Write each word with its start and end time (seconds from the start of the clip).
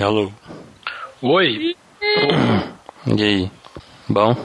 Alô. 0.00 0.32
Oi. 1.22 1.76
E 3.06 3.22
aí? 3.22 3.50
Bom? 4.08 4.36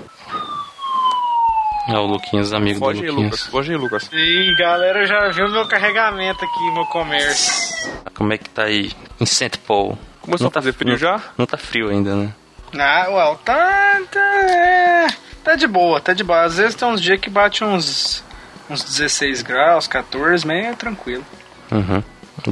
É 1.88 1.98
o 1.98 2.06
Luquinhas, 2.06 2.54
amigo 2.54 2.80
Foge 2.80 3.00
do 3.00 3.06
aí, 3.06 3.10
Luquinhas. 3.12 3.32
Lucas. 3.32 3.48
Foge 3.48 3.72
aí, 3.72 3.78
Lucas. 3.78 4.10
E 4.14 4.56
galera, 4.58 5.06
já 5.08 5.30
viu 5.30 5.50
meu 5.50 5.68
carregamento 5.68 6.44
aqui, 6.46 6.72
meu 6.74 6.86
comércio. 6.86 7.92
Como 8.14 8.32
é 8.32 8.38
que 8.38 8.50
tá 8.50 8.64
aí 8.64 8.92
em 9.20 9.26
St. 9.26 9.58
Paul? 9.66 9.98
Começou 10.22 10.46
Não 10.46 10.50
a 10.50 10.54
fazer 10.54 10.74
frio 10.74 10.92
não- 10.92 10.98
já? 10.98 11.22
Não 11.38 11.46
tá 11.46 11.58
frio 11.58 11.90
ainda, 11.90 12.16
né? 12.16 12.34
Ah, 12.78 13.08
well, 13.10 13.36
tá. 13.44 14.00
Tá, 14.12 14.20
é, 14.20 15.08
tá 15.44 15.56
de 15.56 15.66
boa, 15.66 16.00
tá 16.00 16.14
de 16.14 16.24
boa. 16.24 16.44
Às 16.44 16.58
vezes 16.58 16.76
tem 16.76 16.88
uns 16.88 17.02
dias 17.02 17.20
que 17.20 17.30
bate 17.30 17.64
uns, 17.64 18.24
uns 18.70 18.84
16 18.84 19.42
graus, 19.42 19.88
14, 19.88 20.46
mas 20.46 20.66
é 20.66 20.74
tranquilo. 20.74 21.26
Uhum. 21.72 22.04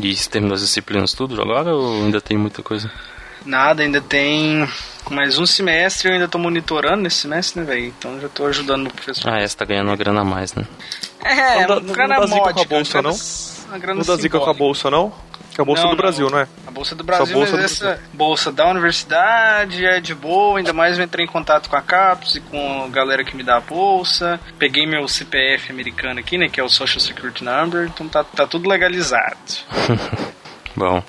E 0.02 0.16
você 0.16 0.30
terminou 0.30 0.56
as 0.56 0.62
disciplinas 0.62 1.14
tudo 1.14 1.42
agora 1.42 1.74
ou 1.76 2.04
ainda 2.04 2.22
tem 2.22 2.38
muita 2.38 2.62
coisa? 2.64 2.90
Nada, 3.46 3.82
ainda 3.84 4.02
tem 4.02 4.68
mais 5.10 5.38
um 5.40 5.46
semestre, 5.46 6.10
eu 6.10 6.14
ainda 6.14 6.28
tô 6.28 6.38
monitorando 6.38 7.04
nesse 7.04 7.18
semestre, 7.18 7.60
né, 7.62 7.66
velho? 7.66 7.86
Então 7.98 8.20
já 8.20 8.28
tô 8.28 8.46
ajudando 8.46 8.84
meu 8.84 8.92
professor. 8.92 9.30
Ah, 9.30 9.40
é, 9.40 9.48
você 9.48 9.56
tá 9.56 9.64
ganhando 9.66 9.88
uma 9.88 9.96
grana 9.96 10.22
a 10.22 10.26
mais, 10.26 10.54
né? 10.54 10.66
É, 11.24 11.62
Não 11.62 11.68
dá- 11.68 11.74
uma 11.76 11.82
não 11.82 11.94
grana 11.94 12.16
dá 12.20 12.26
zica 12.26 12.40
com 12.42 12.48
a 12.50 12.54
módica, 12.54 12.76
bolsa, 12.76 12.92
grana- 13.02 13.10
não? 13.10 13.68
Uma 13.70 13.78
grana 13.80 14.00
Não 14.00 14.06
dá 14.06 14.16
zica 14.22 14.40
com 14.40 14.50
a 14.50 14.54
bolsa, 14.54 14.90
não? 14.92 15.14
Que 15.58 15.62
é 15.62 15.64
a 15.64 15.66
bolsa 15.66 15.82
Não, 15.82 15.90
do 15.90 15.96
não. 15.96 16.02
Brasil, 16.04 16.30
não 16.30 16.38
é? 16.38 16.48
A 16.68 16.70
Bolsa 16.70 16.94
do 16.94 17.04
Brasil, 17.04 17.34
bolsa 17.34 17.58
mas 17.58 17.80
do 17.80 17.88
essa 17.88 18.00
bolsa 18.14 18.52
da 18.52 18.70
universidade 18.70 19.84
é 19.84 20.00
de 20.00 20.14
boa, 20.14 20.60
ainda 20.60 20.72
mais 20.72 21.00
eu 21.00 21.04
entrei 21.04 21.26
em 21.26 21.28
contato 21.28 21.68
com 21.68 21.76
a 21.76 21.82
CAPES 21.82 22.36
e 22.36 22.42
com 22.42 22.84
a 22.84 22.88
galera 22.90 23.24
que 23.24 23.36
me 23.36 23.42
dá 23.42 23.58
a 23.58 23.60
bolsa. 23.60 24.40
Peguei 24.60 24.86
meu 24.86 25.08
CPF 25.08 25.72
americano 25.72 26.20
aqui, 26.20 26.38
né, 26.38 26.48
que 26.48 26.60
é 26.60 26.64
o 26.64 26.70
Social 26.70 27.00
Security 27.00 27.44
Number, 27.44 27.88
então 27.88 28.08
tá, 28.08 28.24
tá 28.24 28.46
tudo 28.46 28.70
legalizado. 28.70 29.36
Bom. 30.78 31.02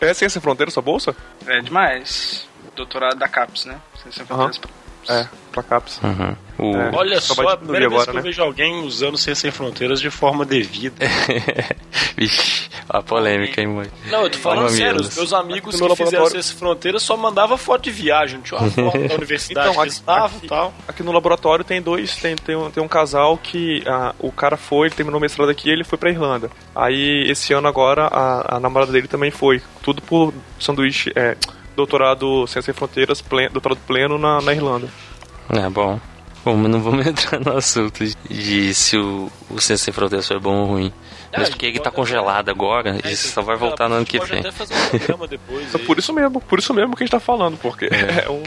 É 0.00 0.06
Ciência 0.06 0.30
Sem 0.30 0.42
Fronteira 0.42 0.72
sua 0.72 0.82
bolsa? 0.82 1.14
É 1.46 1.60
demais. 1.60 2.48
Doutorado 2.74 3.16
da 3.16 3.28
CAPES, 3.28 3.66
né? 3.66 3.76
Ciência. 4.02 4.26
Fronteiras. 4.26 4.60
É, 5.08 5.26
pra 5.50 5.62
CAPES. 5.62 6.00
Uhum. 6.02 6.36
O... 6.58 6.76
É. 6.76 6.90
Olha 6.94 7.20
Só 7.20 7.32
a 7.48 7.56
primeira 7.56 7.88
vez 7.88 7.92
agora, 8.02 8.04
que 8.04 8.10
eu 8.10 8.14
né? 8.14 8.20
vejo 8.22 8.42
alguém 8.42 8.84
usando 8.84 9.16
Ciência 9.18 9.42
Sem 9.42 9.50
Fronteiras 9.50 10.00
de 10.00 10.10
forma 10.10 10.44
devida. 10.44 10.94
Vixe, 12.16 12.68
a 12.88 13.02
polêmica, 13.02 13.60
hein, 13.60 13.66
mãe? 13.68 13.86
Não, 14.10 14.22
eu 14.22 14.30
tô 14.30 14.38
falando 14.38 14.64
Mamilos. 14.70 14.78
sério, 14.78 15.00
os 15.00 15.16
meus 15.16 15.32
amigos 15.32 15.62
que 15.64 15.70
fizeram 15.72 15.88
laboratório- 15.90 16.30
Ciência 16.30 16.50
Sem 16.50 16.58
Fronteiras 16.58 17.02
só 17.02 17.16
mandavam 17.16 17.56
foto 17.56 17.82
de 17.82 17.90
viagem, 17.90 18.36
não 18.36 18.42
tinha 18.44 18.60
uma 18.60 18.70
foto 18.70 19.08
da 19.08 19.14
universidade 19.16 19.68
Então, 19.70 19.74
que 19.82 19.88
eles 19.88 19.94
aqui- 19.94 20.00
estavam 20.00 20.36
aqui- 20.36 20.46
e 20.46 20.48
tal. 20.48 20.74
Aqui 20.88 21.02
no 21.02 21.12
laboratório 21.12 21.64
tem 21.64 21.80
dois, 21.82 22.16
tem, 22.16 22.36
tem, 22.36 22.54
um, 22.56 22.70
tem 22.70 22.82
um 22.82 22.88
casal 22.88 23.36
que 23.38 23.82
ah, 23.86 24.14
o 24.18 24.30
cara 24.30 24.56
foi, 24.56 24.88
ele 24.88 24.94
terminou 24.94 25.18
o 25.18 25.20
mestrado 25.22 25.48
aqui 25.50 25.68
e 25.68 25.72
ele 25.72 25.84
foi 25.84 25.98
pra 25.98 26.10
Irlanda. 26.10 26.50
Aí 26.74 27.24
esse 27.30 27.52
ano 27.52 27.66
agora 27.66 28.06
a, 28.06 28.56
a 28.56 28.60
namorada 28.60 28.92
dele 28.92 29.08
também 29.08 29.30
foi. 29.30 29.60
Tudo 29.82 30.00
por 30.02 30.32
sanduíche, 30.60 31.10
é, 31.16 31.36
doutorado 31.76 32.46
Ciência 32.46 32.72
Sem 32.72 32.74
Fronteiras, 32.74 33.20
plen, 33.20 33.48
doutorado 33.50 33.78
pleno 33.86 34.18
na, 34.18 34.40
na 34.40 34.52
Irlanda. 34.52 34.88
É, 35.50 35.68
bom. 35.68 35.98
Bom, 36.44 36.56
mas 36.56 36.70
não 36.70 36.80
vamos 36.80 37.06
entrar 37.06 37.38
no 37.40 37.56
assunto 37.56 38.02
de 38.28 38.74
se 38.74 38.96
o, 38.96 39.30
o 39.50 39.60
Ciência 39.60 39.84
Sem 39.86 39.94
Fronteiras 39.94 40.26
foi 40.26 40.38
bom 40.38 40.56
ou 40.56 40.66
ruim. 40.66 40.92
É, 41.32 41.38
Mas 41.40 41.48
porque 41.48 41.64
ele 41.64 41.80
tá 41.80 41.90
congelado 41.90 42.50
agora 42.50 42.98
É, 43.02 43.10
e 43.10 43.16
só 43.16 43.40
vai 43.40 43.56
voltar 43.56 43.88
no 43.88 43.94
ano 43.94 44.04
que 44.04 44.18
vem. 44.18 44.40
um 44.40 44.98
programa 44.98 45.26
depois. 45.26 45.66
Então, 45.66 45.80
aí. 45.80 45.86
por 45.86 45.98
isso 45.98 46.12
mesmo, 46.12 46.40
por 46.42 46.58
isso 46.58 46.74
mesmo 46.74 46.94
que 46.94 47.02
a 47.02 47.06
gente 47.06 47.10
tá 47.10 47.20
falando, 47.20 47.56
porque 47.56 47.86
é, 47.86 48.28
um. 48.28 48.42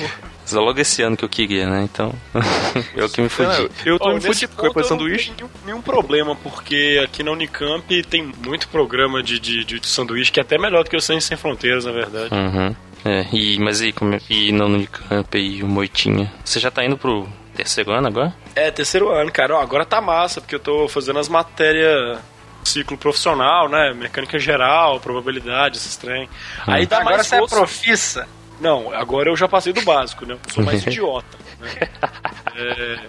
Só 0.45 0.61
logo 0.61 0.79
esse 0.79 1.01
ano 1.01 1.17
que 1.17 1.25
eu 1.25 1.29
queria, 1.29 1.67
né? 1.67 1.81
Então, 1.91 2.13
eu 2.95 3.09
que 3.09 3.19
me 3.19 3.29
fudi. 3.29 3.49
Não, 3.49 3.69
eu 3.83 3.97
tô 3.97 4.09
Ó, 4.09 4.13
me 4.13 4.21
fudido 4.21 4.53
com 4.55 4.67
ponto 4.67 4.75
o 4.75 4.79
eu 4.79 4.83
não 4.83 4.87
sanduíche. 4.89 5.31
tenho 5.31 5.49
nenhum, 5.49 5.65
nenhum 5.65 5.81
problema, 5.81 6.35
porque 6.35 7.01
aqui 7.03 7.23
na 7.23 7.31
Unicamp 7.31 8.03
tem 8.03 8.31
muito 8.45 8.67
programa 8.67 9.23
de, 9.23 9.39
de, 9.39 9.63
de 9.63 9.87
sanduíche 9.87 10.31
que 10.31 10.39
é 10.39 10.43
até 10.43 10.59
melhor 10.59 10.83
do 10.83 10.89
que 10.91 10.95
o 10.95 11.01
Ciência 11.01 11.29
Sem 11.29 11.37
Fronteiras, 11.37 11.85
na 11.85 11.91
verdade. 11.91 12.29
Uhum. 12.31 12.75
É, 13.05 13.25
e, 13.31 13.59
mas 13.59 13.81
e, 13.81 13.91
como, 13.91 14.15
é- 14.15 14.19
e 14.29 14.51
no 14.51 14.65
Unicamp 14.65 15.37
e 15.37 15.61
o 15.63 15.67
Moitinha? 15.67 16.31
Você 16.43 16.59
já 16.59 16.71
tá 16.71 16.83
indo 16.83 16.97
pro 16.97 17.27
terceiro 17.55 17.91
ano 17.91 18.07
agora? 18.07 18.35
É, 18.55 18.71
terceiro 18.71 19.09
ano, 19.11 19.31
cara. 19.31 19.55
Ó, 19.55 19.61
agora 19.61 19.85
tá 19.85 20.01
massa, 20.01 20.41
porque 20.41 20.55
eu 20.55 20.59
tô 20.59 20.87
fazendo 20.87 21.19
as 21.19 21.29
matérias 21.29 22.19
ciclo 22.63 22.97
profissional, 22.97 23.69
né? 23.69 23.93
Mecânica 23.93 24.39
geral, 24.39 24.99
probabilidade, 24.99 25.77
esses 25.77 25.95
trem. 25.95 26.27
Aí 26.65 26.87
dá 26.87 26.97
Agora 26.97 27.17
mais 27.17 27.27
você 27.27 27.35
é 27.35 27.39
força. 27.39 27.55
profissa. 27.55 28.27
Não, 28.59 28.91
agora 28.91 29.29
eu 29.29 29.35
já 29.35 29.47
passei 29.47 29.71
do 29.71 29.81
básico, 29.83 30.25
né? 30.25 30.33
Eu 30.47 30.53
sou 30.53 30.63
mais 30.63 30.81
idiota. 30.87 31.37
Né? 31.59 31.69
É, 32.57 32.99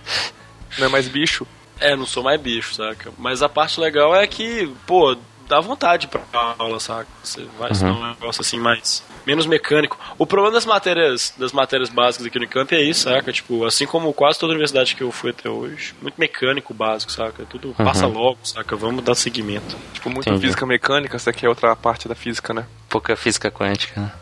Não 0.78 0.86
é 0.86 0.90
mais 0.90 1.06
bicho. 1.08 1.46
é, 1.80 1.94
não 1.94 2.04
sou 2.04 2.22
mais 2.22 2.40
bicho, 2.40 2.74
saca? 2.74 3.10
Mas 3.16 3.42
a 3.42 3.48
parte 3.48 3.80
legal 3.80 4.14
é 4.14 4.26
que, 4.26 4.68
pô, 4.86 5.16
dá 5.48 5.60
vontade 5.60 6.08
pra 6.08 6.20
aula, 6.58 6.78
saca? 6.80 7.08
Você 7.22 7.46
vai 7.58 7.70
estudar 7.72 7.92
um 7.92 8.08
negócio 8.08 8.40
assim 8.40 8.58
mais. 8.58 9.02
Menos 9.26 9.46
mecânico. 9.46 9.98
O 10.18 10.26
problema 10.26 10.54
das 10.54 10.64
matérias, 10.64 11.34
das 11.36 11.52
matérias 11.52 11.88
básicas 11.88 12.26
aqui 12.26 12.38
no 12.38 12.44
Unicamp 12.44 12.72
é 12.74 12.82
isso, 12.82 13.02
saca? 13.02 13.32
Tipo, 13.32 13.64
assim 13.64 13.86
como 13.86 14.12
quase 14.12 14.38
toda 14.38 14.52
universidade 14.52 14.94
que 14.94 15.02
eu 15.02 15.10
fui 15.10 15.30
até 15.30 15.48
hoje, 15.48 15.94
muito 16.00 16.14
mecânico 16.18 16.72
básico, 16.72 17.10
saca? 17.10 17.44
Tudo 17.44 17.74
passa 17.74 18.06
logo, 18.06 18.38
saca? 18.44 18.76
Vamos 18.76 19.04
dar 19.04 19.14
seguimento. 19.14 19.76
Tipo, 19.92 20.10
muita 20.10 20.30
Entendi. 20.30 20.46
física 20.46 20.66
mecânica, 20.66 21.16
essa 21.16 21.30
aqui 21.30 21.44
é 21.44 21.48
outra 21.48 21.74
parte 21.74 22.08
da 22.08 22.14
física, 22.14 22.54
né? 22.54 22.66
Pouca 22.88 23.16
física 23.16 23.50
quântica, 23.50 24.00
né? 24.00 24.12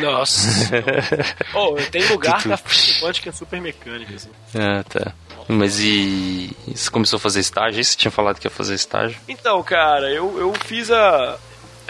Nossa. 0.00 0.70
oh, 1.54 1.74
tem 1.90 2.06
lugar 2.08 2.42
Tudo. 2.42 2.48
que 2.48 2.52
a 2.52 2.56
física 2.56 3.06
quântica 3.06 3.28
é 3.28 3.32
super 3.32 3.60
mecânica, 3.60 4.14
assim. 4.14 4.30
Ah, 4.54 4.82
tá. 4.84 5.12
Mas 5.48 5.78
e. 5.80 6.50
Você 6.74 6.90
começou 6.90 7.16
a 7.18 7.20
fazer 7.20 7.40
estágio? 7.40 7.82
Você 7.82 7.96
tinha 7.96 8.10
falado 8.10 8.38
que 8.38 8.46
ia 8.46 8.50
fazer 8.50 8.74
estágio? 8.74 9.18
Então, 9.28 9.62
cara, 9.62 10.10
eu, 10.10 10.38
eu 10.38 10.52
fiz 10.64 10.90
a. 10.90 11.38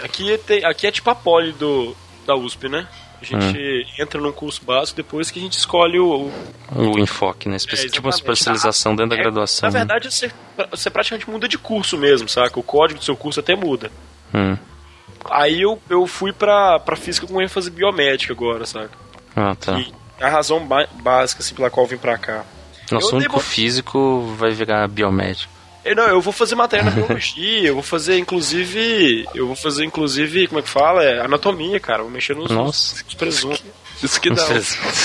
Aqui, 0.03 0.37
tem, 0.39 0.65
aqui 0.65 0.87
é 0.87 0.91
tipo 0.91 1.09
a 1.09 1.15
poli 1.15 1.53
do, 1.53 1.95
da 2.27 2.35
USP, 2.35 2.67
né? 2.67 2.87
A 3.21 3.23
gente 3.25 3.87
entra 3.97 4.19
num 4.19 4.31
curso 4.33 4.61
básico 4.65 4.97
depois 4.97 5.31
que 5.31 5.39
a 5.39 5.41
gente 5.41 5.53
escolhe 5.57 5.97
o. 5.97 6.29
o- 6.75 6.91
O 6.91 6.99
enfoque, 6.99 7.47
né? 7.47 7.55
Espe- 7.55 7.75
É, 7.75 7.87
tipo 7.87 8.05
uma 8.07 8.13
especialização 8.13 8.93
dentro 8.95 9.11
da 9.11 9.15
É, 9.15 9.19
graduação. 9.23 9.69
Na 9.69 9.77
verdade, 9.77 10.11
você, 10.11 10.29
você 10.69 10.89
praticamente 10.89 11.29
muda 11.29 11.47
de 11.47 11.57
curso 11.57 11.97
mesmo, 11.97 12.27
saca? 12.27 12.59
O 12.59 12.63
código 12.63 12.99
do 12.99 13.05
seu 13.05 13.15
curso 13.15 13.39
até 13.39 13.55
muda. 13.55 13.89
né? 14.33 14.39
Hum. 14.41 14.57
Aí 15.31 15.61
eu, 15.61 15.81
eu 15.89 16.05
fui 16.05 16.31
pra, 16.33 16.77
pra 16.79 16.95
física 16.97 17.25
com 17.25 17.41
ênfase 17.41 17.71
biomédica 17.71 18.33
agora, 18.33 18.65
saca? 18.65 18.91
Ah, 19.35 19.55
tá. 19.55 19.79
E 19.79 19.91
a 20.21 20.29
razão 20.29 20.67
básica, 21.01 21.41
assim, 21.41 21.55
pela 21.55 21.69
qual 21.69 21.85
eu 21.85 21.89
vim 21.89 21.97
pra 21.97 22.17
cá. 22.17 22.45
Nosso 22.91 23.11
eu 23.11 23.15
único 23.17 23.37
devo- 23.37 23.43
físico 23.47 24.21
vai 24.37 24.51
virar 24.51 24.87
biomédico. 24.87 25.53
Eu, 25.83 25.95
não, 25.95 26.07
eu 26.07 26.19
vou 26.19 26.33
fazer 26.33 26.55
matéria 26.55 26.85
na 26.85 26.91
biologia, 26.91 27.67
eu 27.67 27.75
vou 27.75 27.83
fazer 27.83 28.17
inclusive. 28.17 29.27
Eu 29.35 29.47
vou 29.47 29.55
fazer 29.55 29.85
inclusive, 29.85 30.47
como 30.47 30.59
é 30.59 30.63
que 30.63 30.69
fala? 30.69 31.03
É, 31.03 31.21
anatomia, 31.23 31.79
cara. 31.79 32.01
Vou 32.01 32.11
mexer 32.11 32.35
nos, 32.35 32.49
Nossa. 32.49 33.03
nos 33.03 33.13
presuntos. 33.13 33.63
Isso 34.03 34.19
que 34.19 34.29
dá. 34.29 34.47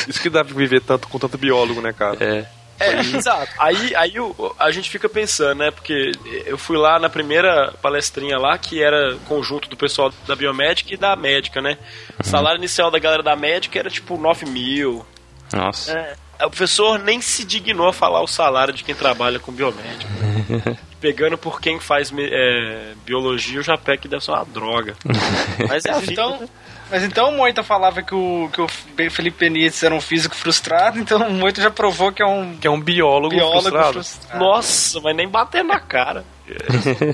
isso 0.09 0.21
que 0.21 0.31
dá 0.31 0.45
pra 0.45 0.55
viver 0.55 0.81
tanto 0.81 1.07
com 1.09 1.19
tanto 1.19 1.37
biólogo, 1.39 1.81
né, 1.81 1.93
cara? 1.93 2.17
É. 2.25 2.47
É, 2.83 2.99
exato. 2.99 3.53
Aí, 3.59 3.95
aí 3.95 4.19
o- 4.19 4.55
a 4.59 4.71
gente 4.71 4.89
fica 4.89 5.07
pensando, 5.07 5.59
né? 5.59 5.71
Porque 5.71 6.13
eu 6.47 6.57
fui 6.57 6.79
lá 6.79 6.99
na 6.99 7.11
primeira 7.11 7.73
palestrinha 7.83 8.39
lá, 8.39 8.57
que 8.57 8.83
era 8.83 9.17
conjunto 9.29 9.69
do 9.69 9.77
pessoal 9.77 10.11
da 10.27 10.35
biomédica 10.35 10.95
e 10.95 10.97
da 10.97 11.15
médica, 11.15 11.61
né? 11.61 11.77
O 12.19 12.27
salário 12.27 12.57
inicial 12.59 12.91
da 12.91 12.99
galera 12.99 13.23
da 13.23 13.37
médica 13.37 13.79
era 13.79 13.91
tipo 13.91 14.17
9 14.17 14.47
mil. 14.47 15.05
Nossa. 15.53 15.93
É, 15.93 16.15
o 16.47 16.51
professor 16.51 16.99
nem 16.99 17.21
se 17.21 17.45
dignou 17.45 17.89
a 17.89 17.93
falar 17.93 18.21
o 18.23 18.27
salário 18.27 18.73
de 18.75 18.83
quem 18.85 18.95
trabalha 18.95 19.39
com 19.39 19.53
biomédica. 19.53 20.11
Pegando 21.01 21.39
por 21.39 21.61
quem 21.61 21.81
faz 21.81 22.13
é, 22.17 22.93
biologia, 23.07 23.63
pego 23.79 24.03
que 24.03 24.09
deve 24.09 24.23
ser 24.25 24.33
uma 24.33 24.45
droga. 24.45 24.95
Mas 25.69 25.85
é 25.87 25.93
vida, 25.99 26.13
Então, 26.13 26.49
mas 26.91 27.05
então 27.05 27.29
o 27.31 27.37
Moita 27.37 27.63
falava 27.63 28.03
que 28.03 28.15
o, 28.15 28.51
que 28.53 28.61
o 28.61 28.67
Felipe 29.11 29.39
Benítez 29.39 29.81
era 29.83 29.95
um 29.95 30.01
físico 30.01 30.35
frustrado, 30.35 30.99
então 30.99 31.29
o 31.29 31.33
Moita 31.33 31.63
já 31.63 31.71
provou 31.71 32.11
que 32.13 32.21
é 32.21 32.27
um 32.27 32.57
Que 32.57 32.67
é 32.67 32.71
um 32.71 32.81
biólogo, 32.81 33.35
biólogo 33.35 33.61
frustrado. 33.61 33.93
frustrado. 33.93 34.39
Nossa, 34.45 35.01
mas 35.01 35.17
nem 35.17 35.29
bater 35.29 35.63
na 35.65 35.79
cara. 35.79 36.25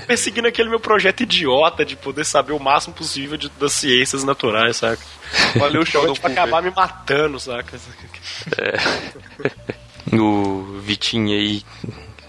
Perseguindo 0.07 0.47
aquele 0.47 0.69
meu 0.69 0.79
projeto 0.79 1.21
idiota 1.21 1.83
de 1.85 1.95
poder 1.95 2.25
saber 2.25 2.53
o 2.53 2.59
máximo 2.59 2.93
possível 2.93 3.37
de- 3.37 3.49
das 3.59 3.71
ciências 3.73 4.23
naturais, 4.23 4.77
saca? 4.77 5.01
Valeu, 5.57 5.83
Sheldon 5.85 6.13
Pra 6.15 6.31
acabar 6.31 6.61
me 6.61 6.71
matando, 6.71 7.39
saca? 7.39 7.77
O 10.11 10.79
Vitinho 10.81 11.35
aí, 11.37 11.63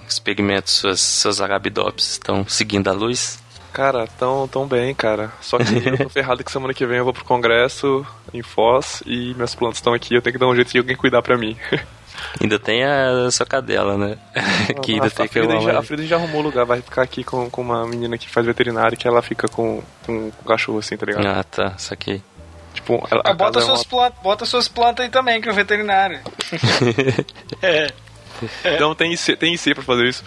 experimentos, 0.08 0.72
suas, 0.74 1.00
suas 1.00 1.40
arabidopsis 1.40 2.12
estão 2.12 2.46
seguindo 2.48 2.88
a 2.88 2.92
luz. 2.92 3.38
Cara, 3.72 4.06
tão, 4.18 4.48
tão 4.48 4.66
bem, 4.66 4.94
cara. 4.94 5.30
Só 5.40 5.58
que 5.58 5.76
eu 5.88 5.98
tô 5.98 6.08
ferrado 6.08 6.42
que 6.42 6.50
semana 6.50 6.74
que 6.74 6.84
vem 6.86 6.98
eu 6.98 7.04
vou 7.04 7.12
pro 7.12 7.24
congresso 7.24 8.04
em 8.34 8.42
Foz 8.42 9.02
e 9.06 9.34
minhas 9.34 9.54
plantas 9.54 9.78
estão 9.78 9.92
aqui. 9.94 10.14
Eu 10.14 10.22
tenho 10.22 10.32
que 10.34 10.38
dar 10.40 10.48
um 10.48 10.54
jeito 10.54 10.72
de 10.72 10.78
alguém 10.78 10.96
cuidar 10.96 11.22
pra 11.22 11.36
mim. 11.38 11.56
Ainda 12.40 12.58
tem 12.58 12.84
a 12.84 13.30
sua 13.30 13.46
cadela, 13.46 13.96
né? 13.96 14.18
que 14.82 14.92
ainda 14.92 15.06
a, 15.06 15.10
tem 15.10 15.24
a, 15.24 15.28
que 15.28 15.38
Frida 15.38 15.60
já, 15.60 15.78
a. 15.78 15.82
Frida 15.82 16.02
já 16.04 16.16
arrumou 16.16 16.42
lugar, 16.42 16.64
vai 16.64 16.80
ficar 16.80 17.02
aqui 17.02 17.24
com, 17.24 17.48
com 17.50 17.62
uma 17.62 17.86
menina 17.86 18.16
que 18.18 18.28
faz 18.28 18.46
veterinário 18.46 18.96
que 18.96 19.06
ela 19.06 19.22
fica 19.22 19.48
com, 19.48 19.82
com, 20.04 20.30
com 20.30 20.44
cachorro 20.44 20.78
assim, 20.78 20.96
tá 20.96 21.06
ligado? 21.06 21.26
Ah, 21.26 21.44
tá, 21.44 21.78
saquei. 21.78 22.22
Tipo, 22.74 23.06
ela, 23.10 23.22
Ah, 23.24 23.32
bota, 23.32 23.58
é 23.58 23.62
suas 23.62 23.84
plantas, 23.84 24.22
bota 24.22 24.44
suas 24.44 24.68
plantas 24.68 25.04
aí 25.04 25.10
também, 25.10 25.40
que 25.40 25.48
é 25.48 25.52
o 25.52 25.54
veterinário. 25.54 26.20
É. 27.60 27.92
uma... 28.64 28.78
Não, 28.78 28.94
tem 28.94 29.12
IC, 29.12 29.36
tem 29.36 29.54
IC 29.54 29.74
pra 29.74 29.82
fazer 29.82 30.08
isso. 30.08 30.22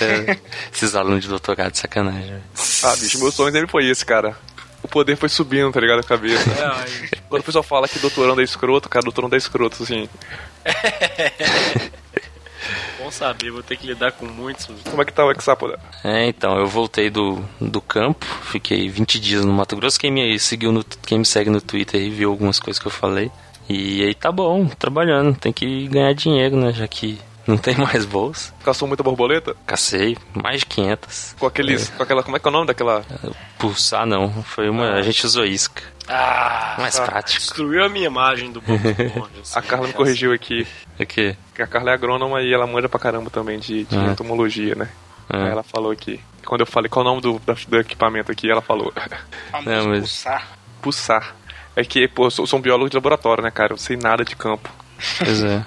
É, 0.00 0.36
esses 0.72 0.96
alunos 0.96 1.22
de 1.22 1.28
doutorado, 1.28 1.74
sacanagem. 1.76 2.42
Ah, 2.82 2.96
bicho, 2.96 3.18
meu 3.20 3.30
sonho 3.30 3.52
sempre 3.52 3.70
foi 3.70 3.86
esse, 3.86 4.04
cara. 4.04 4.36
O 4.82 4.88
poder 4.88 5.16
foi 5.16 5.28
subindo, 5.28 5.72
tá 5.72 5.80
ligado? 5.80 6.00
A 6.00 6.04
cabeça. 6.04 6.48
É, 6.50 6.82
aí- 6.82 7.10
Quando 7.28 7.42
o 7.42 7.44
pessoal 7.44 7.64
fala 7.64 7.88
que 7.88 7.98
doutorando 7.98 8.40
é 8.40 8.44
escroto, 8.44 8.88
cara, 8.88 9.02
doutorando 9.04 9.34
é 9.34 9.38
escroto, 9.38 9.82
assim. 9.82 10.08
bom 12.98 13.10
saber, 13.10 13.50
vou 13.50 13.62
ter 13.62 13.76
que 13.76 13.86
lidar 13.86 14.12
com 14.12 14.26
muitos. 14.26 14.66
Como 14.88 15.02
é 15.02 15.04
que 15.04 15.12
tá 15.12 15.24
o 15.24 15.30
Exapoda? 15.32 15.78
É, 16.02 16.26
então, 16.26 16.58
eu 16.58 16.66
voltei 16.66 17.10
do, 17.10 17.44
do 17.60 17.80
campo, 17.80 18.24
fiquei 18.50 18.88
20 18.88 19.20
dias 19.20 19.44
no 19.44 19.52
Mato 19.52 19.76
Grosso. 19.76 19.98
Quem 19.98 20.10
me 20.10 20.38
seguiu 20.38 20.72
no, 20.72 20.84
quem 20.84 21.18
me 21.18 21.24
segue 21.24 21.50
no 21.50 21.60
Twitter 21.60 22.00
aí 22.00 22.10
viu 22.10 22.30
algumas 22.30 22.58
coisas 22.58 22.80
que 22.80 22.86
eu 22.86 22.90
falei. 22.92 23.30
E 23.68 24.02
aí 24.04 24.14
tá 24.14 24.30
bom, 24.30 24.66
trabalhando, 24.66 25.36
tem 25.36 25.52
que 25.52 25.88
ganhar 25.88 26.12
dinheiro, 26.14 26.56
né? 26.56 26.72
Já 26.72 26.86
que 26.86 27.18
não 27.48 27.56
tem 27.56 27.76
mais 27.76 28.04
bolsa. 28.04 28.52
Caçou 28.64 28.86
muita 28.88 29.02
borboleta? 29.02 29.54
Cacei, 29.66 30.16
mais 30.34 30.60
de 30.60 30.66
500. 30.66 31.36
Com 31.38 31.46
aqueles. 31.46 31.88
Com 31.90 32.02
aquela. 32.02 32.22
Como 32.22 32.36
é 32.36 32.40
que 32.40 32.46
é 32.46 32.50
o 32.50 32.52
nome 32.52 32.66
daquela. 32.66 33.04
Pulsar 33.58 34.06
não, 34.06 34.42
foi 34.42 34.68
uma. 34.68 34.94
A 34.94 35.02
gente 35.02 35.24
usou 35.24 35.44
isca. 35.44 35.82
Ah, 36.08 36.76
Mais 36.78 36.98
prático. 37.00 37.40
destruiu 37.40 37.84
a 37.84 37.88
minha 37.88 38.06
imagem 38.06 38.52
do 38.52 38.60
Bob 38.60 38.78
assim. 39.42 39.58
A 39.58 39.62
Carla 39.62 39.88
me 39.88 39.92
corrigiu 39.92 40.32
aqui. 40.32 40.66
O 41.00 41.04
quê? 41.04 41.36
Que 41.54 41.62
a 41.62 41.66
Carla 41.66 41.90
é 41.90 41.94
agrônoma 41.94 42.42
e 42.42 42.52
ela 42.54 42.66
manja 42.66 42.88
pra 42.88 43.00
caramba 43.00 43.28
também 43.28 43.58
de, 43.58 43.84
de 43.84 43.96
Ah. 43.96 44.12
entomologia, 44.12 44.74
né? 44.76 44.88
Ah. 45.28 45.44
Aí 45.46 45.50
ela 45.50 45.64
falou 45.64 45.90
aqui. 45.90 46.20
Quando 46.44 46.60
eu 46.60 46.66
falei 46.66 46.88
qual 46.88 47.04
é 47.04 47.08
o 47.08 47.10
nome 47.10 47.22
do, 47.22 47.40
do 47.68 47.76
equipamento 47.78 48.30
aqui, 48.30 48.48
ela 48.48 48.62
falou. 48.62 48.92
Não, 49.64 49.88
mas- 49.88 49.98
pulsar. 50.00 50.48
Pulsar. 50.80 51.34
É 51.74 51.84
que, 51.84 52.06
pô, 52.06 52.26
eu 52.26 52.30
sou, 52.30 52.46
sou 52.46 52.58
um 52.58 52.62
biólogo 52.62 52.88
de 52.88 52.96
laboratório, 52.96 53.42
né, 53.42 53.50
cara? 53.50 53.72
Eu 53.72 53.76
sei 53.76 53.96
nada 53.96 54.24
de 54.24 54.36
campo. 54.36 54.70
Pois 55.18 55.42
é. 55.42 55.64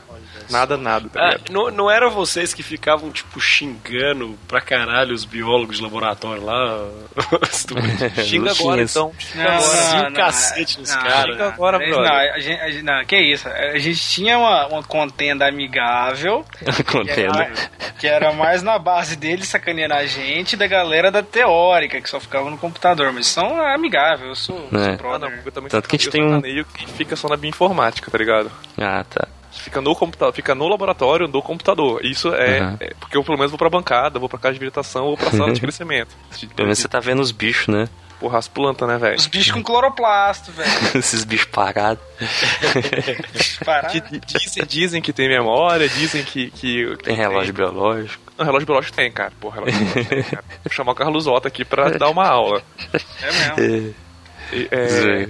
Nada, 0.49 0.77
nada, 0.77 1.07
tá 1.09 1.19
Ah, 1.35 1.37
não, 1.51 1.69
não 1.71 1.89
eram 1.91 2.09
vocês 2.11 2.53
que 2.53 2.63
ficavam, 2.63 3.11
tipo, 3.11 3.39
xingando 3.39 4.37
pra 4.47 4.59
caralho 4.61 5.13
os 5.13 5.25
biólogos 5.25 5.77
de 5.77 5.83
laboratório 5.83 6.43
lá? 6.43 6.87
Xinga 8.23 8.51
agora, 8.51 8.81
então. 8.81 9.11
Não, 9.11 9.19
Xinga 9.19 9.43
agora. 9.43 9.59
Sim, 9.59 10.03
não, 10.03 10.13
cacete 10.13 10.79
nos 10.79 10.93
não, 10.95 11.01
caras. 11.03 11.37
não, 11.37 11.45
Agora, 11.47 11.79
não, 11.79 11.85
brother. 11.87 12.33
a 12.33 12.39
gente, 12.39 12.61
a 12.61 12.71
gente- 12.71 12.83
não, 12.83 13.05
que 13.05 13.17
isso? 13.19 13.47
A 13.47 13.77
gente 13.77 13.99
tinha 14.09 14.37
uma, 14.37 14.67
uma 14.67 14.83
contenda 14.83 15.47
amigável, 15.47 16.45
que 16.75 16.83
Contendo. 16.83 17.37
era, 17.41 17.51
que 17.99 18.07
era 18.07 18.31
mais 18.33 18.63
na 18.63 18.77
base 18.79 19.15
dele 19.15 19.45
sacaneando 19.45 19.93
a 19.93 20.05
gente 20.05 20.53
e 20.53 20.57
da 20.57 20.67
galera 20.67 21.11
da 21.11 21.21
teórica, 21.23 21.99
que 22.01 22.09
só 22.09 22.19
ficava 22.19 22.49
no 22.49 22.57
computador, 22.57 23.11
mas 23.13 23.27
são 23.27 23.59
amigáveis, 23.61 24.29
eu 24.29 24.35
sou, 24.35 24.67
É. 24.73 24.97
sou 24.97 25.13
Ah, 25.13 25.19
não, 25.19 25.27
brother. 25.27 25.41
eu 25.45 25.51
também 25.51 25.69
Tanto 25.69 25.87
que 25.89 25.95
a 25.95 25.99
gente 25.99 26.09
tem 26.09 26.23
um- 26.23 26.41
que 26.41 26.87
fica 26.97 27.15
só 27.15 27.27
na 27.27 27.35
bioinformática, 27.37 28.09
tá 28.09 28.17
ligado? 28.17 28.51
Ah, 28.77 29.03
tá. 29.09 29.27
Fica 29.51 29.81
no 29.81 29.95
computador, 29.95 30.33
fica 30.33 30.53
no 30.55 30.67
laboratório 30.67 31.27
do 31.27 31.41
computador. 31.41 32.03
Isso 32.05 32.33
é, 32.33 32.61
Uhum. 32.61 32.77
é 32.79 32.93
porque 32.99 33.17
eu 33.17 33.23
pelo 33.23 33.37
menos 33.37 33.51
vou 33.51 33.57
pra 33.57 33.69
bancada, 33.69 34.19
vou 34.19 34.29
pra 34.29 34.37
casa 34.39 34.53
de 34.53 34.59
visitação 34.59 35.05
ou 35.05 35.17
pra 35.17 35.31
sala 35.31 35.51
de 35.53 35.59
crescimento. 35.61 36.15
Pelo 36.55 36.67
menos 36.67 36.79
você 36.79 36.87
tá 36.87 36.99
vendo 36.99 37.19
os 37.21 37.31
bichos, 37.31 37.67
né? 37.67 37.87
Porra, 38.19 38.37
as 38.37 38.47
plantas, 38.49 38.85
né, 38.87 38.97
velho? 38.97 39.15
Os 39.15 39.27
bichos 39.27 39.51
com 39.53 39.63
cloroplasto, 39.63 40.51
velho. 40.51 40.69
Esses 40.95 41.23
bichos 41.23 41.47
parados. 41.47 42.03
Que 43.91 44.01
dizem, 44.25 44.65
dizem 44.65 45.01
que 45.01 45.13
tem 45.13 45.27
memória, 45.29 45.87
dizem 45.87 46.23
que. 46.23 46.51
que 46.51 46.97
Tem 47.03 47.15
relógio 47.15 47.53
biológico. 47.53 48.21
Não, 48.37 48.45
relógio 48.45 48.65
biológico 48.65 48.95
tem, 48.95 49.11
cara. 49.11 49.31
Porra, 49.39 49.55
relógio 49.61 49.79
biológico 49.79 50.09
tem, 50.09 50.23
cara. 50.23 50.43
Vou 50.63 50.71
chamar 50.73 50.91
o 50.91 50.95
Carlos 50.95 51.27
Otto 51.27 51.47
aqui 51.47 51.63
pra 51.65 51.89
dar 51.91 52.09
uma 52.09 52.27
aula. 52.27 52.61
É 53.21 53.57
mesmo. 53.61 53.95
É, 54.71 54.87
Zé. 54.87 55.29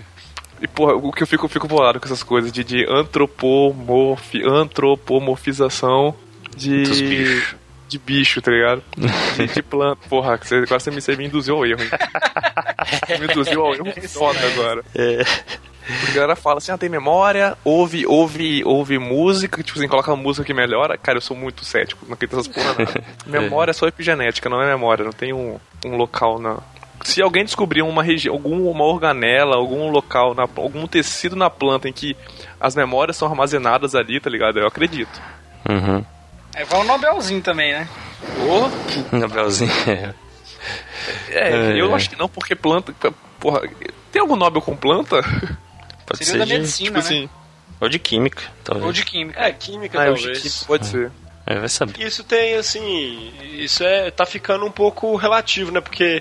E, 0.61 0.67
porra, 0.67 0.95
o 0.95 1.11
que 1.11 1.23
eu 1.23 1.27
fico, 1.27 1.47
fico 1.47 1.67
bolado 1.67 1.99
com 1.99 2.05
essas 2.05 2.23
coisas 2.23 2.51
de, 2.51 2.63
de 2.63 2.85
antropomorfi, 2.89 4.43
antropomorfização 4.43 6.15
de. 6.55 6.83
Dos 6.83 7.01
bichos. 7.01 7.55
De 7.87 7.97
bicho, 7.97 8.39
tá 8.39 8.51
ligado? 8.51 8.83
De, 8.95 9.47
de 9.47 9.63
planta. 9.63 9.97
Porra, 10.07 10.37
você, 10.37 10.57
agora 10.57 10.79
você 10.79 10.91
me, 10.91 11.01
você 11.01 11.15
me 11.15 11.25
induziu 11.25 11.55
ao 11.55 11.65
erro, 11.65 11.81
hein? 11.81 11.89
Me 13.19 13.25
induziu 13.25 13.65
ao 13.65 13.73
erro 13.73 13.85
foda 14.07 14.37
agora. 14.53 14.83
Porque 15.89 16.11
a 16.11 16.13
galera 16.13 16.35
fala 16.35 16.59
assim, 16.59 16.71
ah, 16.71 16.77
tem 16.77 16.87
memória, 16.87 17.57
ouve, 17.63 18.05
ouve, 18.05 18.63
ouve 18.63 18.99
música, 18.99 19.63
tipo 19.63 19.79
assim, 19.79 19.87
coloca 19.87 20.11
uma 20.11 20.21
música 20.21 20.45
que 20.45 20.53
melhora. 20.53 20.97
Cara, 20.97 21.17
eu 21.17 21.21
sou 21.21 21.35
muito 21.35 21.65
cético, 21.65 22.05
não 22.05 22.13
acredito 22.13 22.37
nessas 22.37 22.53
porra 22.53 22.75
nada. 22.77 23.03
Memória 23.25 23.71
é 23.71 23.73
só 23.73 23.87
epigenética, 23.87 24.49
não 24.49 24.61
é 24.61 24.67
memória, 24.67 25.03
não 25.03 25.11
tem 25.11 25.33
um, 25.33 25.59
um 25.83 25.95
local 25.95 26.37
na. 26.39 26.59
Se 27.03 27.21
alguém 27.21 27.45
descobrir 27.45 27.81
uma 27.81 28.03
região, 28.03 28.33
alguma 28.35 28.83
organela, 28.83 29.55
algum 29.55 29.89
local, 29.89 30.35
na, 30.35 30.43
algum 30.43 30.85
tecido 30.87 31.35
na 31.35 31.49
planta 31.49 31.87
em 31.87 31.93
que 31.93 32.15
as 32.59 32.75
memórias 32.75 33.15
são 33.17 33.27
armazenadas 33.27 33.95
ali, 33.95 34.19
tá 34.19 34.29
ligado? 34.29 34.59
Eu 34.59 34.67
acredito. 34.67 35.21
Uhum. 35.67 36.03
Aí 36.55 36.65
vai 36.65 36.81
o 36.81 36.83
Nobelzinho 36.83 37.41
também, 37.41 37.71
né? 37.73 37.87
Ô, 38.39 39.15
Nobelzinho. 39.15 39.71
É. 39.87 40.13
é, 41.29 41.49
É. 41.71 41.81
eu 41.81 41.93
acho 41.95 42.09
que 42.09 42.17
não, 42.19 42.27
porque 42.27 42.53
planta. 42.55 42.93
Porra, 43.39 43.61
tem 44.11 44.21
algum 44.21 44.35
Nobel 44.35 44.61
com 44.61 44.75
planta? 44.75 45.21
Pode 46.05 46.25
Seria 46.25 46.31
ser 46.33 46.37
da 46.39 46.45
de, 46.45 46.53
medicina, 46.53 46.85
tipo 46.85 46.93
né? 46.95 46.99
assim. 46.99 47.29
ou 47.79 47.87
de 47.87 47.99
química, 47.99 48.43
talvez. 48.63 48.85
Ou 48.85 48.91
de 48.91 49.05
química. 49.05 49.39
É, 49.39 49.51
química 49.53 50.01
Ah, 50.01 50.05
talvez. 50.07 50.41
que 50.41 50.65
pode 50.65 50.85
ser. 50.87 51.11
É, 51.45 51.59
vai 51.59 51.69
saber. 51.69 51.99
Isso 52.05 52.23
tem, 52.23 52.55
assim, 52.55 53.31
isso 53.53 53.83
é, 53.83 54.11
tá 54.11 54.25
ficando 54.25 54.65
um 54.65 54.71
pouco 54.71 55.15
relativo, 55.15 55.71
né? 55.71 55.79
Porque 55.81 56.19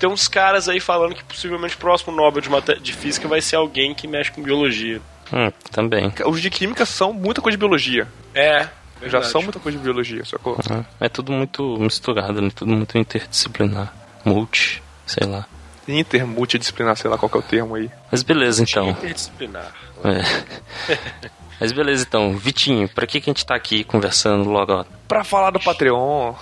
tem 0.00 0.08
uns 0.08 0.26
caras 0.26 0.66
aí 0.66 0.80
falando 0.80 1.14
que 1.14 1.22
possivelmente 1.22 1.76
o 1.76 1.78
próximo 1.78 2.10
Nobel 2.16 2.40
de, 2.40 2.80
de 2.80 2.92
Física 2.94 3.28
vai 3.28 3.42
ser 3.42 3.56
alguém 3.56 3.94
que 3.94 4.08
mexe 4.08 4.32
com 4.32 4.42
biologia. 4.42 5.00
Hum, 5.30 5.52
também. 5.70 6.10
Os 6.24 6.40
de 6.40 6.48
química 6.48 6.86
são 6.86 7.12
muita 7.12 7.42
coisa 7.42 7.56
de 7.56 7.60
biologia. 7.60 8.08
É, 8.34 8.60
Já 8.60 8.68
verdade. 9.00 9.26
são 9.28 9.42
muita 9.42 9.60
coisa 9.60 9.76
de 9.76 9.84
biologia, 9.84 10.24
sacou? 10.24 10.54
Uhum. 10.54 10.84
É 10.98 11.08
tudo 11.08 11.30
muito 11.30 11.76
misturado, 11.78 12.40
né? 12.40 12.50
Tudo 12.52 12.72
muito 12.72 12.96
interdisciplinar. 12.96 13.94
Multi, 14.24 14.82
sei 15.06 15.26
lá. 15.26 15.46
Inter, 15.86 16.26
multidisciplinar, 16.26 16.96
sei 16.96 17.10
lá 17.10 17.18
qual 17.18 17.28
que 17.28 17.36
é 17.36 17.40
o 17.40 17.42
termo 17.42 17.74
aí. 17.74 17.90
Mas 18.10 18.22
beleza, 18.22 18.62
então. 18.62 18.88
Interdisciplinar. 18.88 19.72
É. 20.02 21.30
Mas 21.60 21.72
beleza, 21.72 22.04
então. 22.08 22.36
Vitinho, 22.36 22.88
pra 22.88 23.06
que, 23.06 23.20
que 23.20 23.28
a 23.28 23.32
gente 23.32 23.44
tá 23.44 23.54
aqui 23.54 23.84
conversando 23.84 24.48
logo? 24.48 24.86
Pra 25.06 25.22
falar 25.22 25.50
do 25.50 25.60
Patreon. 25.60 26.32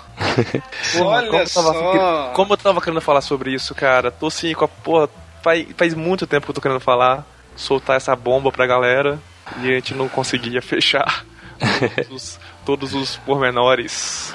Olha 1.01 1.27
como, 1.27 1.43
eu 1.43 1.51
tava, 1.51 1.73
só. 1.73 2.33
como 2.35 2.53
eu 2.53 2.57
tava 2.57 2.81
querendo 2.81 3.01
falar 3.01 3.21
sobre 3.21 3.53
isso, 3.53 3.75
cara. 3.75 4.13
Tô 4.13 4.29
assim 4.29 4.55
com 4.55 4.65
a 4.65 4.69
porra. 4.69 5.11
Faz, 5.43 5.67
faz 5.77 5.95
muito 5.95 6.27
tempo 6.27 6.47
que 6.47 6.51
eu 6.51 6.55
tô 6.55 6.61
querendo 6.61 6.81
falar. 6.81 7.27
Soltar 7.57 7.97
essa 7.97 8.15
bomba 8.15 8.53
pra 8.53 8.67
galera. 8.67 9.19
E 9.61 9.69
a 9.69 9.75
gente 9.75 9.93
não 9.95 10.09
conseguia 10.09 10.63
fechar 10.63 11.25
todos 11.59 12.11
os, 12.11 12.41
todos 12.65 12.95
os 12.95 13.17
pormenores 13.17 14.35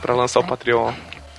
pra 0.00 0.14
lançar 0.14 0.40
o 0.40 0.44
Patreon. 0.44 0.92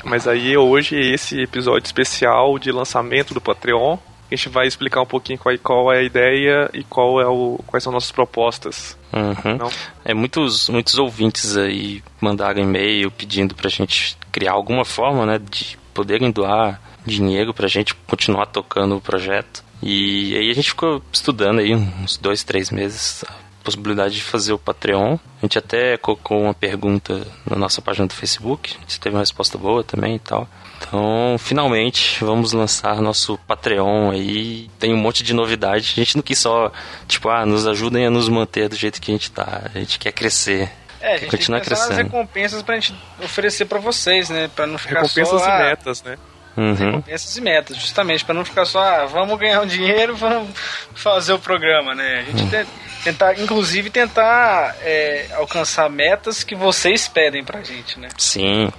Mas 0.05 0.25
aí 0.27 0.55
hoje, 0.55 0.95
esse 0.95 1.41
episódio 1.41 1.85
especial 1.85 2.57
de 2.57 2.71
lançamento 2.71 3.33
do 3.33 3.41
Patreon. 3.41 3.97
A 4.29 4.35
gente 4.35 4.49
vai 4.49 4.67
explicar 4.67 5.01
um 5.01 5.05
pouquinho 5.05 5.39
qual, 5.39 5.57
qual 5.57 5.91
é 5.91 5.99
a 5.99 6.03
ideia 6.03 6.69
e 6.73 6.83
qual 6.83 7.19
é 7.19 7.27
o, 7.27 7.59
quais 7.65 7.83
são 7.83 7.91
nossas 7.91 8.11
propostas. 8.11 8.97
Uhum. 9.11 9.69
É, 10.05 10.13
muitos, 10.13 10.69
muitos 10.69 10.97
ouvintes 10.97 11.57
aí 11.57 12.03
mandaram 12.21 12.61
e-mail 12.61 13.09
pedindo 13.09 13.55
pra 13.55 13.69
gente 13.69 14.15
criar 14.31 14.51
alguma 14.51 14.85
forma, 14.85 15.25
né, 15.25 15.39
de 15.39 15.77
poderem 15.93 16.31
doar 16.31 16.79
dinheiro 17.05 17.53
pra 17.53 17.67
gente 17.67 17.95
continuar 17.95 18.45
tocando 18.45 18.97
o 18.97 19.01
projeto. 19.01 19.63
E 19.81 20.35
aí 20.35 20.51
a 20.51 20.53
gente 20.53 20.69
ficou 20.69 21.01
estudando 21.11 21.59
aí 21.59 21.73
uns 21.73 22.17
dois, 22.17 22.43
três 22.43 22.69
meses 22.69 23.23
possibilidade 23.63 24.15
de 24.15 24.23
fazer 24.23 24.53
o 24.53 24.59
Patreon. 24.59 25.17
A 25.37 25.41
gente 25.41 25.57
até 25.57 25.97
colocou 25.97 26.41
uma 26.41 26.53
pergunta 26.53 27.25
na 27.49 27.55
nossa 27.55 27.81
página 27.81 28.07
do 28.07 28.13
Facebook, 28.13 28.75
a 28.77 28.81
gente 28.81 28.99
teve 28.99 29.15
uma 29.15 29.21
resposta 29.21 29.57
boa 29.57 29.83
também 29.83 30.15
e 30.15 30.19
tal. 30.19 30.47
Então, 30.77 31.35
finalmente, 31.37 32.23
vamos 32.23 32.53
lançar 32.53 33.01
nosso 33.01 33.37
Patreon 33.39 34.11
aí. 34.11 34.69
Tem 34.79 34.93
um 34.93 34.97
monte 34.97 35.23
de 35.23 35.33
novidade. 35.33 35.93
A 35.97 35.99
gente 35.99 36.15
não 36.15 36.23
quis 36.23 36.39
só, 36.39 36.71
tipo, 37.07 37.29
ah, 37.29 37.45
nos 37.45 37.67
ajudem 37.67 38.05
a 38.05 38.09
nos 38.09 38.29
manter 38.29 38.69
do 38.69 38.75
jeito 38.75 39.01
que 39.01 39.11
a 39.11 39.13
gente 39.13 39.29
tá. 39.29 39.69
A 39.73 39.79
gente 39.79 39.99
quer 39.99 40.13
crescer. 40.13 40.71
É, 41.01 41.15
a 41.15 41.17
gente 41.17 41.29
Continuar 41.29 41.59
tem 41.59 41.65
que 41.65 41.69
nas 41.71 41.85
crescendo. 41.85 42.05
recompensas 42.05 42.61
pra 42.61 42.75
gente 42.75 42.95
oferecer 43.23 43.65
pra 43.65 43.79
vocês, 43.79 44.29
né? 44.29 44.49
Pra 44.53 44.65
não 44.65 44.77
ficar 44.77 45.01
Recompensas 45.01 45.41
só... 45.41 45.47
e 45.47 45.51
ah, 45.51 45.59
metas, 45.59 46.03
né? 46.03 46.17
Uhum. 46.59 46.73
Recompensas 46.73 47.37
e 47.37 47.41
metas, 47.41 47.77
justamente, 47.77 48.25
pra 48.25 48.33
não 48.35 48.43
ficar 48.43 48.65
só, 48.65 48.79
ah, 48.79 49.05
vamos 49.05 49.37
ganhar 49.39 49.61
um 49.61 49.65
dinheiro, 49.67 50.15
vamos 50.17 50.49
fazer 50.93 51.33
o 51.33 51.39
programa, 51.39 51.95
né? 51.95 52.25
A 52.27 52.31
gente 52.37 52.49
tem- 52.49 52.65
tentar, 53.03 53.39
inclusive, 53.39 53.89
tentar 53.89 54.75
é, 54.81 55.27
alcançar 55.35 55.89
metas 55.89 56.43
que 56.43 56.55
vocês 56.55 57.07
pedem 57.07 57.43
pra 57.43 57.61
gente, 57.63 57.99
né? 57.99 58.09
Sim. 58.17 58.69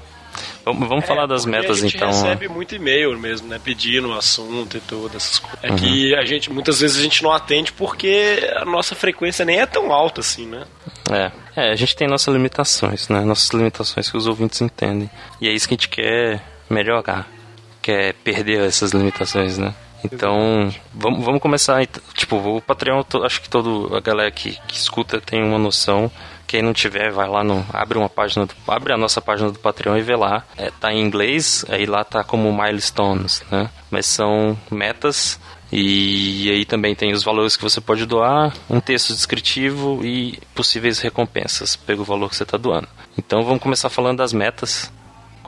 Vamos, 0.64 0.88
vamos 0.88 1.06
falar 1.06 1.26
das 1.26 1.44
metas 1.46 1.78
a 1.78 1.80
gente 1.80 1.96
então. 1.96 2.08
recebe 2.08 2.46
muito 2.46 2.74
e-mail 2.74 3.18
mesmo, 3.18 3.48
né? 3.48 3.58
Pedindo 3.62 4.10
o 4.10 4.12
assunto 4.16 4.76
e 4.76 4.80
todas 4.80 5.16
essas 5.16 5.38
coisas. 5.38 5.58
É 5.62 5.70
Uhum. 5.70 5.76
que 5.76 6.14
a 6.14 6.24
gente, 6.24 6.52
muitas 6.52 6.80
vezes 6.80 6.98
a 6.98 7.02
gente 7.02 7.22
não 7.22 7.32
atende 7.32 7.72
porque 7.72 8.46
a 8.56 8.64
nossa 8.66 8.94
frequência 8.94 9.44
nem 9.44 9.58
é 9.58 9.66
tão 9.66 9.90
alta 9.90 10.20
assim, 10.20 10.46
né? 10.46 10.64
É. 11.10 11.32
é, 11.56 11.72
a 11.72 11.74
gente 11.74 11.96
tem 11.96 12.06
nossas 12.06 12.32
limitações, 12.32 13.08
né? 13.08 13.22
Nossas 13.22 13.48
limitações 13.50 14.08
que 14.10 14.16
os 14.18 14.26
ouvintes 14.26 14.60
entendem. 14.60 15.10
E 15.40 15.48
é 15.48 15.52
isso 15.52 15.66
que 15.66 15.74
a 15.74 15.76
gente 15.78 15.88
quer 15.88 16.40
melhorar. 16.68 17.26
Quer 17.82 18.14
perder 18.14 18.60
essas 18.66 18.92
limitações, 18.92 19.58
né? 19.58 19.74
Então, 20.04 20.72
vamos, 20.92 21.24
vamos 21.24 21.40
começar. 21.40 21.86
Tipo, 22.14 22.36
o 22.36 22.60
Patreon, 22.60 23.02
acho 23.24 23.40
que 23.42 23.48
todo 23.48 23.94
a 23.94 24.00
galera 24.00 24.30
que, 24.30 24.58
que 24.66 24.76
escuta 24.76 25.20
tem 25.20 25.42
uma 25.42 25.58
noção. 25.58 26.10
Quem 26.46 26.62
não 26.62 26.72
tiver, 26.72 27.12
vai 27.12 27.28
lá 27.28 27.44
no. 27.44 27.64
Abre 27.72 27.96
uma 27.98 28.08
página 28.08 28.46
do, 28.46 28.54
Abre 28.66 28.92
a 28.92 28.96
nossa 28.96 29.20
página 29.20 29.50
do 29.50 29.58
Patreon 29.58 29.96
e 29.96 30.02
vê 30.02 30.16
lá. 30.16 30.44
É, 30.56 30.70
tá 30.70 30.92
em 30.92 31.00
inglês, 31.00 31.64
aí 31.68 31.86
lá 31.86 32.02
tá 32.02 32.24
como 32.24 32.52
milestones, 32.52 33.42
né? 33.50 33.70
Mas 33.90 34.06
são 34.06 34.58
metas 34.70 35.38
e 35.72 36.50
aí 36.50 36.64
também 36.64 36.94
tem 36.96 37.12
os 37.12 37.22
valores 37.22 37.56
que 37.56 37.62
você 37.62 37.80
pode 37.80 38.04
doar, 38.04 38.52
um 38.68 38.80
texto 38.80 39.14
descritivo 39.14 40.04
e 40.04 40.36
possíveis 40.54 40.98
recompensas 40.98 41.76
pelo 41.76 42.04
valor 42.04 42.28
que 42.28 42.36
você 42.36 42.42
está 42.42 42.58
doando. 42.58 42.88
Então 43.16 43.44
vamos 43.44 43.62
começar 43.62 43.88
falando 43.88 44.18
das 44.18 44.32
metas. 44.32 44.92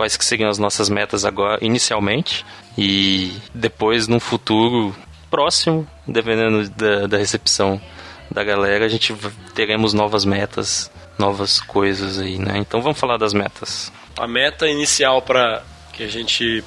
Quais 0.03 0.17
que 0.17 0.25
seriam 0.25 0.51
as 0.51 0.59
nossas 0.59 0.89
metas 0.89 1.25
agora, 1.25 1.65
inicialmente, 1.65 2.45
e 2.77 3.37
depois, 3.55 4.09
num 4.09 4.19
futuro 4.19 4.93
próximo, 5.31 5.87
dependendo 6.05 6.69
da, 6.71 7.07
da 7.07 7.17
recepção 7.17 7.81
da 8.29 8.43
galera, 8.43 8.85
a 8.85 8.89
gente 8.89 9.15
teremos 9.55 9.95
novas 9.95 10.25
metas, 10.25 10.91
novas 11.17 11.61
coisas 11.61 12.19
aí, 12.19 12.37
né? 12.37 12.55
Então 12.57 12.83
vamos 12.83 12.99
falar 12.99 13.17
das 13.17 13.33
metas. 13.33 13.93
A 14.19 14.27
meta 14.27 14.67
inicial 14.67 15.23
para 15.23 15.63
que 15.93 16.03
a 16.03 16.09
gente 16.09 16.65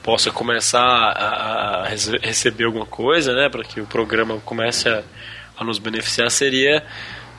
possa 0.00 0.30
começar 0.30 0.78
a, 0.78 1.82
a 1.82 1.88
receber 2.22 2.66
alguma 2.66 2.86
coisa, 2.86 3.34
né, 3.34 3.48
para 3.48 3.64
que 3.64 3.80
o 3.80 3.86
programa 3.86 4.38
comece 4.44 4.88
a, 4.88 5.02
a, 5.58 5.64
nos 5.64 5.80
beneficiar, 5.80 6.30
seria 6.30 6.84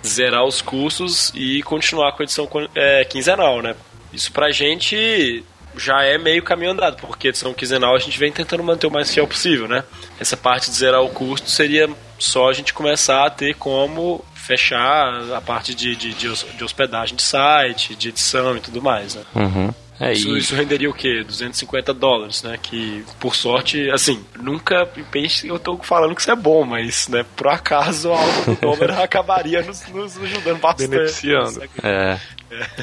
zerar 0.05 0.43
os 0.43 0.61
custos 0.61 1.31
e 1.33 1.63
continuar 1.63 2.11
com 2.11 2.21
a 2.21 2.25
edição 2.25 2.49
é, 2.75 3.05
quinzenal, 3.05 3.61
né? 3.61 3.77
Isso 4.13 4.31
pra 4.31 4.51
gente 4.51 5.43
já 5.75 6.03
é 6.03 6.17
meio 6.17 6.41
caminho 6.41 6.71
andado, 6.71 6.97
porque 6.97 7.27
edição 7.27 7.53
quinzenal 7.53 7.95
a 7.95 7.99
gente 7.99 8.17
vem 8.17 8.31
tentando 8.31 8.63
manter 8.63 8.87
o 8.87 8.91
mais 8.91 9.13
fiel 9.13 9.27
possível, 9.27 9.67
né? 9.67 9.83
Essa 10.19 10.35
parte 10.35 10.71
de 10.71 10.75
zerar 10.75 11.03
o 11.03 11.09
custo 11.09 11.49
seria 11.49 11.89
só 12.17 12.49
a 12.49 12.53
gente 12.53 12.73
começar 12.73 13.25
a 13.25 13.29
ter 13.29 13.53
como 13.55 14.25
fechar 14.33 15.33
a 15.33 15.41
parte 15.41 15.75
de, 15.75 15.95
de, 15.95 16.13
de 16.13 16.63
hospedagem 16.63 17.15
de 17.15 17.21
site, 17.21 17.95
de 17.95 18.09
edição 18.09 18.55
e 18.55 18.59
tudo 18.59 18.81
mais, 18.81 19.15
né? 19.15 19.21
Uhum. 19.35 19.73
É, 19.99 20.13
isso, 20.13 20.35
e... 20.35 20.39
isso, 20.39 20.55
renderia 20.55 20.89
o 20.89 20.93
quê? 20.93 21.23
250 21.23 21.93
dólares, 21.93 22.43
né? 22.43 22.57
Que, 22.61 23.03
por 23.19 23.35
sorte, 23.35 23.89
assim, 23.89 24.23
nunca 24.39 24.85
pense 25.11 25.47
eu 25.47 25.57
tô 25.57 25.77
falando 25.77 26.13
que 26.13 26.21
isso 26.21 26.31
é 26.31 26.35
bom, 26.35 26.63
mas, 26.63 27.07
né, 27.07 27.25
por 27.35 27.47
acaso, 27.47 28.11
algo 28.11 28.55
do 28.55 28.61
dólar 28.61 29.01
acabaria 29.01 29.61
nos, 29.61 29.87
nos 29.87 30.17
ajudando 30.17 30.59
bastante. 30.59 30.89
Beneficiando. 30.89 31.63
É. 31.83 32.19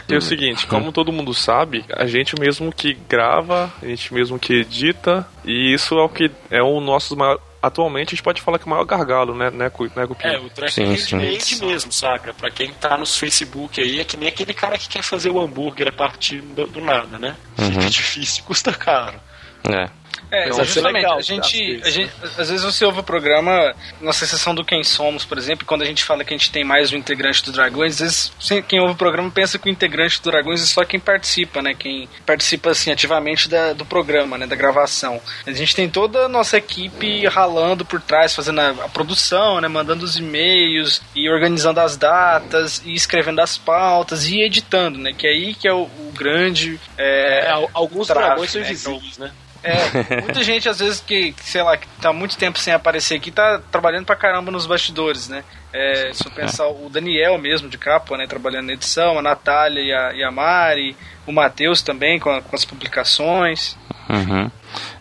É. 0.08 0.16
o 0.16 0.20
seguinte, 0.20 0.66
como 0.66 0.92
todo 0.92 1.12
mundo 1.12 1.32
sabe, 1.32 1.84
a 1.90 2.04
gente 2.06 2.38
mesmo 2.38 2.70
que 2.70 2.94
grava, 3.08 3.72
a 3.82 3.86
gente 3.86 4.12
mesmo 4.12 4.38
que 4.38 4.60
edita, 4.60 5.26
e 5.44 5.72
isso 5.72 5.94
é 5.94 6.02
o 6.02 6.08
que 6.08 6.30
é 6.50 6.62
o 6.62 6.80
nosso 6.80 7.16
maior 7.16 7.40
atualmente 7.66 8.08
a 8.08 8.10
gente 8.10 8.22
pode 8.22 8.42
falar 8.42 8.58
que 8.58 8.64
é 8.64 8.66
o 8.66 8.70
maior 8.70 8.84
gargalo, 8.84 9.34
né, 9.34 9.50
né, 9.50 9.70
né? 9.96 10.34
É, 10.34 10.38
o 10.38 10.50
track 10.50 10.72
sim, 10.72 10.96
sim. 10.96 11.66
mesmo, 11.66 11.92
saca? 11.92 12.34
Pra 12.34 12.50
quem 12.50 12.72
tá 12.72 12.96
no 12.96 13.06
Facebook 13.06 13.80
aí, 13.80 14.00
é 14.00 14.04
que 14.04 14.16
nem 14.16 14.28
aquele 14.28 14.52
cara 14.52 14.78
que 14.78 14.88
quer 14.88 15.02
fazer 15.02 15.30
o 15.30 15.40
hambúrguer 15.40 15.88
a 15.88 15.92
partir 15.92 16.40
do, 16.40 16.66
do 16.66 16.80
nada, 16.80 17.18
né? 17.18 17.36
Uhum. 17.58 17.72
Fica 17.72 17.90
difícil, 17.90 18.44
custa 18.44 18.72
caro. 18.72 19.18
É. 19.64 19.88
É, 20.30 20.46
então, 20.48 20.64
justamente. 20.64 20.94
Legal, 20.94 21.18
a, 21.18 21.22
gente, 21.22 21.80
a 21.84 21.90
gente, 21.90 22.12
às 22.36 22.50
vezes 22.50 22.62
você 22.62 22.84
ouve 22.84 23.00
o 23.00 23.02
programa, 23.02 23.74
na 24.00 24.12
sessão 24.12 24.54
do 24.54 24.64
Quem 24.64 24.82
Somos, 24.82 25.24
por 25.24 25.38
exemplo, 25.38 25.66
quando 25.66 25.82
a 25.82 25.84
gente 25.84 26.02
fala 26.02 26.24
que 26.24 26.34
a 26.34 26.36
gente 26.36 26.50
tem 26.50 26.64
mais 26.64 26.92
um 26.92 26.96
integrante 26.96 27.44
do 27.44 27.52
Dragões, 27.52 27.94
às 27.94 28.00
vezes 28.00 28.62
quem 28.66 28.80
ouve 28.80 28.94
o 28.94 28.96
programa 28.96 29.30
pensa 29.30 29.58
que 29.58 29.68
o 29.68 29.70
integrante 29.70 30.20
do 30.20 30.30
Dragões 30.30 30.62
é 30.62 30.66
só 30.66 30.84
quem 30.84 30.98
participa, 30.98 31.62
né? 31.62 31.74
Quem 31.74 32.08
participa, 32.26 32.70
assim, 32.70 32.90
ativamente 32.90 33.48
da, 33.48 33.72
do 33.72 33.84
programa, 33.84 34.36
né? 34.38 34.46
Da 34.46 34.56
gravação. 34.56 35.20
A 35.46 35.52
gente 35.52 35.74
tem 35.74 35.88
toda 35.88 36.26
a 36.26 36.28
nossa 36.28 36.56
equipe 36.56 37.26
ralando 37.26 37.84
por 37.84 38.00
trás, 38.00 38.34
fazendo 38.34 38.60
a, 38.60 38.70
a 38.70 38.88
produção, 38.88 39.60
né? 39.60 39.68
Mandando 39.68 40.04
os 40.04 40.16
e-mails 40.16 41.02
e 41.14 41.28
organizando 41.28 41.80
as 41.80 41.96
datas 41.96 42.82
e 42.84 42.94
escrevendo 42.94 43.40
as 43.40 43.56
pautas 43.56 44.26
e 44.26 44.40
editando, 44.40 44.98
né? 44.98 45.12
Que 45.12 45.26
é 45.26 45.30
aí 45.30 45.54
que 45.54 45.68
é 45.68 45.72
o, 45.72 45.82
o 45.82 46.12
grande. 46.14 46.80
É, 46.96 47.46
é, 47.46 47.68
alguns 47.72 48.08
dragões 48.08 48.50
são 48.50 48.60
né? 48.60 48.66
invisíveis, 48.68 49.18
né? 49.18 49.32
É, 49.64 50.20
muita 50.20 50.42
gente, 50.44 50.68
às 50.68 50.78
vezes, 50.78 51.00
que, 51.00 51.34
sei 51.38 51.62
lá, 51.62 51.76
que 51.76 51.88
tá 52.00 52.12
muito 52.12 52.36
tempo 52.36 52.58
sem 52.58 52.74
aparecer 52.74 53.14
aqui, 53.16 53.30
tá 53.30 53.60
trabalhando 53.72 54.04
pra 54.04 54.14
caramba 54.14 54.50
nos 54.50 54.66
bastidores, 54.66 55.28
né? 55.28 55.42
É, 55.72 56.12
se 56.12 56.26
eu 56.26 56.30
pensar 56.30 56.68
o 56.68 56.88
Daniel 56.88 57.38
mesmo 57.38 57.68
de 57.68 57.76
capa, 57.76 58.16
né, 58.16 58.26
trabalhando 58.28 58.66
na 58.66 58.74
edição, 58.74 59.18
a 59.18 59.22
Natália 59.22 59.80
e 59.80 59.92
a, 59.92 60.12
e 60.14 60.22
a 60.22 60.30
Mari, 60.30 60.96
o 61.26 61.32
Matheus 61.32 61.82
também 61.82 62.20
com, 62.20 62.30
a, 62.30 62.40
com, 62.40 62.54
as 62.54 62.64
publicações. 62.64 63.76
Uhum. 64.08 64.50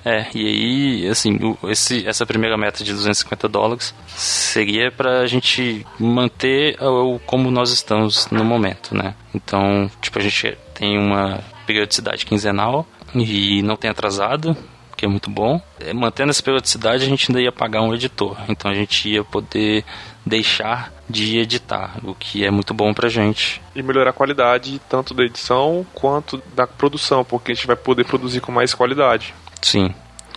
É, 0.04 0.26
e 0.34 0.48
aí, 0.48 1.08
assim, 1.10 1.38
esse, 1.66 2.08
essa 2.08 2.26
primeira 2.26 2.58
meta 2.58 2.84
de 2.84 2.92
250 2.92 3.48
dólares 3.48 3.94
seria 4.08 4.92
para 4.92 5.20
a 5.20 5.28
gente 5.28 5.86
manter 6.00 6.82
o, 6.82 7.20
como 7.20 7.52
nós 7.52 7.70
estamos 7.72 8.28
no 8.32 8.44
momento, 8.44 8.96
né? 8.96 9.14
Então, 9.34 9.92
tipo, 10.02 10.18
a 10.18 10.22
gente 10.22 10.58
tem 10.74 10.98
uma 10.98 11.40
periodicidade 11.66 12.26
quinzenal 12.26 12.88
e 13.16 13.62
não 13.62 13.76
tem 13.76 13.90
atrasado, 13.90 14.56
que 14.96 15.06
é 15.06 15.08
muito 15.08 15.30
bom. 15.30 15.62
É, 15.80 15.94
mantendo 15.94 16.30
essa 16.30 16.42
periodicidade, 16.42 17.04
a 17.04 17.08
gente 17.08 17.30
ainda 17.30 17.42
ia 17.42 17.52
pagar 17.52 17.82
um 17.82 17.94
editor, 17.94 18.38
então 18.48 18.72
a 18.72 18.74
gente 18.74 19.10
ia 19.10 19.24
poder 19.24 19.84
deixar 20.26 20.94
de 21.10 21.38
editar, 21.38 21.98
o 22.04 22.16
que 22.16 22.46
é 22.46 22.50
muito 22.50 22.74
bom 22.74 22.94
pra 22.94 23.10
gente. 23.10 23.62
E 23.76 23.84
melhorar 23.84 24.12
a 24.12 24.14
qualidade 24.14 24.80
tanto 24.90 25.14
da 25.14 25.24
edição 25.24 25.86
quanto 25.94 26.42
da 26.56 26.66
produção, 26.66 27.24
porque 27.24 27.52
a 27.52 27.56
gente 27.56 27.68
vai 27.68 27.76
poder 27.76 28.06
produzir 28.06 28.40
com 28.40 28.52
mais 28.52 28.74
qualidade. 28.74 29.34
Sim. 29.62 29.94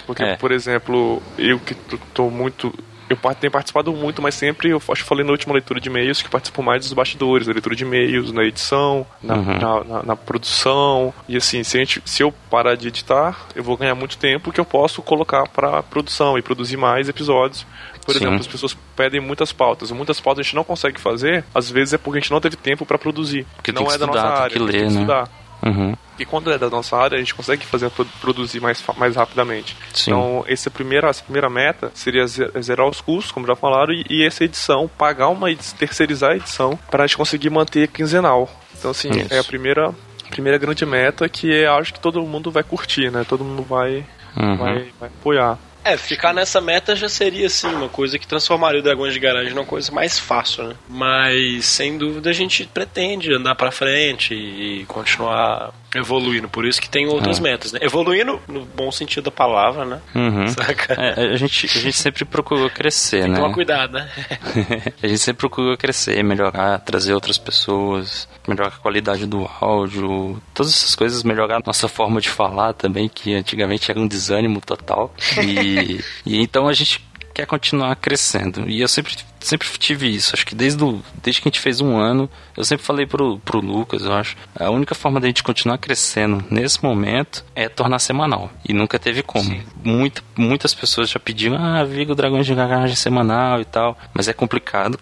Porque, 0.07 0.23
é. 0.23 0.37
por 0.37 0.53
exemplo, 0.53 1.23
eu 1.39 1.59
que 1.59 1.75
estou 1.95 2.31
muito 2.31 2.73
eu 3.09 3.17
tenho 3.35 3.51
participado 3.51 3.93
muito, 3.93 4.21
mas 4.21 4.35
sempre, 4.35 4.71
eu 4.71 4.77
acho 4.77 5.03
que 5.03 5.09
falei 5.09 5.25
na 5.25 5.33
última 5.33 5.53
leitura 5.53 5.81
de 5.81 5.89
e-mails 5.89 6.23
que 6.23 6.29
participo 6.29 6.63
mais 6.63 6.83
dos 6.83 6.93
bastidores, 6.93 7.47
da 7.47 7.53
leitura 7.53 7.77
de 7.77 7.85
e-mails, 7.85 8.33
na 8.33 8.43
edição, 8.43 9.07
na, 9.23 9.35
uhum. 9.35 9.59
na, 9.59 9.85
na, 9.85 10.03
na, 10.03 10.17
produção. 10.17 11.15
E 11.29 11.37
assim, 11.37 11.63
se, 11.63 11.79
gente, 11.79 12.03
se 12.05 12.23
eu 12.23 12.33
parar 12.51 12.75
de 12.75 12.89
editar, 12.89 13.47
eu 13.55 13.63
vou 13.63 13.77
ganhar 13.77 13.95
muito 13.95 14.19
tempo 14.19 14.53
que 14.53 14.61
eu 14.61 14.65
posso 14.65 15.03
colocar 15.03 15.49
para 15.49 15.83
produção 15.83 16.37
e 16.37 16.43
produzir 16.43 16.77
mais 16.77 17.09
episódios. 17.09 17.67
Por 18.05 18.13
Sim. 18.13 18.21
exemplo, 18.21 18.41
as 18.41 18.47
pessoas 18.47 18.77
pedem 18.95 19.21
muitas 19.21 19.53
pautas. 19.53 19.91
Muitas 19.91 20.21
pautas 20.21 20.41
a 20.41 20.43
gente 20.45 20.55
não 20.55 20.65
consegue 20.65 21.01
fazer, 21.01 21.45
às 21.55 21.71
vezes 21.71 21.95
é 21.95 21.99
porque 21.99 22.19
a 22.19 22.21
gente 22.21 22.31
não 22.31 22.41
teve 22.41 22.57
tempo 22.57 22.87
para 22.87 22.99
produzir. 22.99 23.47
Porque 23.57 23.73
não 23.73 23.83
é 23.83 23.87
estudar, 23.87 24.07
da 24.07 24.13
nossa 24.13 24.43
área, 24.43 24.53
que 24.53 24.59
ler, 24.59 24.73
tem 24.73 24.81
que 24.81 24.87
né? 24.87 25.01
estudar. 25.01 25.46
Uhum. 25.67 25.95
E 26.19 26.25
quando 26.25 26.51
é 26.51 26.57
da 26.57 26.71
nossa 26.71 26.97
área, 26.97 27.17
a 27.17 27.19
gente 27.19 27.35
consegue 27.35 27.67
fazer 27.67 27.91
produzir 28.21 28.61
mais, 28.61 28.83
mais 28.97 29.17
rapidamente. 29.17 29.77
Sim. 29.93 30.11
Então, 30.11 30.45
essa 30.47 30.71
primeira, 30.71 31.09
essa 31.09 31.23
primeira 31.23 31.51
meta 31.51 31.91
seria 31.93 32.27
zerar 32.27 32.89
os 32.89 33.01
custos, 33.01 33.33
como 33.33 33.47
já 33.47 33.57
falaram, 33.57 33.93
e, 33.93 34.05
e 34.09 34.25
essa 34.25 34.45
edição, 34.45 34.89
pagar 34.97 35.29
uma 35.29 35.55
terceirizar 35.79 36.33
a 36.33 36.37
edição 36.37 36.79
para 36.91 37.05
a 37.05 37.07
gente 37.07 37.17
conseguir 37.17 37.51
manter 37.51 37.89
quinzenal. 37.89 38.49
Então, 38.79 38.91
assim, 38.91 39.11
Isso. 39.11 39.35
é 39.35 39.39
a 39.39 39.45
primeira, 39.45 39.95
primeira 40.31 40.59
grande 40.59 40.87
meta 40.87 41.29
que 41.29 41.51
eu 41.51 41.75
acho 41.75 41.93
que 41.93 42.01
todo 42.01 42.23
mundo 42.23 42.51
vai 42.51 42.63
curtir, 42.63 43.11
né? 43.11 43.25
Todo 43.29 43.45
mundo 43.45 43.63
vai, 43.63 44.05
uhum. 44.37 44.57
vai, 44.57 44.87
vai 44.99 45.09
apoiar. 45.09 45.59
É, 45.87 45.97
ficar 45.97 46.35
nessa 46.35 46.61
meta 46.61 46.97
já 46.97 47.09
seria, 47.09 47.47
assim, 47.47 47.69
uma 47.69 47.89
coisa 47.89 48.19
que 48.19 48.27
transformaria 48.27 48.81
o 48.81 48.83
Dragões 48.83 49.15
de 49.15 49.21
Garagem 49.21 49.55
numa 49.55 49.65
coisa 49.65 49.93
mais 49.93 50.19
fácil, 50.19 50.65
né? 50.65 50.75
Mas, 50.89 51.65
sem 51.65 51.97
dúvida, 51.97 52.29
a 52.29 52.33
gente 52.33 52.67
pretende 52.67 53.33
andar 53.33 53.55
pra 53.55 53.71
frente 53.71 54.35
e 54.35 54.85
continuar 54.87 55.73
evoluindo. 55.99 56.49
Por 56.49 56.67
isso 56.67 56.81
que 56.81 56.89
tem 56.89 57.07
outras 57.07 57.39
é. 57.39 57.43
metas, 57.43 57.73
né? 57.73 57.81
Evoluindo 57.83 58.41
no 58.49 58.65
bom 58.65 58.91
sentido 58.91 59.25
da 59.25 59.31
palavra, 59.31 59.85
né? 59.85 60.01
Uhum. 60.15 60.49
Saca? 60.49 60.95
É, 60.95 61.33
a, 61.33 61.37
gente, 61.37 61.67
a 61.67 61.81
gente 61.81 61.97
sempre 61.97 62.25
procurou 62.25 62.69
crescer, 62.71 63.23
tem 63.23 63.31
né? 63.31 63.37
Tomar 63.37 63.55
cuidado, 63.55 63.93
né? 63.93 64.11
a 65.03 65.07
gente 65.07 65.19
sempre 65.19 65.41
procurou 65.41 65.77
crescer, 65.77 66.23
melhorar, 66.23 66.79
trazer 66.81 67.15
outras 67.15 67.39
pessoas, 67.39 68.29
melhorar 68.47 68.69
a 68.69 68.79
qualidade 68.79 69.27
do 69.27 69.49
áudio, 69.61 70.41
todas 70.55 70.73
essas 70.73 70.95
coisas, 70.95 71.23
melhorar 71.23 71.57
a 71.57 71.63
nossa 71.65 71.89
forma 71.89 72.21
de 72.21 72.29
falar 72.29 72.73
também, 72.73 73.09
que 73.09 73.35
antigamente 73.35 73.91
era 73.91 74.01
um 74.01 74.07
desânimo 74.07 74.61
total. 74.61 75.15
E, 75.43 76.01
e 76.27 76.41
então 76.41 76.69
a 76.69 76.73
gente 76.73 77.06
quer 77.37 77.47
continuar 77.47 77.95
crescendo. 77.97 78.67
E 78.67 78.81
eu 78.81 78.89
sempre, 78.89 79.15
sempre 79.41 79.69
tive 79.79 80.09
isso. 80.09 80.35
Acho 80.35 80.47
que 80.47 80.55
desde, 80.55 80.79
do, 80.79 81.03
desde 81.23 81.43
que 81.43 81.49
a 81.49 81.51
gente 81.51 81.61
fez 81.61 81.83
um 81.83 81.99
ano, 81.99 82.31
eu 82.57 82.65
sempre 82.65 82.87
falei 82.87 83.05
pro, 83.05 83.39
pro 83.41 83.61
Lucas, 83.61 84.07
eu 84.07 84.13
acho, 84.15 84.37
a 84.59 84.71
única 84.71 84.95
forma 84.95 85.21
da 85.21 85.27
gente 85.27 85.43
continuar 85.43 85.77
crescendo 85.77 86.43
nesse 86.51 86.83
momento 86.83 87.45
é 87.55 87.69
tornar 87.69 87.99
semanal. 87.99 88.51
E 88.67 88.73
nunca 88.73 88.99
teve 88.99 89.23
como. 89.23 89.55
Muita, 89.85 90.23
muitas 90.35 90.75
pessoas 90.75 91.11
já 91.11 91.21
pediram, 91.21 91.59
ah, 91.59 91.85
Vigo 91.85 92.15
Dragões 92.15 92.47
de 92.47 92.55
Garagem 92.55 92.97
semanal 92.97 93.61
e 93.61 93.67
tal. 93.67 93.99
Mas 94.15 94.29
é 94.29 94.33
complicado, 94.33 94.99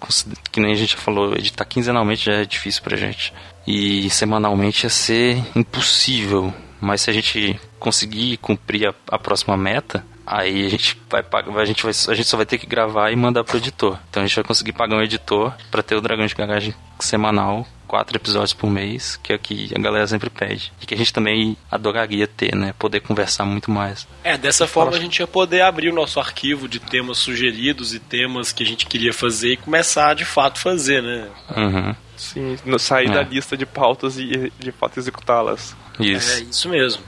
que 0.50 0.58
nem 0.58 0.72
a 0.72 0.76
gente 0.76 0.94
já 0.94 0.98
falou, 0.98 1.34
editar 1.36 1.64
quinzenalmente 1.64 2.26
já 2.26 2.32
é 2.32 2.44
difícil 2.44 2.82
pra 2.82 2.96
gente. 2.96 3.32
E 3.64 4.10
semanalmente 4.10 4.84
ia 4.84 4.90
ser 4.90 5.40
impossível. 5.54 6.52
Mas 6.80 7.02
se 7.02 7.10
a 7.10 7.12
gente 7.12 7.58
conseguir 7.78 8.38
cumprir 8.38 8.88
a, 8.88 8.94
a 9.08 9.18
próxima 9.18 9.56
meta, 9.56 10.04
Aí 10.26 10.66
a 10.66 10.68
gente 10.70 10.98
vai 11.10 11.22
pagar, 11.22 11.56
a 11.58 11.64
gente 11.64 11.82
vai, 11.82 11.92
a 12.08 12.14
gente 12.14 12.26
só 12.28 12.36
vai 12.36 12.46
ter 12.46 12.58
que 12.58 12.66
gravar 12.66 13.10
e 13.10 13.16
mandar 13.16 13.44
pro 13.44 13.58
editor. 13.58 13.98
Então 14.08 14.22
a 14.22 14.26
gente 14.26 14.34
vai 14.34 14.44
conseguir 14.44 14.72
pagar 14.72 14.96
um 14.96 15.02
editor 15.02 15.52
para 15.70 15.82
ter 15.82 15.94
o 15.96 16.00
Dragão 16.00 16.26
de 16.26 16.34
Garagem 16.34 16.74
semanal, 16.98 17.66
quatro 17.86 18.16
episódios 18.16 18.54
por 18.54 18.70
mês, 18.70 19.18
que 19.22 19.32
é 19.32 19.36
o 19.36 19.38
que 19.38 19.70
a 19.74 19.78
galera 19.78 20.06
sempre 20.06 20.30
pede. 20.30 20.72
E 20.80 20.86
que 20.86 20.94
a 20.94 20.96
gente 20.96 21.12
também 21.12 21.56
adoraria 21.70 22.26
ter, 22.26 22.54
né? 22.54 22.74
Poder 22.78 23.00
conversar 23.00 23.44
muito 23.44 23.70
mais. 23.70 24.06
É, 24.22 24.38
dessa 24.38 24.66
forma 24.66 24.96
a 24.96 25.00
gente 25.00 25.18
ia 25.18 25.26
poder 25.26 25.60
abrir 25.60 25.90
o 25.90 25.94
nosso 25.94 26.18
arquivo 26.18 26.66
de 26.68 26.80
temas 26.80 27.18
sugeridos 27.18 27.94
e 27.94 27.98
temas 28.00 28.52
que 28.52 28.62
a 28.62 28.66
gente 28.66 28.86
queria 28.86 29.12
fazer 29.12 29.52
e 29.52 29.56
começar 29.56 30.14
de 30.14 30.24
fato 30.24 30.58
fazer, 30.58 31.02
né? 31.02 31.28
Uhum. 31.56 31.94
Sim, 32.16 32.56
sair 32.78 33.10
É. 33.10 33.14
da 33.14 33.22
lista 33.22 33.56
de 33.56 33.66
pautas 33.66 34.18
e 34.18 34.50
de 34.58 34.72
fato 34.72 34.98
executá-las. 34.98 35.76
Isso. 36.00 36.38
É 36.38 36.40
isso 36.44 36.68
mesmo. 36.68 37.02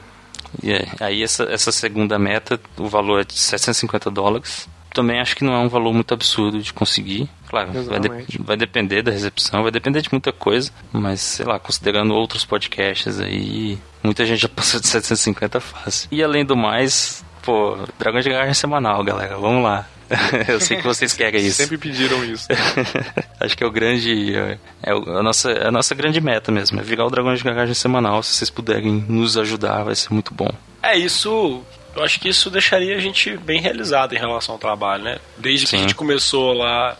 E 0.62 0.72
é, 0.72 0.86
aí 1.00 1.22
essa, 1.22 1.44
essa 1.44 1.70
segunda 1.72 2.18
meta, 2.18 2.58
o 2.76 2.88
valor 2.88 3.20
é 3.20 3.25
de 3.25 3.34
750 3.34 4.10
dólares. 4.10 4.68
Também 4.92 5.20
acho 5.20 5.36
que 5.36 5.44
não 5.44 5.52
é 5.52 5.58
um 5.58 5.68
valor 5.68 5.92
muito 5.92 6.14
absurdo 6.14 6.58
de 6.62 6.72
conseguir. 6.72 7.28
Claro, 7.48 7.70
vai, 7.84 8.00
de- 8.00 8.38
vai 8.42 8.56
depender 8.56 9.02
da 9.02 9.10
recepção, 9.10 9.62
vai 9.62 9.70
depender 9.70 10.00
de 10.00 10.08
muita 10.10 10.32
coisa, 10.32 10.70
mas 10.90 11.20
sei 11.20 11.44
lá, 11.44 11.58
considerando 11.58 12.14
outros 12.14 12.44
podcasts 12.46 13.20
aí, 13.20 13.78
muita 14.02 14.25
gente 14.25 14.40
já 14.40 14.48
passou 14.50 14.80
de 14.80 14.86
750 14.88 15.60
fácil. 15.60 16.08
E 16.10 16.22
além 16.22 16.46
do 16.46 16.56
mais, 16.56 17.22
pô, 17.42 17.76
Dragões 17.98 18.25
de 18.25 18.30
Garagem 18.30 18.54
semanal, 18.54 19.04
galera, 19.04 19.36
vamos 19.36 19.62
lá. 19.62 19.86
Eu 20.48 20.60
sei 20.60 20.76
que 20.76 20.82
vocês 20.84 21.12
querem 21.14 21.44
isso. 21.44 21.56
Sempre 21.56 21.78
pediram 21.78 22.25
isso. 22.25 22.46
Acho 23.40 23.56
que 23.56 23.64
é 23.64 23.66
o 23.66 23.70
grande. 23.70 24.34
É, 24.36 24.58
é 24.82 24.92
a, 24.92 25.22
nossa, 25.22 25.50
a 25.50 25.70
nossa 25.70 25.94
grande 25.94 26.20
meta 26.20 26.50
mesmo. 26.52 26.78
É 26.80 26.82
virar 26.82 27.06
o 27.06 27.10
Dragões 27.10 27.38
de 27.38 27.44
Garagem 27.44 27.75
semanal. 27.75 28.22
Se 28.22 28.34
vocês 28.34 28.50
puderem 28.50 29.04
nos 29.08 29.36
ajudar, 29.36 29.82
vai 29.84 29.94
ser 29.94 30.12
muito 30.12 30.32
bom. 30.34 30.50
É, 30.82 30.96
isso. 30.96 31.62
Eu 31.94 32.02
acho 32.04 32.20
que 32.20 32.28
isso 32.28 32.50
deixaria 32.50 32.94
a 32.96 33.00
gente 33.00 33.36
bem 33.38 33.60
realizado 33.60 34.14
em 34.14 34.18
relação 34.18 34.54
ao 34.54 34.58
trabalho, 34.58 35.02
né? 35.04 35.18
Desde 35.38 35.64
que 35.64 35.70
Sim. 35.70 35.76
a 35.78 35.80
gente 35.80 35.94
começou 35.94 36.52
lá 36.52 36.96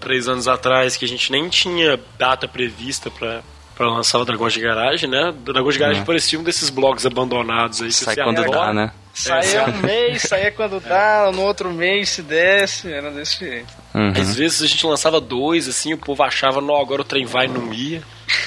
três 0.00 0.26
anos 0.28 0.48
atrás, 0.48 0.96
que 0.96 1.04
a 1.04 1.08
gente 1.08 1.30
nem 1.30 1.48
tinha 1.48 2.00
data 2.18 2.48
prevista 2.48 3.10
pra, 3.10 3.42
pra 3.76 3.86
lançar 3.88 4.18
o 4.18 4.24
Dragões 4.24 4.52
de 4.52 4.60
Garagem, 4.60 5.08
né? 5.08 5.28
O 5.28 5.32
Dragões 5.32 5.74
de 5.74 5.78
Garagem 5.80 6.02
É. 6.02 6.04
parecia 6.04 6.38
um 6.38 6.42
desses 6.42 6.68
blogs 6.68 7.06
abandonados 7.06 7.80
aí. 7.80 7.88
que 7.88 7.94
Sai 7.94 8.16
quando 8.16 8.42
dá, 8.50 8.72
né? 8.72 8.90
Saía 9.12 9.64
um 9.66 9.76
mês, 9.78 10.22
saía 10.22 10.50
quando 10.52 10.78
dá, 10.86 11.30
no 11.32 11.42
outro 11.42 11.70
mês 11.70 12.08
se 12.10 12.22
desce, 12.22 12.92
era 12.92 13.10
desse 13.10 13.38
jeito. 13.40 13.72
Uhum. 13.94 14.12
Às 14.16 14.36
vezes 14.36 14.62
a 14.62 14.66
gente 14.66 14.86
lançava 14.86 15.20
dois, 15.20 15.68
assim, 15.68 15.92
o 15.92 15.98
povo 15.98 16.22
achava, 16.22 16.60
não, 16.60 16.76
agora 16.80 17.02
o 17.02 17.04
trem 17.04 17.24
vai 17.26 17.46
e 17.46 17.48
não 17.48 17.72
ia. 17.72 18.02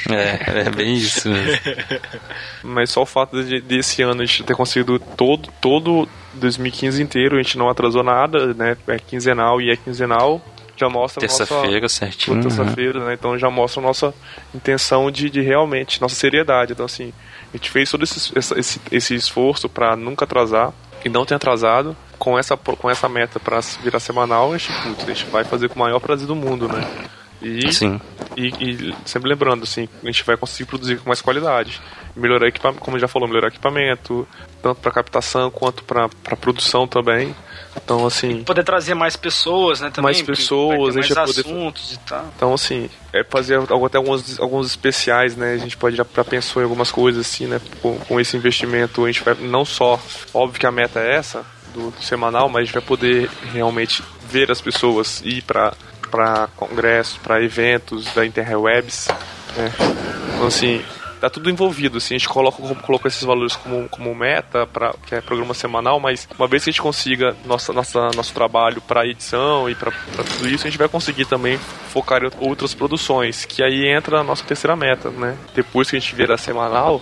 É, 0.09 0.61
é 0.61 0.69
bem 0.69 0.93
isso 0.95 1.29
mesmo. 1.29 1.59
Mas 2.63 2.89
só 2.91 3.01
o 3.01 3.05
fato 3.05 3.43
de 3.43 3.59
desse 3.61 4.01
ano 4.01 4.21
a 4.21 4.25
gente 4.25 4.43
ter 4.43 4.55
conseguido 4.55 4.97
todo, 4.99 5.49
todo 5.59 6.07
2015 6.35 7.01
inteiro, 7.03 7.37
a 7.37 7.41
gente 7.41 7.57
não 7.57 7.69
atrasou 7.69 8.01
nada, 8.03 8.53
né? 8.53 8.77
É 8.87 8.97
quinzenal 8.97 9.59
e 9.61 9.69
é 9.69 9.75
quinzenal. 9.75 10.41
Já 10.75 10.89
mostra 10.89 11.21
nossa- 11.21 11.45
Terça-feira, 11.45 11.87
certinho. 11.89 12.37
Né? 12.37 12.43
terça-feira, 12.43 13.05
né? 13.05 13.13
Então 13.13 13.37
já 13.37 13.49
mostra 13.49 13.79
a 13.81 13.85
nossa 13.85 14.13
intenção 14.55 15.11
de, 15.11 15.29
de 15.29 15.41
realmente, 15.41 16.01
nossa 16.01 16.15
seriedade. 16.15 16.71
Então, 16.73 16.85
assim, 16.85 17.13
a 17.53 17.57
gente 17.57 17.69
fez 17.69 17.89
todo 17.91 18.03
esse, 18.03 18.33
esse, 18.57 18.81
esse 18.91 19.15
esforço 19.15 19.69
para 19.69 19.95
nunca 19.95 20.25
atrasar 20.25 20.73
e 21.05 21.09
não 21.09 21.25
ter 21.25 21.35
atrasado. 21.35 21.95
Com 22.17 22.39
essa, 22.39 22.55
com 22.55 22.89
essa 22.89 23.09
meta 23.09 23.39
para 23.39 23.59
virar 23.83 23.99
semanal, 23.99 24.53
a 24.53 24.57
gente, 24.57 24.71
putz, 24.81 25.03
a 25.03 25.13
gente 25.13 25.25
vai 25.25 25.43
fazer 25.43 25.67
com 25.67 25.75
o 25.75 25.79
maior 25.79 25.99
prazer 25.99 26.25
do 26.25 26.35
mundo, 26.35 26.69
né? 26.69 26.81
E, 27.41 27.73
Sim. 27.73 27.99
e, 28.37 28.47
e 28.47 28.95
sempre 29.03 29.29
lembrando, 29.29 29.63
assim, 29.63 29.89
a 30.01 30.05
gente 30.05 30.23
vai 30.23 30.37
conseguir 30.37 30.65
produzir 30.65 30.97
com 30.97 31.09
mais 31.09 31.21
qualidade. 31.21 31.81
Melhorar 32.15 32.47
equipamento, 32.47 32.81
como 32.81 32.97
já 32.97 33.09
falou, 33.09 33.27
melhorar 33.27 33.49
equipamento, 33.49 34.25
tanto 34.61 34.79
para 34.79 34.91
captação 34.91 35.51
quanto 35.51 35.83
para 35.83 36.07
produção 36.39 36.87
também. 36.87 37.35
Então, 37.75 38.05
assim, 38.05 38.43
Poder 38.43 38.63
trazer 38.63 38.93
mais 38.93 39.15
pessoas, 39.15 39.81
né? 39.81 39.89
Também, 39.89 40.13
Mais 40.13 40.21
pessoas, 40.21 40.95
mais 40.95 41.07
vai 41.09 41.25
poder- 41.25 41.41
assuntos 41.41 41.93
e 41.93 41.99
tal. 41.99 42.25
Então, 42.35 42.53
assim, 42.53 42.89
é 43.11 43.23
fazer 43.23 43.59
até 43.59 43.97
alguns, 43.97 44.39
alguns 44.39 44.67
especiais, 44.67 45.35
né? 45.35 45.53
A 45.53 45.57
gente 45.57 45.75
pode 45.77 45.95
já, 45.95 46.05
já 46.15 46.23
pensou 46.23 46.61
em 46.61 46.65
algumas 46.65 46.91
coisas, 46.91 47.25
assim, 47.25 47.47
né? 47.47 47.59
Com, 47.81 47.97
com 47.99 48.19
esse 48.19 48.37
investimento, 48.37 49.03
a 49.03 49.07
gente 49.11 49.23
vai 49.23 49.33
não 49.35 49.65
só, 49.65 49.99
óbvio 50.33 50.59
que 50.59 50.67
a 50.67 50.71
meta 50.71 50.99
é 50.99 51.15
essa, 51.15 51.45
do, 51.73 51.91
do 51.91 52.01
semanal, 52.01 52.47
mas 52.47 52.61
a 52.61 52.65
gente 52.65 52.73
vai 52.73 52.83
poder 52.83 53.29
realmente 53.51 54.03
ver 54.29 54.51
as 54.51 54.61
pessoas, 54.61 55.21
ir 55.25 55.41
para 55.43 55.73
para 56.09 56.47
congressos, 56.55 57.17
para 57.17 57.43
eventos 57.43 58.05
da 58.13 58.23
Interwebs, 58.23 59.07
né? 59.57 59.71
Então, 60.35 60.45
assim, 60.45 60.79
tá 61.23 61.29
tudo 61.29 61.49
envolvido, 61.49 61.99
assim, 61.99 62.15
a 62.15 62.17
gente 62.17 62.27
coloca, 62.27 62.61
colocou 62.81 63.07
esses 63.07 63.23
valores 63.23 63.55
como, 63.55 63.87
como 63.87 64.13
meta, 64.13 64.67
pra, 64.67 64.93
que 65.07 65.15
é 65.15 65.21
programa 65.21 65.53
semanal, 65.53 65.97
mas 65.97 66.27
uma 66.37 66.49
vez 66.49 66.65
que 66.65 66.69
a 66.69 66.73
gente 66.73 66.81
consiga 66.81 67.33
nossa, 67.45 67.71
nossa, 67.71 68.09
nosso 68.13 68.33
trabalho 68.33 68.81
para 68.81 69.07
edição 69.07 69.69
e 69.69 69.73
para 69.73 69.89
tudo 69.89 70.49
isso, 70.49 70.67
a 70.67 70.69
gente 70.69 70.77
vai 70.77 70.89
conseguir 70.89 71.23
também 71.23 71.57
focar 71.57 72.21
em 72.23 72.29
outras 72.41 72.73
produções, 72.73 73.45
que 73.45 73.63
aí 73.63 73.87
entra 73.87 74.19
a 74.19 74.23
nossa 74.23 74.43
terceira 74.43 74.75
meta, 74.75 75.09
né? 75.11 75.37
Depois 75.55 75.89
que 75.89 75.95
a 75.95 75.99
gente 75.99 76.13
virar 76.13 76.37
semanal, 76.37 77.01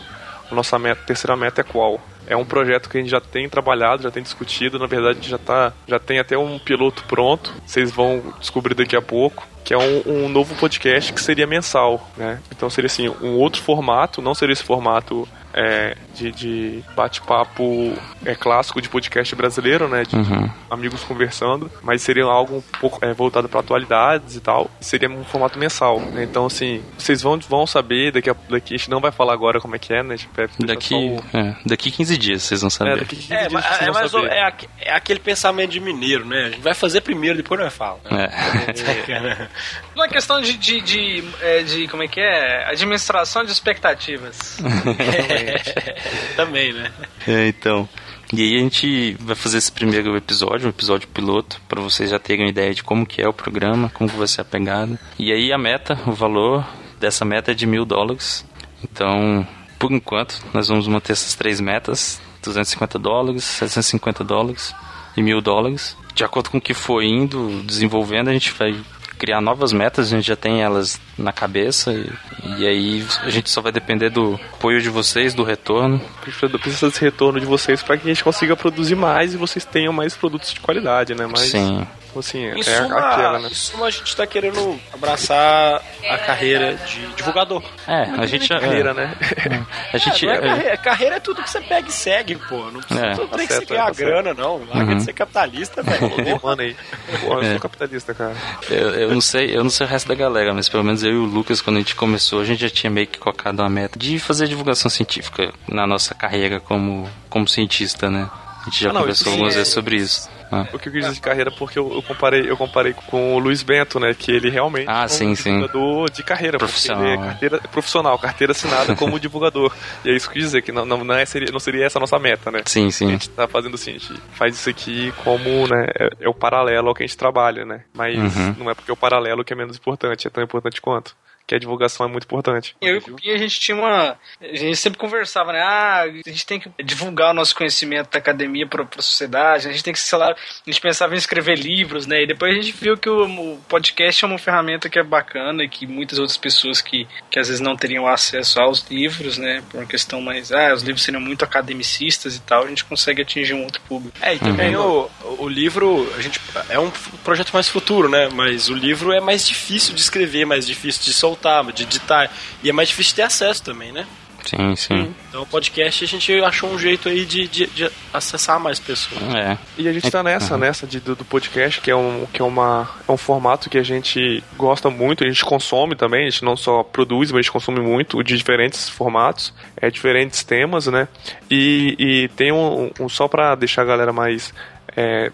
a 0.51 0.53
nossa 0.53 0.77
meta, 0.77 1.01
terceira 1.03 1.35
meta 1.35 1.61
é 1.61 1.63
qual? 1.63 1.99
É 2.31 2.37
um 2.37 2.45
projeto 2.45 2.89
que 2.89 2.97
a 2.97 3.01
gente 3.01 3.09
já 3.09 3.19
tem 3.19 3.49
trabalhado, 3.49 4.03
já 4.03 4.09
tem 4.09 4.23
discutido, 4.23 4.79
na 4.79 4.87
verdade 4.87 5.27
já 5.27 5.37
tá, 5.37 5.73
já 5.85 5.99
tem 5.99 6.17
até 6.17 6.37
um 6.37 6.57
piloto 6.57 7.03
pronto, 7.03 7.53
vocês 7.65 7.91
vão 7.91 8.23
descobrir 8.39 8.73
daqui 8.73 8.95
a 8.95 9.01
pouco, 9.01 9.45
que 9.65 9.73
é 9.73 9.77
um, 9.77 10.01
um 10.05 10.29
novo 10.29 10.55
podcast 10.55 11.11
que 11.11 11.21
seria 11.21 11.45
mensal, 11.45 12.09
né? 12.15 12.39
Então 12.49 12.69
seria 12.69 12.85
assim, 12.85 13.09
um 13.21 13.37
outro 13.37 13.61
formato, 13.61 14.21
não 14.21 14.33
seria 14.33 14.53
esse 14.53 14.63
formato 14.63 15.27
é, 15.53 15.95
de, 16.15 16.31
de 16.31 16.83
bate-papo 16.95 17.93
é, 18.25 18.35
clássico 18.35 18.81
de 18.81 18.89
podcast 18.89 19.35
brasileiro, 19.35 19.87
né? 19.87 20.03
De 20.03 20.15
Uhum. 20.15 20.49
amigos 20.69 21.03
conversando, 21.03 21.71
mas 21.81 22.01
seria 22.01 22.23
algo 22.25 22.57
um 22.57 22.79
pouco 22.79 23.03
é, 23.03 23.13
voltado 23.13 23.49
para 23.49 23.59
atualidades 23.59 24.35
e 24.35 24.39
tal. 24.39 24.69
Seria 24.79 25.09
um 25.09 25.23
formato 25.23 25.57
mensal, 25.57 25.99
né? 25.99 26.23
Então, 26.23 26.45
assim, 26.45 26.83
vocês 26.97 27.21
vão, 27.21 27.39
vão 27.39 27.65
saber, 27.65 28.11
daqui 28.11 28.29
a, 28.29 28.35
daqui 28.49 28.75
a 28.75 28.77
gente 28.77 28.89
não 28.89 28.99
vai 29.01 29.11
falar 29.11 29.33
agora 29.33 29.59
como 29.59 29.75
é 29.75 29.79
que 29.79 29.93
é, 29.93 30.03
né? 30.03 30.13
A 30.13 30.17
gente 30.17 30.29
vai 30.35 30.47
deixar 30.47 30.73
Daqui, 30.73 30.89
só 30.89 30.95
o- 30.97 31.23
é, 31.33 31.55
daqui 31.65 31.91
15 31.91 32.17
dias 32.17 32.43
vocês 32.43 32.61
vão 32.61 32.67
É, 32.67 32.71
saber. 32.71 32.99
daqui 32.99 33.15
15 33.15 33.33
É, 33.33 33.47
dias 33.47 33.53
é, 33.81 33.91
mais 33.91 34.11
saber. 34.11 34.31
é, 34.31 34.53
é 34.81 34.93
aquele 34.93 35.19
pensamento 35.19 35.71
de 35.71 35.79
mineiro, 35.79 36.25
né? 36.25 36.45
A 36.45 36.49
gente 36.49 36.61
vai 36.61 36.73
fazer 36.73 37.01
primeiro, 37.01 37.37
depois 37.37 37.59
não 37.59 37.67
é 37.67 37.69
fala. 37.71 37.99
É. 38.11 39.47
Uma 39.95 40.07
questão 40.07 40.39
de, 40.41 40.53
de, 40.57 40.81
de, 40.81 41.23
é, 41.41 41.63
de, 41.63 41.87
como 41.87 42.03
é 42.03 42.07
que 42.07 42.19
é? 42.19 42.69
Administração 42.69 43.43
de 43.43 43.51
expectativas. 43.51 44.57
Também, 46.35 46.73
né? 46.73 46.91
É, 47.27 47.47
então. 47.47 47.87
E 48.33 48.41
aí 48.41 48.55
a 48.55 48.59
gente 48.59 49.13
vai 49.19 49.35
fazer 49.35 49.57
esse 49.57 49.71
primeiro 49.71 50.15
episódio, 50.15 50.65
um 50.65 50.69
episódio 50.69 51.07
piloto, 51.09 51.61
para 51.67 51.81
vocês 51.81 52.09
já 52.09 52.17
terem 52.17 52.45
uma 52.45 52.49
ideia 52.49 52.73
de 52.73 52.81
como 52.81 53.05
que 53.05 53.21
é 53.21 53.27
o 53.27 53.33
programa, 53.33 53.89
como 53.93 54.09
que 54.09 54.15
vai 54.15 54.27
ser 54.27 54.41
a 54.41 54.45
pegada. 54.45 54.97
E 55.19 55.33
aí 55.33 55.51
a 55.51 55.57
meta, 55.57 55.99
o 56.07 56.13
valor 56.13 56.65
dessa 56.97 57.25
meta 57.25 57.51
é 57.51 57.53
de 57.53 57.65
mil 57.65 57.83
dólares. 57.83 58.45
Então, 58.81 59.45
por 59.77 59.91
enquanto, 59.91 60.41
nós 60.53 60.69
vamos 60.69 60.87
manter 60.87 61.11
essas 61.11 61.35
três 61.35 61.59
metas, 61.59 62.21
250 62.41 62.97
dólares, 62.97 63.43
750 63.43 64.23
dólares 64.23 64.73
e 65.17 65.21
mil 65.21 65.41
dólares. 65.41 65.97
De 66.15 66.23
acordo 66.23 66.49
com 66.49 66.57
o 66.57 66.61
que 66.61 66.73
for 66.73 67.03
indo, 67.03 67.61
desenvolvendo, 67.63 68.29
a 68.29 68.33
gente 68.33 68.51
vai 68.51 68.79
criar 69.21 69.39
novas 69.39 69.71
metas, 69.71 70.07
a 70.07 70.15
gente 70.15 70.25
já 70.25 70.35
tem 70.35 70.63
elas 70.63 70.99
na 71.15 71.31
cabeça 71.31 71.93
e, 71.93 72.09
e 72.57 72.67
aí 72.67 73.05
a 73.21 73.29
gente 73.29 73.51
só 73.51 73.61
vai 73.61 73.71
depender 73.71 74.09
do 74.09 74.33
apoio 74.51 74.81
de 74.81 74.89
vocês, 74.89 75.35
do 75.35 75.43
retorno 75.43 76.01
Precisa 76.21 76.49
precisa 76.57 76.89
desse 76.89 77.01
retorno 77.01 77.39
de 77.39 77.45
vocês 77.45 77.83
para 77.83 77.97
que 77.97 78.03
a 78.03 78.11
gente 78.11 78.23
consiga 78.23 78.57
produzir 78.57 78.95
mais 78.95 79.35
e 79.35 79.37
vocês 79.37 79.63
tenham 79.63 79.93
mais 79.93 80.15
produtos 80.15 80.51
de 80.51 80.59
qualidade, 80.59 81.13
né? 81.13 81.27
Mas, 81.27 81.51
Sim. 81.51 81.85
Assim, 82.19 82.45
Em 82.45 82.59
é 82.59 82.63
suma, 82.63 82.99
aquela, 82.99 83.39
né? 83.39 83.47
em 83.51 83.53
suma, 83.55 83.85
a 83.87 83.89
gente 83.89 84.15
tá 84.15 84.25
querendo 84.27 84.79
abraçar 84.93 85.81
a 86.09 86.17
carreira 86.17 86.75
de 86.75 87.05
divulgador. 87.13 87.63
É, 87.87 88.03
a 88.17 88.25
gente 88.25 88.47
já. 88.47 88.59
Carreira, 88.59 88.93
né? 88.93 89.15
A 89.93 89.97
gente. 89.97 90.27
É, 90.27 90.31
é 90.31 90.35
é, 90.35 90.39
carreira, 90.41 90.77
carreira 90.77 91.15
é 91.15 91.19
tudo 91.19 91.43
que 91.43 91.49
você 91.49 91.59
pega 91.61 91.87
e 91.87 91.91
segue, 91.91 92.35
pô. 92.35 92.57
Não 92.71 92.79
precisa 92.81 93.05
É. 93.05 93.15
tem 93.15 93.27
que 93.27 93.47
Tá 93.47 93.55
você 93.59 93.65
ganhar 93.65 93.85
tá 93.87 93.93
certo. 93.93 94.07
grana, 94.09 94.33
não. 94.33 94.57
Larga 94.65 94.91
Uhum. 94.91 94.97
de 94.97 95.03
ser 95.03 95.13
capitalista, 95.13 95.83
velho. 95.83 96.11
Mano 96.43 96.61
aí. 96.61 96.75
Pô, 97.21 97.33
eu 97.33 97.41
É. 97.41 97.51
sou 97.51 97.59
capitalista, 97.59 98.13
cara. 98.13 98.35
eu, 98.69 98.89
eu 98.91 99.11
não 99.13 99.21
sei, 99.21 99.55
eu 99.55 99.63
não 99.63 99.69
sei 99.69 99.85
o 99.85 99.89
resto 99.89 100.07
da 100.07 100.15
galera, 100.15 100.53
mas 100.53 100.69
pelo 100.69 100.83
menos 100.83 101.03
eu 101.03 101.11
e 101.11 101.17
o 101.17 101.25
Lucas, 101.25 101.61
quando 101.61 101.77
a 101.77 101.79
gente 101.79 101.95
começou, 101.95 102.41
a 102.41 102.45
gente 102.45 102.61
já 102.61 102.69
tinha 102.69 102.89
meio 102.89 103.07
que 103.07 103.19
colocado 103.19 103.59
uma 103.59 103.69
meta 103.69 103.97
de 103.99 104.17
fazer 104.19 104.47
divulgação 104.47 104.89
científica 104.89 105.53
na 105.67 105.85
nossa 105.85 106.13
carreira 106.15 106.59
como, 106.59 107.09
como 107.29 107.47
cientista, 107.47 108.09
né? 108.09 108.29
A 108.61 108.65
gente 108.65 108.83
já 108.83 108.89
Ah, 108.89 108.93
não, 108.93 109.01
conversou 109.01 109.31
algumas 109.33 109.53
é- 109.53 109.57
vezes 109.57 109.73
sobre 109.73 109.95
isso. 109.97 110.29
Ah. 110.51 110.67
O 110.73 110.77
que 110.79 110.89
eu 110.89 110.91
quis 110.91 111.01
dizer 111.01 111.13
de 111.13 111.21
carreira 111.21 111.49
porque 111.51 111.79
eu, 111.79 111.91
eu 111.93 112.01
comparei, 112.03 112.49
eu 112.49 112.57
comparei 112.57 112.93
com 112.93 113.35
o 113.35 113.39
Luiz 113.39 113.63
Bento, 113.63 113.99
né? 113.99 114.13
Que 114.13 114.31
ele 114.31 114.49
realmente 114.49 114.85
Ah, 114.89 115.03
é 115.03 115.05
um 115.05 115.07
sim, 115.07 115.35
sim. 115.35 115.59
divulgador 115.61 116.09
de 116.11 116.23
carreira. 116.23 116.57
porque 116.57 116.71
Profissional, 116.71 117.05
é 117.05 117.13
é. 117.13 117.17
carteira, 117.17 117.57
profissional, 117.71 118.19
carteira 118.19 118.51
assinada 118.51 118.95
como 118.95 119.17
divulgador. 119.21 119.73
E 120.03 120.09
é 120.09 120.15
isso 120.15 120.27
que 120.29 120.31
eu 120.37 120.41
quis 120.41 120.43
dizer, 120.43 120.61
que 120.61 120.71
não, 120.71 120.85
não, 120.85 121.03
não, 121.03 121.15
é, 121.15 121.25
seria, 121.25 121.51
não 121.51 121.59
seria 121.59 121.85
essa 121.85 121.99
a 121.99 122.01
nossa 122.01 122.19
meta, 122.19 122.51
né? 122.51 122.61
Sim, 122.65 122.87
A 122.87 122.91
sim. 122.91 123.07
gente 123.09 123.29
tá 123.29 123.47
fazendo 123.47 123.75
assim, 123.75 123.91
a 123.91 123.93
gente 123.93 124.13
faz 124.33 124.55
isso 124.55 124.69
aqui 124.69 125.13
como, 125.23 125.67
né, 125.67 125.85
é, 125.99 126.09
é 126.21 126.29
o 126.29 126.33
paralelo 126.33 126.89
ao 126.89 126.93
que 126.93 127.03
a 127.03 127.07
gente 127.07 127.17
trabalha, 127.17 127.63
né? 127.65 127.83
Mas 127.93 128.17
Uhum. 128.17 128.55
não 128.59 128.69
é 128.69 128.73
porque 128.73 128.91
é 128.91 128.93
o 128.93 128.97
paralelo 128.97 129.43
que 129.43 129.53
é 129.53 129.55
menos 129.55 129.77
importante, 129.77 130.27
é 130.27 130.29
tão 130.29 130.43
importante 130.43 130.81
quanto. 130.81 131.15
Que 131.51 131.55
a 131.55 131.59
divulgação 131.59 132.05
é 132.05 132.09
muito 132.09 132.23
importante. 132.23 132.73
Eu 132.79 132.95
e 132.95 132.97
o 132.99 133.01
Cupim, 133.01 133.29
a 133.29 133.37
gente 133.37 133.59
tinha 133.59 133.75
uma. 133.75 134.17
A 134.39 134.55
gente 134.55 134.77
sempre 134.77 134.97
conversava, 134.97 135.51
né? 135.51 135.59
Ah, 135.61 136.03
a 136.03 136.29
gente 136.29 136.45
tem 136.45 136.61
que 136.61 136.71
divulgar 136.81 137.31
o 137.31 137.33
nosso 137.33 137.53
conhecimento 137.53 138.09
da 138.09 138.19
academia 138.19 138.65
para 138.65 138.83
a 138.83 139.01
sociedade, 139.01 139.67
a 139.67 139.71
gente 139.71 139.83
tem 139.83 139.91
que, 139.91 139.99
sei 139.99 140.17
lá, 140.17 140.31
a 140.31 140.35
gente 140.65 140.79
pensava 140.79 141.13
em 141.13 141.17
escrever 141.17 141.59
livros, 141.59 142.07
né? 142.07 142.23
E 142.23 142.27
depois 142.27 142.53
a 142.53 142.61
gente 142.61 142.71
viu 142.71 142.95
que 142.97 143.09
o, 143.09 143.25
o 143.25 143.57
podcast 143.67 144.23
é 144.23 144.27
uma 144.27 144.37
ferramenta 144.37 144.89
que 144.89 144.97
é 144.97 145.03
bacana 145.03 145.61
e 145.61 145.67
que 145.67 145.85
muitas 145.85 146.19
outras 146.19 146.37
pessoas 146.37 146.79
que, 146.79 147.05
que 147.29 147.37
às 147.37 147.49
vezes 147.49 147.59
não 147.59 147.75
teriam 147.75 148.07
acesso 148.07 148.57
aos 148.61 148.89
livros, 148.89 149.37
né? 149.37 149.61
Por 149.69 149.81
uma 149.81 149.85
questão 149.85 150.21
mais. 150.21 150.53
Ah, 150.53 150.73
os 150.73 150.83
livros 150.83 151.03
seriam 151.03 151.19
muito 151.19 151.43
academicistas 151.43 152.37
e 152.37 152.41
tal, 152.41 152.63
a 152.63 152.67
gente 152.69 152.85
consegue 152.85 153.23
atingir 153.23 153.55
um 153.55 153.65
outro 153.65 153.81
público. 153.81 154.17
É, 154.21 154.35
e 154.35 154.39
também 154.39 154.73
o, 154.77 155.09
o 155.37 155.49
livro, 155.49 156.09
a 156.17 156.21
gente 156.21 156.39
é 156.69 156.79
um 156.79 156.89
projeto 157.25 157.51
mais 157.51 157.67
futuro, 157.67 158.07
né? 158.07 158.29
Mas 158.33 158.69
o 158.69 158.73
livro 158.73 159.11
é 159.11 159.19
mais 159.19 159.45
difícil 159.45 159.93
de 159.93 159.99
escrever, 159.99 160.45
mais 160.45 160.65
difícil 160.65 161.03
de 161.03 161.13
soltar, 161.13 161.40
de 161.73 161.83
editar. 161.83 162.29
E 162.63 162.69
é 162.69 162.73
mais 162.73 162.89
difícil 162.89 163.11
de 163.11 163.15
ter 163.17 163.23
acesso 163.23 163.63
também, 163.63 163.91
né? 163.91 164.05
Sim, 164.45 164.75
sim. 164.75 165.15
Então 165.29 165.43
o 165.43 165.45
podcast 165.45 166.03
a 166.03 166.07
gente 166.07 166.33
achou 166.41 166.71
um 166.71 166.79
jeito 166.79 167.07
aí 167.07 167.25
de, 167.25 167.47
de, 167.47 167.67
de 167.67 167.91
acessar 168.13 168.59
mais 168.59 168.79
pessoas. 168.79 169.21
É. 169.35 169.57
E 169.77 169.87
a 169.87 169.93
gente 169.93 170.09
tá 170.09 170.23
nessa, 170.23 170.57
nessa 170.57 170.87
de, 170.87 170.99
do, 170.99 171.15
do 171.15 171.23
podcast, 171.23 171.79
que 171.79 171.91
é 171.91 171.95
um, 171.95 172.25
que 172.31 172.41
é, 172.41 172.45
uma, 172.45 172.89
é 173.07 173.11
um 173.11 173.17
formato 173.17 173.69
que 173.69 173.77
a 173.77 173.83
gente 173.83 174.43
gosta 174.57 174.89
muito, 174.89 175.23
a 175.23 175.27
gente 175.27 175.43
consome 175.45 175.95
também, 175.95 176.27
a 176.27 176.29
gente 176.29 176.43
não 176.43 176.57
só 176.57 176.83
produz, 176.83 177.31
mas 177.31 177.39
a 177.39 177.41
gente 177.41 177.51
consome 177.51 177.79
muito 177.79 178.23
de 178.23 178.35
diferentes 178.35 178.89
formatos, 178.89 179.53
é, 179.77 179.89
diferentes 179.89 180.43
temas, 180.43 180.87
né? 180.87 181.07
E, 181.49 181.95
e 181.97 182.27
tem 182.29 182.51
um, 182.51 182.89
um 182.99 183.07
só 183.07 183.27
pra 183.27 183.55
deixar 183.55 183.83
a 183.83 183.85
galera 183.85 184.11
mais 184.11 184.53
é, 184.95 185.31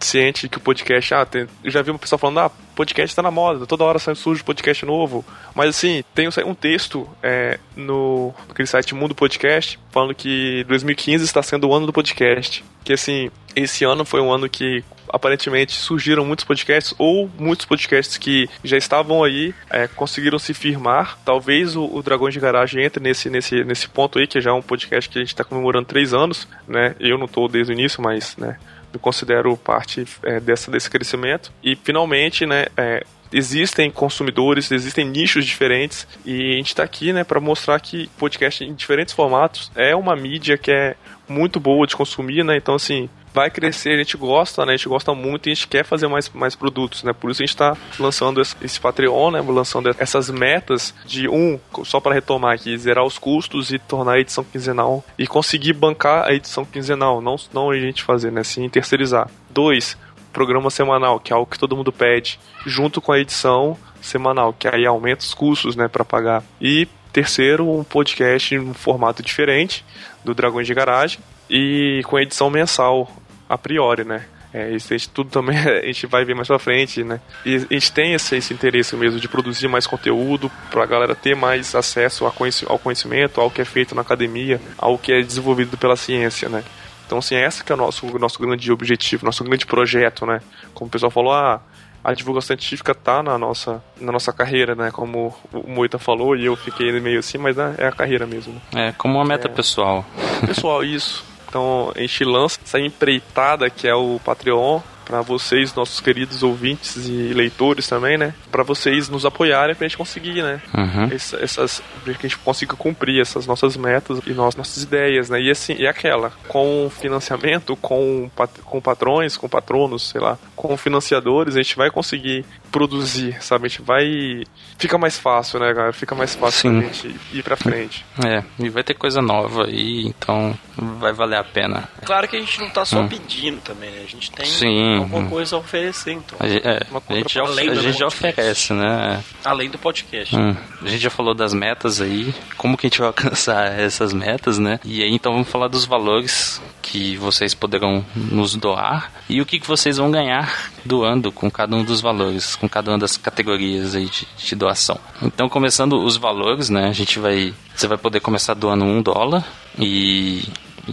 ciente 0.00 0.48
que 0.48 0.58
o 0.58 0.60
podcast, 0.60 1.14
ah, 1.14 1.24
tem, 1.24 1.46
eu 1.62 1.70
já 1.70 1.82
vi 1.82 1.90
uma 1.90 1.98
pessoa 1.98 2.18
falando, 2.18 2.40
ah, 2.40 2.50
podcast 2.76 3.16
tá 3.16 3.22
na 3.22 3.30
moda, 3.30 3.66
toda 3.66 3.82
hora 3.82 3.98
surge 3.98 4.44
podcast 4.44 4.84
novo. 4.84 5.24
Mas 5.54 5.70
assim, 5.70 6.04
tem 6.14 6.28
um 6.44 6.54
texto 6.54 7.08
é, 7.22 7.58
no 7.74 8.34
aquele 8.48 8.68
site 8.68 8.94
Mundo 8.94 9.14
Podcast 9.14 9.78
falando 9.90 10.14
que 10.14 10.62
2015 10.68 11.24
está 11.24 11.42
sendo 11.42 11.66
o 11.66 11.74
ano 11.74 11.86
do 11.86 11.92
podcast. 11.92 12.62
Que 12.84 12.92
assim, 12.92 13.30
esse 13.56 13.82
ano 13.84 14.04
foi 14.04 14.20
um 14.20 14.30
ano 14.30 14.48
que 14.48 14.84
aparentemente 15.08 15.72
surgiram 15.72 16.24
muitos 16.24 16.44
podcasts 16.44 16.94
ou 16.98 17.30
muitos 17.38 17.64
podcasts 17.64 18.18
que 18.18 18.48
já 18.62 18.76
estavam 18.76 19.24
aí 19.24 19.54
é, 19.70 19.88
conseguiram 19.88 20.38
se 20.38 20.52
firmar. 20.52 21.18
Talvez 21.24 21.74
o, 21.74 21.84
o 21.84 22.02
Dragões 22.02 22.34
de 22.34 22.40
Garagem 22.40 22.84
entre 22.84 23.02
nesse, 23.02 23.30
nesse, 23.30 23.64
nesse 23.64 23.88
ponto 23.88 24.18
aí, 24.18 24.26
que 24.26 24.40
já 24.40 24.50
é 24.50 24.52
um 24.52 24.62
podcast 24.62 25.08
que 25.08 25.18
a 25.18 25.22
gente 25.22 25.32
está 25.32 25.42
comemorando 25.42 25.86
três 25.86 26.12
anos, 26.12 26.46
né? 26.68 26.94
Eu 27.00 27.16
não 27.16 27.24
estou 27.24 27.48
desde 27.48 27.72
o 27.72 27.74
início, 27.74 28.02
mas, 28.02 28.36
né? 28.36 28.58
Eu 28.92 29.00
considero 29.00 29.56
parte 29.56 30.06
é, 30.22 30.40
dessa, 30.40 30.70
desse 30.70 30.90
crescimento. 30.90 31.52
E 31.62 31.76
finalmente, 31.76 32.46
né, 32.46 32.66
é, 32.76 33.04
existem 33.32 33.90
consumidores, 33.90 34.70
existem 34.70 35.04
nichos 35.04 35.44
diferentes 35.44 36.06
e 36.24 36.54
a 36.54 36.56
gente 36.56 36.68
está 36.68 36.82
aqui, 36.82 37.12
né, 37.12 37.24
para 37.24 37.40
mostrar 37.40 37.78
que 37.80 38.08
podcast 38.18 38.64
em 38.64 38.74
diferentes 38.74 39.14
formatos 39.14 39.70
é 39.74 39.94
uma 39.94 40.16
mídia 40.16 40.56
que 40.56 40.70
é 40.70 40.94
muito 41.28 41.58
boa 41.58 41.86
de 41.86 41.96
consumir, 41.96 42.44
né? 42.44 42.56
Então 42.56 42.74
assim, 42.74 43.08
vai 43.36 43.50
crescer, 43.50 43.90
a 43.90 43.98
gente 43.98 44.16
gosta, 44.16 44.64
né? 44.64 44.72
A 44.72 44.76
gente 44.78 44.88
gosta 44.88 45.14
muito 45.14 45.46
e 45.46 45.52
a 45.52 45.54
gente 45.54 45.68
quer 45.68 45.84
fazer 45.84 46.08
mais, 46.08 46.30
mais 46.30 46.56
produtos, 46.56 47.02
né? 47.02 47.12
Por 47.12 47.30
isso 47.30 47.42
a 47.42 47.44
gente 47.44 47.54
está 47.54 47.76
lançando 48.00 48.40
esse, 48.40 48.80
Patreon, 48.80 49.30
né? 49.30 49.44
Lançando 49.46 49.94
essas 49.98 50.30
metas 50.30 50.94
de 51.04 51.28
um, 51.28 51.60
só 51.84 52.00
para 52.00 52.14
retomar 52.14 52.54
aqui, 52.54 52.78
zerar 52.78 53.04
os 53.04 53.18
custos 53.18 53.70
e 53.70 53.78
tornar 53.78 54.12
a 54.12 54.20
edição 54.20 54.42
quinzenal 54.42 55.04
e 55.18 55.26
conseguir 55.26 55.74
bancar 55.74 56.24
a 56.24 56.32
edição 56.32 56.64
quinzenal, 56.64 57.20
não, 57.20 57.36
não 57.52 57.70
a 57.70 57.78
gente 57.78 58.02
fazer, 58.02 58.32
né? 58.32 58.42
Sim, 58.42 58.70
terceirizar. 58.70 59.28
Dois, 59.50 59.98
programa 60.32 60.70
semanal, 60.70 61.20
que 61.20 61.30
é 61.30 61.36
algo 61.36 61.50
que 61.50 61.58
todo 61.58 61.76
mundo 61.76 61.92
pede, 61.92 62.40
junto 62.64 63.02
com 63.02 63.12
a 63.12 63.18
edição 63.18 63.76
semanal, 64.00 64.54
que 64.54 64.66
aí 64.66 64.86
aumenta 64.86 65.20
os 65.24 65.34
custos, 65.34 65.76
né, 65.76 65.88
para 65.88 66.06
pagar. 66.06 66.42
E 66.58 66.88
terceiro, 67.12 67.68
um 67.70 67.84
podcast 67.84 68.54
em 68.54 68.60
um 68.60 68.72
formato 68.72 69.22
diferente 69.22 69.84
do 70.24 70.34
Dragões 70.34 70.66
de 70.66 70.72
Garagem 70.72 71.18
e 71.50 72.02
com 72.06 72.18
edição 72.18 72.50
mensal, 72.50 73.10
a 73.48 73.58
priori, 73.58 74.04
né? 74.04 74.26
É, 74.52 74.70
isso 74.70 74.94
a 74.94 74.96
gente, 74.96 75.10
tudo 75.10 75.28
também 75.28 75.58
a 75.68 75.84
gente 75.84 76.06
vai 76.06 76.24
ver 76.24 76.34
mais 76.34 76.48
pra 76.48 76.58
frente, 76.58 77.04
né? 77.04 77.20
E 77.44 77.56
a 77.56 77.74
gente 77.74 77.92
tem 77.92 78.14
esse, 78.14 78.36
esse 78.36 78.54
interesse 78.54 78.96
mesmo 78.96 79.20
de 79.20 79.28
produzir 79.28 79.68
mais 79.68 79.86
conteúdo 79.86 80.50
pra 80.70 80.86
galera 80.86 81.14
ter 81.14 81.34
mais 81.36 81.74
acesso 81.74 82.24
ao 82.24 82.78
conhecimento, 82.78 83.40
ao 83.40 83.50
que 83.50 83.60
é 83.60 83.64
feito 83.64 83.94
na 83.94 84.02
academia, 84.02 84.60
ao 84.78 84.96
que 84.96 85.12
é 85.12 85.20
desenvolvido 85.20 85.76
pela 85.76 85.96
ciência, 85.96 86.48
né? 86.48 86.64
Então, 87.06 87.18
assim, 87.18 87.36
esse 87.36 87.62
que 87.62 87.70
é 87.70 87.74
o 87.74 87.78
nosso, 87.78 88.18
nosso 88.18 88.40
grande 88.40 88.72
objetivo, 88.72 89.26
nosso 89.26 89.44
grande 89.44 89.66
projeto, 89.66 90.26
né? 90.26 90.40
Como 90.74 90.88
o 90.88 90.90
pessoal 90.90 91.10
falou, 91.10 91.32
ah, 91.32 91.60
a 92.02 92.14
divulgação 92.14 92.56
científica 92.56 92.94
tá 92.94 93.22
na 93.22 93.36
nossa, 93.36 93.82
na 94.00 94.10
nossa 94.10 94.32
carreira, 94.32 94.74
né? 94.74 94.90
Como 94.90 95.34
o 95.52 95.70
Moita 95.70 95.98
falou, 95.98 96.36
e 96.36 96.46
eu 96.46 96.56
fiquei 96.56 96.90
meio 97.00 97.18
assim, 97.18 97.36
mas 97.36 97.56
né, 97.56 97.74
é 97.78 97.86
a 97.86 97.92
carreira 97.92 98.26
mesmo. 98.26 98.60
É, 98.74 98.92
como 98.92 99.18
uma 99.18 99.24
meta 99.24 99.48
é. 99.48 99.50
pessoal. 99.50 100.04
Pessoal, 100.46 100.82
isso. 100.82 101.35
Então 101.56 101.90
a 101.96 102.00
gente 102.00 102.22
lança 102.22 102.58
essa 102.62 102.78
empreitada 102.78 103.70
que 103.70 103.88
é 103.88 103.94
o 103.94 104.20
Patreon 104.22 104.78
para 105.06 105.22
vocês, 105.22 105.74
nossos 105.74 106.00
queridos 106.00 106.42
ouvintes 106.42 107.08
e 107.08 107.32
leitores 107.32 107.88
também, 107.88 108.18
né? 108.18 108.34
Para 108.56 108.64
vocês 108.64 109.10
nos 109.10 109.26
apoiarem 109.26 109.74
pra 109.74 109.86
gente 109.86 109.98
conseguir, 109.98 110.42
né? 110.42 110.62
Uhum. 110.74 111.08
Essa, 111.12 111.36
essas, 111.36 111.82
pra 112.02 112.14
que 112.14 112.24
a 112.24 112.28
gente 112.30 112.38
consiga 112.38 112.74
cumprir 112.74 113.20
essas 113.20 113.46
nossas 113.46 113.76
metas 113.76 114.18
e 114.26 114.30
nossas 114.30 114.82
ideias, 114.82 115.28
né? 115.28 115.42
E 115.42 115.50
assim, 115.50 115.74
e 115.78 115.86
aquela, 115.86 116.32
com 116.48 116.90
financiamento, 116.90 117.76
com, 117.76 118.30
com 118.64 118.80
patrões, 118.80 119.36
com 119.36 119.46
patronos, 119.46 120.08
sei 120.08 120.22
lá, 120.22 120.38
com 120.54 120.74
financiadores, 120.78 121.54
a 121.54 121.62
gente 121.62 121.76
vai 121.76 121.90
conseguir 121.90 122.46
produzir, 122.72 123.36
sabe? 123.42 123.66
A 123.66 123.68
gente 123.68 123.82
vai. 123.82 124.42
Fica 124.78 124.96
mais 124.96 125.18
fácil, 125.18 125.60
né, 125.60 125.72
galera? 125.74 125.92
Fica 125.92 126.14
mais 126.14 126.34
fácil 126.34 126.70
Sim. 126.70 126.80
pra 126.80 126.88
gente 126.88 127.20
ir 127.34 127.42
pra 127.42 127.56
frente. 127.56 128.06
É, 128.24 128.42
e 128.58 128.70
vai 128.70 128.82
ter 128.82 128.94
coisa 128.94 129.20
nova 129.20 129.66
aí, 129.66 130.06
então 130.06 130.56
vai 130.76 131.12
valer 131.12 131.38
a 131.38 131.44
pena. 131.44 131.88
Claro 132.04 132.28
que 132.28 132.36
a 132.36 132.40
gente 132.40 132.58
não 132.60 132.70
tá 132.70 132.84
só 132.84 133.00
hum. 133.00 133.08
pedindo 133.08 133.60
também, 133.60 133.90
né? 133.90 134.02
A 134.04 134.10
gente 134.10 134.30
tem 134.30 134.46
Sim, 134.46 134.98
alguma 134.98 135.28
coisa 135.28 135.56
a 135.56 135.58
oferecer, 135.58 136.12
então. 136.12 136.38
A 136.40 136.46
gente, 136.46 136.66
é, 136.66 136.80
a 137.08 137.14
gente 137.14 137.34
já, 137.34 137.42
a 137.42 137.74
gente 137.74 137.98
já 137.98 138.06
oferece, 138.06 138.45
né? 138.74 139.22
Além 139.44 139.70
do 139.70 139.78
podcast. 139.78 140.36
Hum. 140.36 140.56
A 140.82 140.88
gente 140.88 141.02
já 141.02 141.10
falou 141.10 141.34
das 141.34 141.52
metas 141.52 142.00
aí, 142.00 142.34
como 142.56 142.76
que 142.76 142.86
a 142.86 142.88
gente 142.88 142.98
vai 142.98 143.08
alcançar 143.08 143.78
essas 143.78 144.12
metas, 144.12 144.58
né? 144.58 144.80
E 144.84 145.02
aí 145.02 145.12
então 145.12 145.32
vamos 145.32 145.48
falar 145.48 145.68
dos 145.68 145.84
valores 145.84 146.60
que 146.82 147.16
vocês 147.16 147.52
poderão 147.52 148.04
nos 148.14 148.54
doar 148.54 149.12
e 149.28 149.40
o 149.40 149.46
que, 149.46 149.58
que 149.58 149.66
vocês 149.66 149.96
vão 149.96 150.10
ganhar 150.10 150.70
doando 150.84 151.32
com 151.32 151.50
cada 151.50 151.74
um 151.74 151.84
dos 151.84 152.00
valores, 152.00 152.54
com 152.54 152.68
cada 152.68 152.92
uma 152.92 152.98
das 152.98 153.16
categorias 153.16 153.94
aí 153.94 154.06
de, 154.06 154.26
de 154.36 154.54
doação. 154.54 154.98
Então, 155.20 155.48
começando 155.48 155.94
os 155.94 156.16
valores, 156.16 156.70
né? 156.70 156.88
A 156.88 156.92
gente 156.92 157.18
vai. 157.18 157.52
Você 157.74 157.86
vai 157.86 157.98
poder 157.98 158.20
começar 158.20 158.54
doando 158.54 158.84
um 158.84 159.02
dólar 159.02 159.44
e 159.78 160.44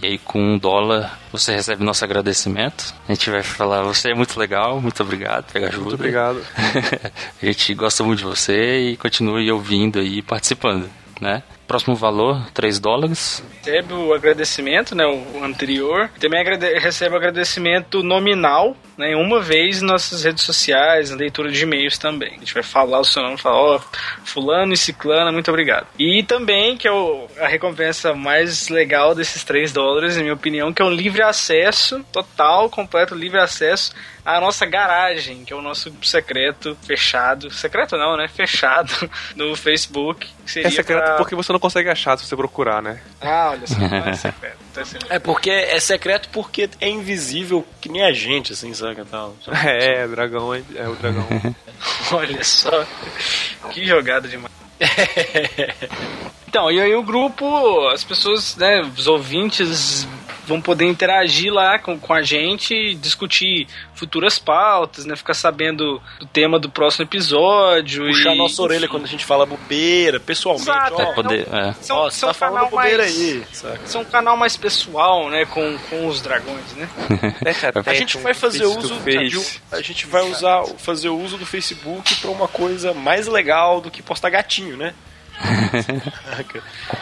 e 0.02 0.08
aí, 0.08 0.18
com 0.18 0.40
um 0.40 0.58
dólar, 0.58 1.20
você 1.32 1.54
recebe 1.54 1.84
nosso 1.84 2.04
agradecimento. 2.04 2.94
A 3.08 3.14
gente 3.14 3.30
vai 3.30 3.44
falar: 3.44 3.84
você 3.84 4.10
é 4.10 4.16
muito 4.16 4.40
legal, 4.40 4.82
muito 4.82 5.04
obrigado 5.04 5.52
pela 5.52 5.68
ajuda. 5.68 5.84
Muito 5.84 5.96
obrigado. 5.96 6.42
a 7.42 7.46
gente 7.46 7.74
gosta 7.76 8.04
muito 8.04 8.20
de 8.20 8.26
você 8.26 8.90
e 8.90 8.98
continue 8.98 9.52
ouvindo 9.52 10.02
e 10.02 10.22
participando, 10.24 10.90
né? 11.22 11.44
Próximo 11.68 11.96
valor, 11.96 12.46
3 12.54 12.80
dólares. 12.80 13.44
Recebe 13.64 13.94
o 13.94 14.14
agradecimento, 14.14 14.96
né, 14.96 15.06
o 15.06 15.44
anterior. 15.44 16.10
Também 16.20 16.40
agrade 16.40 16.80
recebe 16.80 17.16
o 17.16 17.18
agradecimento 17.18 18.04
nominal, 18.04 18.76
né, 18.98 19.16
uma 19.16 19.42
vez 19.42 19.82
em 19.82 19.86
nossas 19.86 20.24
redes 20.24 20.44
sociais, 20.44 21.10
na 21.10 21.16
leitura 21.16 21.52
de 21.52 21.64
e-mails 21.64 21.98
também. 21.98 22.34
A 22.36 22.40
gente 22.40 22.54
vai 22.54 22.64
falar 22.64 23.00
o 23.00 23.06
seu 23.06 23.24
nome, 23.24 23.38
falar, 23.38 23.56
ó, 23.56 23.76
oh, 23.78 23.98
fulano 24.26 24.74
e 24.74 24.78
ciclana, 24.78 25.32
muito 25.32 25.50
obrigado. 25.50 25.88
E 25.98 26.24
também, 26.24 26.78
que 26.78 26.88
é 26.88 26.92
o, 26.92 27.28
a 27.40 27.48
recompensa 27.48 28.14
mais 28.14 28.70
legal 28.70 29.16
desses 29.16 29.44
3 29.44 29.72
dólares, 29.72 30.18
na 30.18 30.24
minha 30.24 30.34
opinião, 30.34 30.74
que 30.74 30.82
é 30.82 30.86
um 30.86 30.92
livre 30.92 31.22
acesso, 31.22 32.04
total, 32.12 32.70
completo 32.70 33.16
livre 33.16 33.40
acesso 33.40 33.94
a 34.26 34.40
nossa 34.40 34.66
garagem, 34.66 35.44
que 35.44 35.52
é 35.52 35.56
o 35.56 35.62
nosso 35.62 35.94
secreto 36.02 36.78
fechado. 36.84 37.52
Secreto 37.52 37.98
não, 37.98 38.16
né? 38.16 38.28
Fechado 38.28 38.92
no 39.36 39.56
Facebook. 39.56 40.30
é 40.58 40.70
secreto 40.70 41.04
pra... 41.04 41.16
porque 41.16 41.36
você 41.36 41.52
não 41.54 41.60
consegue 41.60 41.90
achar 41.90 42.18
se 42.18 42.26
você 42.26 42.36
procurar, 42.36 42.82
né? 42.82 43.00
Ah, 43.22 43.52
olha 43.52 43.66
só, 43.68 43.80
não 43.80 43.98
é 43.98 44.14
secreto. 44.14 44.58
Então, 44.72 44.84
assim, 44.84 44.98
é 45.10 45.20
porque 45.20 45.50
é 45.50 45.80
secreto 45.80 46.30
porque 46.30 46.70
é 46.82 46.90
invisível 46.90 47.66
que 47.80 47.88
nem 47.88 48.04
a 48.04 48.12
gente, 48.12 48.52
assim, 48.52 48.74
sabe? 48.74 49.04
Tal. 49.06 49.36
É, 49.66 50.06
o 50.06 50.10
dragão 50.10 50.54
é, 50.54 50.62
é 50.76 50.88
o 50.88 50.96
dragão. 50.96 51.26
olha 52.12 52.44
só, 52.44 52.86
que 53.72 53.86
jogada 53.86 54.28
demais. 54.28 54.52
então, 56.54 56.70
e 56.70 56.80
aí 56.80 56.94
o 56.94 57.02
grupo, 57.02 57.88
as 57.88 58.04
pessoas, 58.04 58.56
né, 58.58 58.80
os 58.96 59.08
ouvintes 59.08 60.08
vão 60.46 60.62
poder 60.62 60.86
interagir 60.86 61.52
lá 61.52 61.80
com, 61.80 61.98
com 61.98 62.14
a 62.14 62.22
gente, 62.22 62.94
discutir 62.94 63.68
futuras 63.96 64.38
pautas, 64.38 65.04
né? 65.04 65.16
Ficar 65.16 65.34
sabendo 65.34 66.00
do 66.20 66.28
tema 66.28 66.60
do 66.60 66.70
próximo 66.70 67.06
episódio. 67.06 68.06
Puxar 68.06 68.36
e, 68.36 68.38
nossa 68.38 68.62
orelha 68.62 68.88
quando 68.88 69.06
a 69.06 69.08
gente 69.08 69.26
fala 69.26 69.48
bobeira, 69.48 70.20
pessoalmente. 70.20 70.70
Exato, 70.70 71.02
ó, 71.02 71.14
poder, 71.14 71.48
não, 71.50 71.60
é. 71.60 71.74
São, 71.82 71.98
ó, 71.98 72.10
você 72.12 72.20
são 72.20 72.30
tá 72.30 72.34
falando 72.36 72.56
canal 72.56 72.70
bobeira 72.70 73.04
mais, 73.04 73.20
aí, 73.20 73.44
saca? 73.52 73.88
São 73.88 74.02
um 74.02 74.06
canal 74.06 74.38
mais 74.38 74.56
pessoal, 74.56 75.32
né? 75.32 75.48
Com, 75.48 75.76
com 75.90 76.06
os 76.06 76.22
dragões, 76.22 76.72
né? 76.76 76.88
A 77.84 77.94
gente 77.96 78.20
vai 78.20 78.36
fazer 78.36 78.66
uso 78.66 78.96
face. 79.00 79.62
a 79.72 79.82
gente 79.82 80.06
vai 80.06 80.22
usar 80.22 80.64
fazer 80.78 81.10
uso 81.10 81.36
do 81.36 81.48
Facebook 81.48 82.16
pra 82.18 82.30
uma 82.30 82.48
coisa 82.48 82.94
mais 82.94 83.26
legal 83.28 83.82
do 83.82 83.90
que 83.90 84.04
postar 84.04 84.30
gatinho, 84.30 84.78
né? 84.78 84.94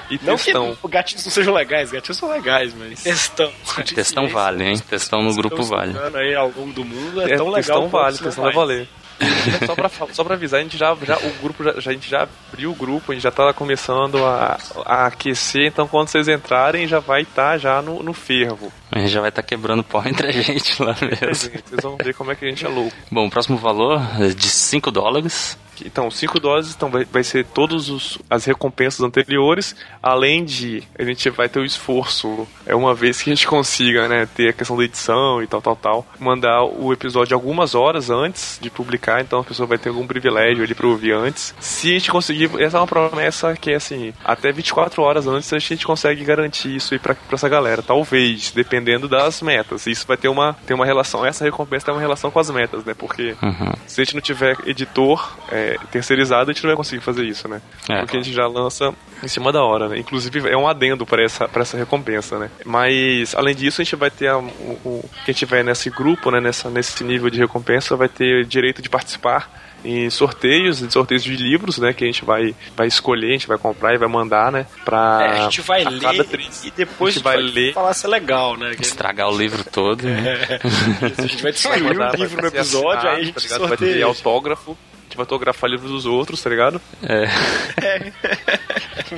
E 0.10 0.20
não 0.24 0.36
que 0.38 0.52
gatinhos 0.90 1.26
não 1.26 1.32
sejam 1.32 1.54
legais, 1.54 1.92
gatinhos 1.92 2.18
são 2.18 2.30
legais, 2.30 2.74
mas 2.74 3.02
Questão. 3.04 3.52
Textão 3.94 4.28
vale, 4.28 4.64
hein? 4.66 4.80
Textão 4.90 5.22
no 5.22 5.34
grupo 5.36 5.62
Estão 5.62 5.78
vale. 5.78 5.96
aí 6.18 6.36
ao 6.36 6.50
longo 6.56 6.74
do 6.74 6.84
mundo 6.86 7.22
é, 7.22 7.26
É, 7.34 7.38
tão 7.38 7.48
legal 7.48 7.56
textão 7.56 7.82
quanto 7.90 7.92
vale, 7.92 8.18
textão 8.18 8.44
não 8.44 8.44
vai 8.44 8.54
valer. 8.54 8.88
só, 9.68 9.76
pra, 9.76 9.90
só 10.12 10.24
pra 10.24 10.34
avisar, 10.34 10.60
a 10.60 10.64
gente 10.64 10.78
já, 10.78 10.98
já 11.04 11.16
o 11.18 11.30
grupo 11.42 11.64
já, 11.64 11.80
já- 11.80 11.92
a 11.92 11.94
gente 11.94 12.10
já 12.10 12.28
abriu 12.52 12.72
o 12.72 12.76
grupo, 12.76 13.12
a 13.12 13.16
gente 13.16 13.24
já 13.24 13.30
tá 13.30 13.54
começando 13.54 14.26
a, 14.26 14.58
a 14.84 15.06
aquecer, 15.06 15.68
então 15.68 15.88
quando 15.88 16.08
vocês 16.08 16.28
entrarem 16.28 16.88
já 16.88 17.00
vai 17.00 17.22
estar 17.22 17.58
já 17.60 17.82
no, 17.84 18.02
no 18.02 18.14
fervo. 18.14 18.74
A 18.92 19.00
gente 19.00 19.10
já 19.10 19.22
vai 19.22 19.30
estar 19.30 19.42
quebrando 19.42 19.84
pau 19.84 20.06
entre 20.06 20.28
a 20.28 20.32
gente 20.32 20.84
lá 20.84 20.96
mesmo. 21.02 21.34
Vocês 21.34 21.82
vão 21.82 21.96
ver 21.96 22.14
como 22.14 22.32
é 22.32 22.36
que 22.36 22.46
a 22.46 22.50
gente 22.50 22.66
é 22.66 22.70
louco. 22.70 22.96
Bom, 23.10 23.28
o 23.28 23.30
próximo 23.30 23.58
valor 23.58 24.02
é 24.20 24.28
de 24.28 24.48
5 24.48 24.92
dólares. 24.92 25.58
Então, 25.84 26.12
5 26.12 26.40
doses 26.40 26.76
então 26.76 26.92
vai, 26.92 27.06
vai 27.06 27.24
ser 27.24 27.44
todas 27.44 28.20
as 28.30 28.46
recompensas 28.46 29.02
anteriores, 29.02 29.76
além 30.04 30.44
de 30.46 30.84
a 30.98 31.04
gente 31.04 31.28
vai 31.32 31.50
ter 31.50 31.60
o 31.60 31.66
esforço, 31.66 32.48
é 32.68 32.76
uma 32.76 32.94
vez 32.94 33.20
que 33.20 33.32
a 33.32 33.34
gente 33.34 33.48
consiga, 33.48 34.08
né, 34.08 34.28
ter 34.28 34.50
a 34.50 34.54
questão 34.54 34.78
da 34.78 34.84
edição 34.84 35.42
e 35.42 35.48
tal, 35.48 35.60
tal, 35.60 35.76
tal, 35.76 36.06
mandar 36.20 36.64
o 36.64 36.94
episódio 36.94 37.34
algumas 37.34 37.74
horas 37.74 38.12
antes 38.12 38.60
de 38.62 38.70
publicar, 38.70 39.22
então 39.22 39.40
a 39.40 39.44
pessoa 39.44 39.66
vai 39.66 39.80
ter 39.80 39.90
algum 39.90 40.06
privilégio 40.06 40.64
ali 40.64 40.76
pra 40.76 40.86
ouvir 40.86 41.14
antes. 41.14 41.56
Se 41.60 41.90
a 41.90 41.94
gente 41.94 42.12
conseguir, 42.12 42.52
essa 42.62 42.78
é 42.78 42.80
uma 42.80 42.86
promessa 42.86 43.56
que 43.56 43.72
é 43.72 43.76
assim, 43.76 44.14
até 44.24 44.52
24 44.52 45.02
horas 45.02 45.26
antes 45.26 45.52
a 45.52 45.58
gente 45.58 45.84
consegue 45.84 46.24
garantir 46.24 46.76
isso 46.76 46.94
aí 46.94 47.00
pra, 47.00 47.16
pra 47.16 47.36
essa 47.36 47.50
galera, 47.50 47.82
talvez, 47.82 48.52
dependendo 48.52 48.81
das 49.08 49.42
metas. 49.42 49.86
Isso 49.88 50.06
vai 50.08 50.18
ter 50.18 50.28
uma, 50.28 50.54
ter 50.66 50.74
uma 50.74 50.86
relação, 50.86 51.26
essa 51.26 51.44
recompensa 51.44 51.86
tem 51.86 51.94
uma 51.96 52.02
relação 52.02 52.30
com 52.32 52.40
as 52.40 52.50
metas, 52.50 52.84
né, 52.86 52.94
porque 52.98 53.36
Uhum. 53.42 53.72
se 53.88 54.02
a 54.02 54.04
gente 54.04 54.14
não 54.16 54.22
tiver 54.22 54.56
editor 54.66 55.38
é, 55.52 55.78
terceirizado, 55.92 56.50
a 56.50 56.54
gente 56.54 56.64
não 56.64 56.70
vai 56.70 56.78
conseguir 56.78 57.02
fazer 57.04 57.26
isso, 57.26 57.48
né? 57.48 57.62
É. 57.90 58.00
Porque 58.00 58.18
a 58.18 58.22
gente 58.22 58.34
já 58.34 58.48
lança 58.48 58.94
em 59.24 59.28
cima 59.28 59.52
da 59.52 59.64
hora, 59.64 59.88
né? 59.90 59.98
Inclusive 60.00 60.50
é 60.50 60.58
um 60.58 60.68
adendo 60.68 61.06
para 61.06 61.24
essa, 61.24 61.48
pra 61.48 61.62
essa 61.62 61.78
recompensa, 61.78 62.40
né? 62.40 62.50
Mas, 62.66 63.36
além 63.36 63.56
disso, 63.56 63.82
a 63.82 63.84
gente 63.84 63.96
vai 63.96 64.10
ter 64.10 64.28
a, 64.28 64.38
o, 64.38 64.80
o- 64.84 65.10
quem 65.26 65.34
tiver 65.34 65.64
nesse 65.64 65.90
grupo, 65.90 66.32
né? 66.32 66.40
Nessa, 66.40 66.70
nesse 66.70 67.04
nível 67.04 67.30
de 67.30 67.40
recompensa, 67.40 67.96
vai 67.96 68.10
ter 68.10 68.46
direito 68.46 68.82
de 68.82 68.90
participar 68.90 69.50
em 69.84 70.10
sorteios, 70.10 70.82
em 70.82 70.90
sorteios 70.90 71.24
de 71.24 71.36
livros, 71.36 71.78
né? 71.80 71.92
Que 71.94 72.04
a 72.04 72.08
gente 72.08 72.24
vai, 72.24 72.54
vai 72.76 72.88
escolher, 72.88 73.30
a 73.30 73.32
gente 73.34 73.48
vai 73.48 73.58
comprar 73.58 73.94
e 73.94 73.98
vai 73.98 74.08
mandar, 74.08 74.52
né? 74.52 74.66
Pra, 74.86 75.20
É, 75.24 75.40
a 75.40 75.44
gente 75.44 75.62
vai 75.62 75.84
a 75.84 75.90
ler 75.90 76.00
cada 76.02 76.24
três- 76.24 76.64
e 76.66 76.72
depois 76.72 77.14
a 77.14 77.18
gente 77.18 77.24
vai 77.24 77.38
ler. 77.38 77.74
falar 77.74 77.94
se 77.94 78.06
é 78.06 78.10
legal, 78.10 78.56
né? 78.58 78.76
Que- 78.76 78.82
Estragar 78.84 79.30
o 79.30 79.38
livro 79.38 79.64
todo. 79.64 80.04
né? 80.04 80.60
a 81.02 81.22
gente 81.22 81.34
vai 81.36 81.42
Vai 81.44 81.52
distribuir 81.52 81.92
o 81.94 81.98
vai 81.98 82.16
livro 82.16 82.42
no 82.42 82.48
episódio, 82.48 82.90
assinado, 83.00 83.08
aí 83.08 83.22
a 83.22 83.26
gente 83.26 83.48
tá? 83.50 83.58
Vai 83.60 83.78
ter 83.78 84.02
autógrafo, 84.04 84.72
a 84.72 85.04
gente 85.06 85.18
vai 85.18 85.24
autografar 85.24 85.70
livros 85.70 85.92
dos 85.92 86.06
outros, 86.06 86.42
tá 86.42 86.50
ligado? 86.50 86.80
É. 87.04 87.28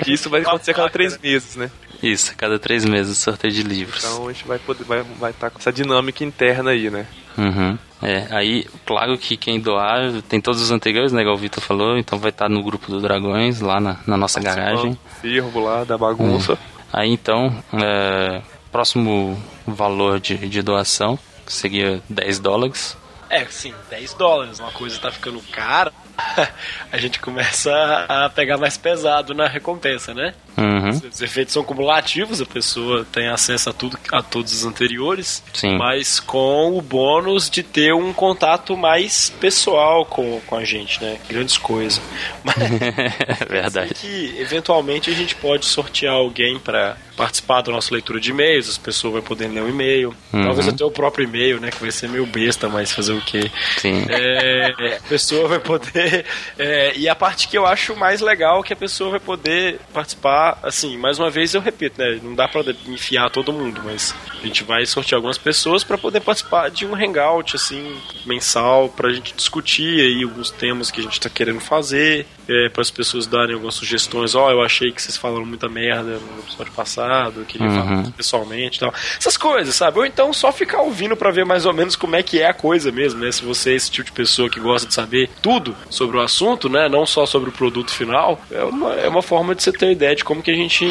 E 0.08 0.14
isso 0.14 0.30
vai 0.30 0.42
acontecer 0.48 0.72
a 0.72 0.74
cada 0.76 0.90
três 0.90 1.18
meses, 1.20 1.56
né? 1.56 1.70
Isso, 2.02 2.32
a 2.32 2.36
cada 2.36 2.60
três 2.60 2.84
meses 2.84 3.18
sorteio 3.18 3.54
de 3.54 3.64
livros. 3.64 4.04
Então 4.04 4.28
a 4.28 4.34
gente 4.34 4.46
vai 4.46 4.60
poder 4.60 4.84
vai 4.84 5.04
vai 5.20 5.32
estar 5.32 5.50
com 5.50 5.60
essa 5.60 5.72
dinâmica 5.72 6.24
interna 6.24 6.72
aí, 6.72 6.90
né? 6.90 7.06
Uhum. 7.38 7.78
É, 8.04 8.28
aí, 8.32 8.66
claro 8.86 9.18
que 9.18 9.38
quem 9.38 9.60
doar 9.60 10.22
tem 10.28 10.42
todos 10.42 10.62
os 10.62 10.72
anteriores, 10.72 11.14
né? 11.14 11.22
Igual 11.22 11.36
o 11.36 11.40
Vitor 11.40 11.64
falou, 11.64 11.98
então 11.98 12.20
vai 12.20 12.32
estar 12.32 12.50
no 12.50 12.62
grupo 12.62 12.92
do 12.92 13.00
Dragões, 13.00 13.62
lá 13.62 13.80
na, 13.80 13.98
na 14.06 14.18
nossa 14.18 14.42
garagem. 14.42 14.98
Fervo 15.22 15.64
lá 15.64 15.84
da 15.86 15.98
bagunça. 15.98 16.58
Aí 16.92 17.10
então, 17.10 17.56
é, 17.74 18.42
próximo 18.72 19.42
valor 19.66 20.20
de, 20.20 20.38
de 20.38 20.62
doação, 20.62 21.18
que 21.46 21.54
seria 21.54 22.02
10 22.10 22.40
dólares. 22.40 22.98
É, 23.30 23.46
sim, 23.46 23.74
10 23.90 24.14
dólares, 24.14 24.60
uma 24.60 24.72
coisa 24.72 25.00
tá 25.00 25.10
ficando 25.10 25.40
cara, 25.52 25.92
a 26.92 26.98
gente 26.98 27.20
começa 27.20 27.72
a 28.08 28.30
pegar 28.30 28.58
mais 28.58 28.78
pesado 28.78 29.34
na 29.34 29.48
recompensa, 29.48 30.14
né? 30.14 30.36
Uhum. 30.58 30.90
Os 30.90 31.22
efeitos 31.22 31.54
são 31.54 31.64
cumulativos, 31.64 32.42
a 32.42 32.46
pessoa 32.46 33.06
tem 33.12 33.28
acesso 33.28 33.70
a 33.70 33.74
tudo, 33.74 33.98
a 34.12 34.22
todos 34.22 34.54
os 34.54 34.66
anteriores, 34.66 35.44
Sim. 35.54 35.78
mas 35.78 36.20
com 36.20 36.78
o 36.78 36.82
bônus 36.82 37.50
de 37.50 37.64
ter 37.64 37.94
um 37.94 38.14
contato 38.14 38.76
mais 38.78 39.30
pessoal 39.40 40.06
com, 40.06 40.40
com 40.46 40.56
a 40.56 40.64
gente, 40.64 41.02
né? 41.02 41.18
Grandes 41.28 41.58
coisas. 41.58 42.02
Mas 42.44 42.56
É 43.42 43.46
verdade. 43.46 43.94
que 43.94 44.36
eventualmente 44.38 45.10
a 45.10 45.14
gente 45.14 45.36
pode 45.36 45.66
sortear 45.66 46.14
alguém 46.14 46.60
para 46.60 46.98
participar 47.16 47.62
da 47.62 47.72
nossa 47.72 47.94
leitura 47.94 48.20
de 48.20 48.32
e-mails, 48.32 48.68
as 48.70 48.78
pessoas 48.78 49.14
vão 49.14 49.22
poder 49.22 49.48
ler 49.48 49.62
o 49.64 49.70
e-mail, 49.70 50.14
Uhum. 50.34 50.44
talvez 50.44 50.68
até 50.68 50.84
o 50.84 50.90
próprio 50.92 51.26
e-mail, 51.26 51.60
né? 51.60 51.70
Que 51.70 51.80
vai 51.80 51.92
ser 51.92 52.10
meio 52.10 52.26
besta, 52.26 52.68
mas 52.68 52.92
fazer 52.92 53.14
o 53.14 53.22
quê? 53.22 53.52
Sim. 53.78 54.04
É, 54.10 54.98
a 54.98 55.08
pessoa 55.08 55.48
vai 55.48 55.60
poder. 55.60 56.26
é, 56.58 56.94
e 56.98 57.08
a 57.08 57.14
parte 57.16 57.48
que 57.48 57.58
eu 57.58 57.66
acho 57.68 57.96
mais 57.96 58.20
legal 58.20 58.60
é 58.60 58.64
que 58.64 58.74
a 58.74 58.76
pessoa 58.76 59.12
vai 59.12 59.20
poder 59.20 59.80
participar. 59.94 60.43
Assim, 60.64 60.98
mais 60.98 61.20
uma 61.20 61.30
vez 61.30 61.54
eu 61.54 61.62
repito, 61.62 62.00
né? 62.00 62.20
Não 62.22 62.36
dá 62.36 62.48
pra 62.48 62.64
enfiar 62.88 63.30
todo 63.30 63.54
mundo, 63.54 63.82
mas 63.84 64.14
a 64.42 64.46
gente 64.46 64.64
vai 64.64 64.86
sortear 64.86 65.18
algumas 65.18 65.38
pessoas 65.38 65.84
para 65.84 65.98
poder 65.98 66.22
participar 66.22 66.70
de 66.70 66.86
um 66.86 66.96
hangout, 66.96 67.56
assim, 67.56 67.96
mensal, 68.26 68.90
pra 68.90 69.12
gente 69.12 69.34
discutir 69.34 70.02
aí 70.02 70.24
alguns 70.24 70.52
temas 70.52 70.92
que 70.92 71.00
a 71.00 71.04
gente 71.04 71.20
tá 71.20 71.30
querendo 71.30 71.60
fazer, 71.60 72.26
é, 72.48 72.70
para 72.70 72.82
as 72.82 72.92
pessoas 72.92 73.26
darem 73.28 73.54
algumas 73.54 73.76
sugestões. 73.76 74.36
Ó, 74.36 74.52
eu 74.52 74.62
achei 74.62 74.92
que 74.92 75.02
vocês 75.02 75.16
falaram 75.18 75.46
muita 75.46 75.68
merda 75.70 76.20
no 76.20 76.40
episódio 76.40 76.72
passado, 76.74 77.40
eu 77.42 77.46
queria 77.46 77.68
Uhum. 77.68 77.76
falar 77.76 78.12
pessoalmente 78.12 78.78
e 78.78 78.80
tal. 78.80 78.94
Essas 79.18 79.38
coisas, 79.38 79.74
sabe? 79.76 80.00
Ou 80.00 80.06
então 80.06 80.32
só 80.34 80.52
ficar 80.52 80.82
ouvindo 80.82 81.16
pra 81.16 81.32
ver 81.32 81.46
mais 81.46 81.66
ou 81.66 81.74
menos 81.74 81.96
como 81.96 82.16
é 82.16 82.24
que 82.24 82.40
é 82.40 82.48
a 82.50 82.54
coisa 82.54 82.92
mesmo, 82.92 83.20
né? 83.20 83.32
Se 83.32 83.44
você 83.44 83.72
é 83.72 83.76
esse 83.76 83.90
tipo 83.92 84.06
de 84.08 84.12
pessoa 84.12 84.50
que 84.50 84.60
gosta 84.60 84.88
de 84.88 84.94
saber 84.94 85.30
tudo 85.42 85.76
sobre 85.90 86.18
o 86.18 86.22
assunto, 86.22 86.70
né? 86.70 86.88
Não 86.90 87.06
só 87.06 87.26
sobre 87.26 87.50
o 87.50 87.54
produto 87.54 87.92
final, 87.92 88.42
é 88.52 88.64
uma, 88.64 88.94
é 88.96 89.08
uma 89.08 89.22
forma 89.22 89.56
de 89.56 89.64
você 89.64 89.72
ter 89.72 89.92
ideia 89.92 90.16
de 90.16 90.24
como 90.24 90.42
que 90.42 90.52
a 90.52 90.56
gente 90.56 90.86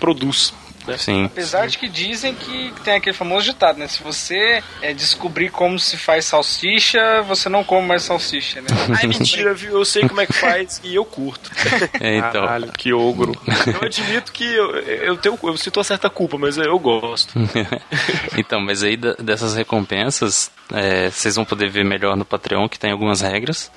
produz. 0.00 0.52
Né? 0.86 0.98
Sim. 0.98 1.24
Apesar 1.24 1.66
de 1.66 1.78
que 1.78 1.88
dizem 1.88 2.34
que 2.34 2.72
tem 2.84 2.94
aquele 2.94 3.16
famoso 3.16 3.46
ditado, 3.46 3.78
né? 3.78 3.86
Se 3.86 4.02
você 4.02 4.62
é, 4.80 4.92
descobrir 4.92 5.50
como 5.50 5.78
se 5.78 5.96
faz 5.96 6.24
salsicha, 6.24 7.22
você 7.22 7.48
não 7.48 7.62
come 7.62 7.86
mais 7.86 8.02
salsicha, 8.02 8.60
né? 8.60 8.68
Ai, 9.00 9.06
mentira, 9.06 9.54
viu? 9.54 9.78
Eu 9.78 9.84
sei 9.84 10.08
como 10.08 10.20
é 10.20 10.26
que 10.26 10.32
faz 10.32 10.80
e 10.82 10.94
eu 10.94 11.04
curto. 11.04 11.50
É, 12.00 12.16
então. 12.16 12.46
Caralho, 12.46 12.72
que 12.72 12.92
ogro. 12.92 13.32
Eu 13.66 13.86
admito 13.86 14.32
que 14.32 14.44
eu, 14.44 14.70
eu 14.76 15.16
tenho 15.16 15.38
eu 15.42 15.56
sinto 15.56 15.76
uma 15.78 15.84
certa 15.84 16.08
culpa, 16.10 16.38
mas 16.38 16.56
eu 16.56 16.78
gosto. 16.78 17.34
então, 18.36 18.60
mas 18.60 18.82
aí 18.82 18.96
dessas 18.96 19.54
recompensas, 19.54 20.50
é, 20.72 21.10
vocês 21.10 21.36
vão 21.36 21.44
poder 21.44 21.68
ver 21.68 21.84
melhor 21.84 22.16
no 22.16 22.24
Patreon, 22.24 22.68
que 22.68 22.78
tem 22.78 22.90
algumas 22.90 23.20
regras. 23.20 23.70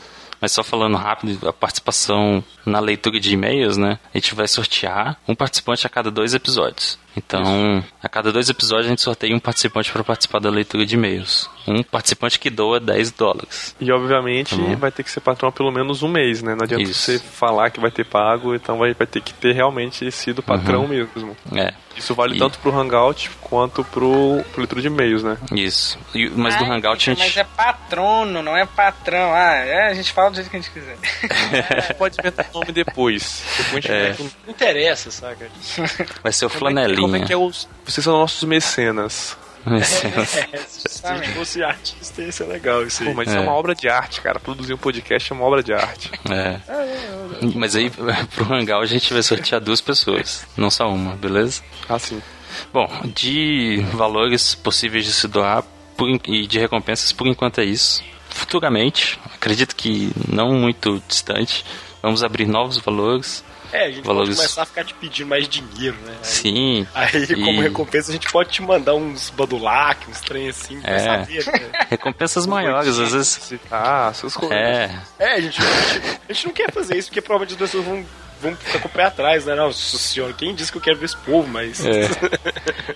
Mas 0.46 0.52
só 0.52 0.64
falando 0.64 0.96
rápido, 0.96 1.50
a 1.50 1.52
participação 1.52 2.44
na 2.64 2.80
leitura 2.80 3.20
de 3.20 3.34
e-mails, 3.34 3.78
né? 3.78 3.98
A 4.14 4.18
gente 4.20 4.36
vai 4.36 4.48
sortear 4.48 5.20
um 5.28 5.34
participante 5.34 5.88
a 5.88 5.90
cada 5.90 6.12
dois 6.12 6.36
episódios. 6.36 7.00
Então, 7.18 7.84
a 8.04 8.10
cada 8.10 8.32
dois 8.32 8.50
episódios 8.50 8.88
a 8.88 8.90
gente 8.90 9.02
sorteia 9.02 9.36
um 9.36 9.40
participante 9.40 9.92
para 9.92 10.04
participar 10.04 10.40
da 10.40 10.50
leitura 10.50 10.86
de 10.86 10.96
e-mails. 10.96 11.50
Um 11.68 11.82
participante 11.82 12.38
que 12.40 12.50
doa 12.50 12.80
10 12.80 13.12
dólares. 13.12 13.76
E 13.80 13.92
obviamente 13.92 14.56
Tá 14.56 14.76
vai 14.76 14.92
ter 14.92 15.04
que 15.04 15.10
ser 15.10 15.20
patrão 15.22 15.52
pelo 15.52 15.72
menos 15.72 16.04
um 16.04 16.08
mês, 16.08 16.44
né? 16.44 16.54
Não 16.56 16.64
adianta 16.64 16.84
Isso. 16.84 16.94
você 17.14 17.20
falar 17.20 17.70
que 17.72 17.80
vai 17.80 17.90
ter 17.90 18.06
pago, 18.06 18.54
então 18.54 18.78
vai, 18.78 18.94
vai 18.94 19.08
ter 19.08 19.22
que 19.22 19.34
ter 19.34 19.54
realmente 19.54 20.12
sido 20.12 20.44
patrão 20.44 20.82
Uhum. 20.82 20.88
mesmo. 20.90 21.38
É, 21.56 21.74
Isso 21.98 22.14
vale 22.14 22.36
E- 22.36 22.40
tanto 22.40 22.60
pro 22.60 22.78
Hangout 22.78 23.30
quanto 23.42 23.84
pro, 23.86 24.44
pro 24.52 24.60
leitura 24.62 24.82
de 24.82 24.88
e-mails, 24.88 25.24
né? 25.24 25.38
isso. 25.54 25.98
E- 26.14 26.30
mas 26.30 26.56
do 26.58 26.66
Ai, 26.66 26.70
Hangout 26.72 27.10
a 27.10 27.14
Mas 27.16 27.24
gente. 27.24 27.40
é 27.40 27.44
patrono, 27.44 28.42
não 28.44 28.56
é 28.58 28.66
patrão. 28.66 29.34
Ah, 29.34 29.54
é, 29.56 29.88
a 29.90 29.94
gente 29.94 30.12
fala 30.12 30.30
do 30.30 30.36
jeito 30.36 30.50
que 30.50 30.58
a 30.58 30.60
gente 30.60 30.72
quiser. 30.72 30.98
Você 31.82 31.94
pode 31.94 32.18
inventar 32.20 32.46
o 32.54 32.60
nome 32.60 32.72
depois. 32.74 33.44
Depois 33.58 33.86
a 33.86 33.88
gente 33.88 34.22
É. 34.22 34.24
Não 34.46 34.52
interessa, 34.54 35.10
saca? 35.10 35.48
Vai 36.22 36.34
ser 36.34 36.46
o 36.46 36.48
é 36.48 36.50
flanelinha. 36.50 37.05
Como 37.06 37.16
é 37.24 37.26
que 37.26 37.34
é 37.34 37.38
os... 37.38 37.68
Vocês 37.86 38.04
são 38.04 38.18
nossos 38.20 38.44
mecenas. 38.44 39.38
Vai 39.66 39.84
ser- 39.84 40.12
Se 40.68 41.06
a 41.08 41.16
gente 41.18 41.30
fosse 41.34 41.64
artista, 41.64 42.22
ia 42.22 42.32
ser 42.32 42.46
legal 42.46 42.84
isso 42.86 43.02
aí. 43.04 43.10
Pô, 43.10 43.16
mas 43.16 43.28
isso 43.28 43.38
é 43.38 43.40
É. 43.40 43.44
uma 43.44 43.54
obra 43.54 43.74
de 43.74 43.90
arte, 43.90 44.22
cara. 44.22 44.40
Produzir 44.40 44.74
um 44.74 44.78
podcast 44.78 45.32
é 45.32 45.36
uma 45.36 45.44
obra 45.46 45.64
de 45.64 45.74
arte. 45.74 46.12
É. 46.30 46.60
Mas 47.56 47.76
aí, 47.76 47.90
pro 48.36 48.54
Hangout 48.54 48.84
a 48.84 48.86
gente 48.86 49.12
vai 49.12 49.24
sortear 49.24 49.60
duas 49.60 49.82
pessoas, 49.82 50.46
não 50.56 50.70
só 50.70 50.88
uma, 50.88 51.16
beleza? 51.16 51.62
Assim. 51.90 52.22
Bom, 52.72 52.88
de 53.16 53.84
valores 53.94 54.54
possíveis 54.56 55.04
de 55.06 55.12
se 55.14 55.28
doar 55.28 55.64
por 55.98 56.08
e 56.28 56.46
de 56.48 56.60
recompensas, 56.60 57.12
por 57.12 57.26
enquanto 57.28 57.60
é 57.60 57.66
isso. 57.66 58.04
Futuramente, 58.30 59.20
acredito 59.34 59.76
que 59.76 60.12
não 60.28 60.54
muito 60.54 61.02
distante, 61.08 61.66
vamos 62.04 62.24
abrir 62.24 62.46
novos 62.46 62.78
valores. 62.78 63.44
É, 63.76 63.86
a 63.88 63.92
gente 63.92 64.06
valores... 64.06 64.30
pode 64.30 64.38
começar 64.38 64.62
a 64.62 64.66
ficar 64.66 64.84
te 64.84 64.94
pedindo 64.94 65.28
mais 65.28 65.48
dinheiro, 65.48 65.98
né? 66.06 66.14
Aí, 66.18 66.26
Sim. 66.26 66.88
Aí, 66.94 67.28
como 67.36 67.62
E- 67.62 67.64
recompensa, 67.64 68.10
a 68.10 68.14
gente 68.14 68.32
pode 68.32 68.50
te 68.50 68.62
mandar 68.62 68.96
uns 68.96 69.30
Badulac, 69.30 70.10
uns 70.10 70.22
trem 70.22 70.50
assim, 70.50 70.80
pra 70.82 70.94
É. 70.94 71.00
saber, 71.00 71.46
né? 71.46 71.70
Recompensas 71.90 72.46
maiores, 72.46 72.98
às 72.98 73.12
vezes. 73.12 73.54
Ah, 73.72 74.08
essas 74.12 74.36
coisas. 74.36 74.58
É, 74.58 74.90
É, 75.20 75.34
a 75.34 75.42
gente, 75.42 75.60
a, 75.62 75.66
gente, 75.94 76.20
a 76.30 76.34
gente 76.34 76.46
não 76.48 76.54
quer 76.54 76.72
fazer 76.72 76.98
isso, 76.98 77.10
porque 77.10 77.22
provavelmente 77.22 77.54
as 77.54 77.60
pessoas 77.70 77.86
vão, 77.86 78.06
vão 78.42 78.56
ficar 78.56 78.80
com 78.80 78.88
o 78.88 78.92
pé 78.92 79.04
atrás, 79.06 79.46
né? 79.46 79.56
Nossa 79.56 79.98
senhora, 79.98 80.34
quem 80.34 80.54
disse 80.56 80.72
que 80.72 80.78
eu 80.78 80.82
quero 80.82 80.98
ver 80.98 81.06
esse 81.06 81.18
povo, 81.18 81.48
mas... 81.48 81.84
É. 81.86 82.08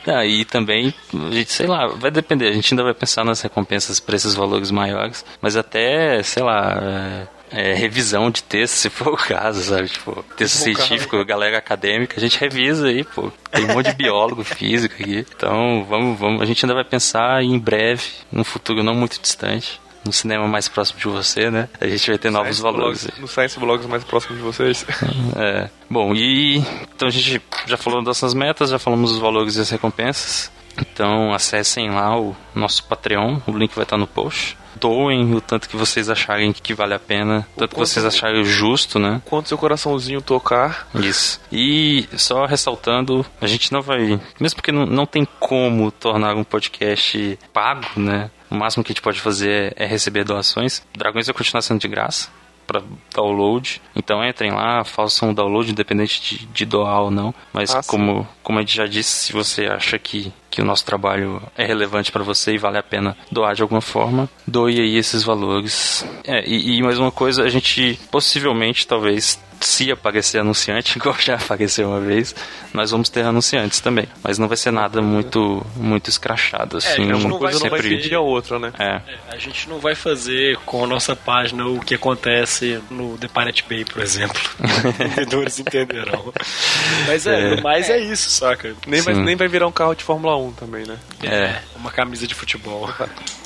Ah, 0.08 0.26
e 0.26 0.46
também, 0.46 0.94
a 1.13 1.32
gente, 1.32 1.52
sei 1.52 1.68
lá, 1.68 1.88
vai 1.88 2.10
depender. 2.12 2.48
A 2.50 2.52
gente 2.54 2.74
ainda 2.74 2.84
vai 2.84 2.94
pensar 2.94 3.24
nas 3.24 3.42
recompensas 3.42 4.00
para 4.00 4.15
esses 4.15 4.34
valores 4.34 4.72
maiores, 4.72 5.24
mas 5.42 5.56
até, 5.56 6.22
sei 6.24 6.44
lá, 6.44 6.80
é, 6.82 7.28
é, 7.51 7.73
revisão 7.73 8.29
de 8.31 8.43
texto, 8.43 8.73
se 8.75 8.89
for 8.89 9.09
o 9.13 9.17
caso, 9.17 9.62
sabe? 9.63 9.89
Tipo, 9.89 10.23
texto 10.38 10.55
científico, 10.57 11.23
galera 11.25 11.57
acadêmica, 11.57 12.15
a 12.17 12.19
gente 12.19 12.39
revisa 12.39 12.88
aí, 12.88 13.03
pô. 13.03 13.31
Tem 13.51 13.65
um 13.65 13.73
monte 13.73 13.89
de 13.89 13.95
biólogo, 13.95 14.43
físico 14.45 14.95
aqui. 15.01 15.25
Então, 15.35 15.85
vamos, 15.89 16.19
vamos. 16.19 16.41
A 16.41 16.45
gente 16.45 16.63
ainda 16.65 16.75
vai 16.75 16.83
pensar 16.83 17.43
em 17.43 17.57
breve, 17.57 18.03
num 18.31 18.43
futuro 18.43 18.83
não 18.83 18.93
muito 18.95 19.19
distante. 19.21 19.79
No 20.05 20.13
cinema 20.13 20.47
mais 20.47 20.69
próximo 20.69 20.97
de 20.97 21.07
você, 21.09 21.51
né? 21.51 21.67
A 21.79 21.85
gente 21.85 22.09
vai 22.09 22.17
ter 22.17 22.29
novos 22.31 22.55
Science 22.57 22.62
valores. 22.62 23.03
blogs- 23.03 23.19
No 23.19 23.27
Science 23.27 23.59
Blogs 23.59 23.85
mais 23.85 24.03
próximo 24.05 24.38
de 24.38 24.41
vocês. 24.41 24.85
É. 25.35 25.69
Bom, 25.89 26.13
e 26.15 26.57
então 26.95 27.07
a 27.07 27.12
gente 27.12 27.41
já 27.67 27.75
falou 27.77 27.99
das 27.99 28.07
nossas 28.21 28.33
metas, 28.33 28.69
já 28.69 28.79
falamos 28.79 29.12
dos 29.12 29.19
valores 29.19 29.55
e 29.57 29.62
as 29.62 29.69
recompensas. 29.69 30.49
Então 30.82 31.34
acessem 31.34 31.89
lá 31.92 32.20
o 32.20 32.36
nosso 32.56 32.84
Patreon, 32.86 33.39
o 33.48 33.52
link 33.52 33.74
vai 33.76 33.84
estar 33.84 33.98
no 33.98 34.08
post. 34.08 34.58
Doem 34.76 35.34
o 35.36 35.42
tanto 35.42 35.68
que 35.68 35.76
vocês 35.76 36.10
acharem 36.10 36.54
que 36.54 36.74
vale 36.74 36.94
a 36.94 37.00
pena, 37.00 37.46
tanto 37.58 37.70
que 37.72 37.76
quanto- 37.76 37.88
vocês 37.89 38.06
acharem 38.06 38.44
justo, 38.46 38.98
né? 38.98 39.22
Quando 39.26 39.48
seu 39.48 39.58
coraçãozinho 39.58 40.22
tocar, 40.22 40.88
Isso. 40.96 41.42
E 41.52 42.08
só 42.15 42.46
ressaltando, 42.46 43.26
a 43.42 43.48
gente 43.48 43.74
não 43.74 43.82
vai. 43.82 44.20
Mesmo 44.39 44.56
porque 44.56 44.72
não, 44.72 44.86
não 44.86 45.06
tem 45.06 45.28
como 45.39 45.92
tornar 45.92 46.36
um 46.36 46.44
podcast 46.46 47.38
pago, 47.52 47.88
né? 47.98 48.30
O 48.50 48.56
máximo 48.56 48.84
que 48.84 48.92
a 48.92 48.94
gente 48.94 49.02
pode 49.02 49.20
fazer 49.20 49.74
é 49.76 49.86
receber 49.86 50.24
doações. 50.24 50.82
Dragões 50.96 51.26
vai 51.28 51.34
continuar 51.36 51.62
sendo 51.62 51.80
de 51.82 51.88
graça 51.88 52.30
para 52.69 52.84
download. 53.15 53.82
Então 53.95 54.23
entrem 54.23 54.51
lá, 54.51 54.84
façam 54.84 55.32
o 55.32 55.34
download, 55.34 55.71
independente 55.71 56.21
de, 56.21 56.45
de 56.45 56.65
doar 56.65 57.01
ou 57.01 57.12
não. 57.12 57.34
Mas 57.51 57.73
Ah, 57.73 57.82
como, 57.86 58.27
como 58.43 58.60
a 58.60 58.62
gente 58.62 58.75
já 58.75 58.86
disse, 58.86 59.10
se 59.10 59.34
você 59.34 59.65
acha 59.65 59.97
que, 59.97 60.32
que 60.51 60.62
o 60.62 60.65
nosso 60.65 60.86
trabalho 60.86 61.41
é 61.58 61.65
relevante 61.65 62.12
para 62.12 62.23
você 62.23 62.53
e 62.53 62.58
vale 62.60 62.77
a 62.77 62.84
pena 62.84 63.17
doar 63.32 63.55
de 63.55 63.63
alguma 63.63 63.82
forma, 63.82 64.29
doe 64.45 64.79
aí 64.79 64.95
esses 64.97 65.23
valores. 65.23 66.05
É, 66.23 66.47
e, 66.47 66.77
e 66.77 66.84
mais 66.84 66.99
uma 66.99 67.12
coisa, 67.12 67.43
a 67.43 67.49
gente 67.49 67.99
possivelmente, 68.12 68.86
talvez, 68.86 69.39
se 69.60 69.91
aparecer 69.91 70.39
anunciante, 70.39 70.95
igual 71.00 71.15
já 71.19 71.36
apareceu 71.36 71.89
uma 71.89 72.00
vez, 72.00 72.34
nós 72.74 72.91
vamos 72.91 73.10
ter 73.10 73.22
anunciantes 73.26 73.80
também. 73.80 74.08
Mas 74.24 74.38
não 74.38 74.48
vai 74.48 74.56
ser 74.58 74.72
nada 74.72 75.02
muito 75.02 75.65
muito 75.76 76.10
escrachado, 76.10 76.78
assim. 76.78 77.10
É, 77.10 77.15
uma 77.15 77.30
não 77.30 77.30
vai- 77.32 77.39
coisa 77.52 77.60
não 77.60 77.69
vai 77.69 77.82
sempre- 77.82 77.98
pedir 77.98 78.15
a 78.15 78.19
outra, 78.22 78.58
né? 78.60 78.72
É, 78.80 79.02
A 79.34 79.38
gente 79.38 79.67
não 79.69 79.80
vai 79.80 79.95
fazer 79.95 80.58
com 80.65 80.84
a 80.84 80.88
nossa 80.88 81.15
página 81.15 81.65
o 81.67 81.80
que 81.80 81.95
acontece 81.95 82.82
no 82.89 83.17
The 83.17 83.28
Pirate 83.28 83.65
Bay, 83.67 83.86
por 83.86 84.02
exemplo. 84.02 84.39
Entendedores 84.89 85.60
entenderão. 85.60 86.34
Mas 87.08 87.26
é, 87.28 87.56
no 87.56 87.62
mais 87.62 87.89
é 87.89 88.00
isso, 88.00 88.30
saca? 88.30 88.76
Nem 88.88 89.02
vai, 89.02 89.13
nem 89.13 89.36
vai 89.36 89.48
virar 89.48 89.67
um 89.67 89.72
carro 89.72 89.93
de 89.95 90.04
Fórmula 90.04 90.38
1 90.38 90.52
também, 90.54 90.86
né? 90.86 90.98
é. 91.24 91.60
Uma 91.76 91.91
camisa 91.91 92.26
de 92.28 92.34
futebol. 92.36 92.89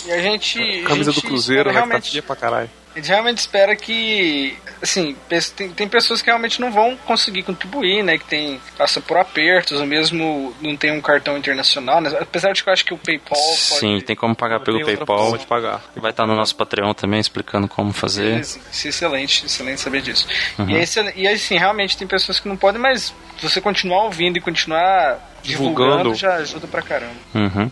E 0.06 0.12
a 0.12 0.22
gente. 0.22 0.60
a 0.60 0.88
Camisa 0.88 1.12
gente 1.12 1.22
do 1.24 1.28
Cruzeiro, 1.28 1.66
né? 1.66 1.70
Que 1.70 1.80
tá 1.80 1.86
realmente, 1.86 2.12
feia 2.12 2.24
pra 2.24 2.36
caralho. 2.36 2.70
A 2.94 3.00
gente 3.00 3.08
realmente 3.08 3.38
espera 3.40 3.76
que. 3.76 4.56
Assim, 4.82 5.16
tem, 5.56 5.70
tem 5.70 5.88
pessoas 5.88 6.22
que 6.22 6.28
realmente 6.28 6.62
não 6.62 6.72
vão 6.72 6.96
conseguir 6.98 7.44
contribuir, 7.44 8.04
né? 8.04 8.18
Que 8.18 8.26
tem, 8.26 8.62
passa 8.78 9.02
por 9.02 9.18
apertos, 9.18 9.80
ou 9.80 9.86
mesmo 9.86 10.54
não 10.62 10.76
tem 10.76 10.92
um 10.92 11.02
cartão 11.02 11.38
internacional, 11.38 12.02
né? 12.02 12.16
Apesar 12.20 12.54
de 12.54 12.64
que 12.64 12.70
eu 12.70 12.74
acho 12.74 12.86
que 12.86 12.94
o 12.94 12.98
PayPal 12.98 13.40
pode. 13.40 13.80
Sim, 13.80 14.00
tem 14.02 14.16
como 14.16 14.36
pagar 14.36 14.60
pelo 14.60 14.84
PayPal. 14.86 15.18
forma 15.18 15.38
de 15.38 15.48
pagar. 15.48 15.84
Vai 15.96 16.12
estar 16.12 16.28
no 16.28 16.36
nosso 16.36 16.56
Patreon 16.56 16.94
também 16.94 17.20
explicando 17.20 17.68
como 17.68 17.92
fazer. 17.92 18.40
Isso, 18.40 18.60
isso 18.72 18.88
é 18.88 18.90
excelente, 18.90 19.46
excelente 19.46 19.82
saber 19.82 20.02
disso. 20.02 20.28
Uhum. 20.60 20.70
E, 20.70 20.78
é 20.78 21.14
e 21.16 21.28
assim, 21.28 21.58
realmente 21.58 21.98
tem 21.98 22.08
pessoas 22.08 22.40
que 22.40 22.48
não 22.48 22.58
podem, 22.58 22.80
mas 22.80 23.14
se 23.40 23.50
você 23.50 23.60
continuar 23.60 24.04
ouvindo 24.04 24.38
e 24.38 24.42
continuar 24.42 25.34
divulgando, 25.42 26.14
Divulgando. 26.14 26.16
já 26.16 26.36
ajuda 26.36 26.68
pra 26.68 26.82
caramba. 26.82 27.16
Uhum. 27.34 27.72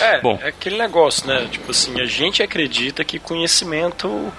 É, 0.00 0.20
Bom. 0.20 0.38
é 0.42 0.48
aquele 0.48 0.78
negócio, 0.78 1.26
né? 1.26 1.46
Tipo 1.50 1.70
assim, 1.70 2.00
a 2.00 2.04
gente 2.04 2.42
acredita 2.42 3.04
que 3.04 3.18
conhecimento 3.18 4.32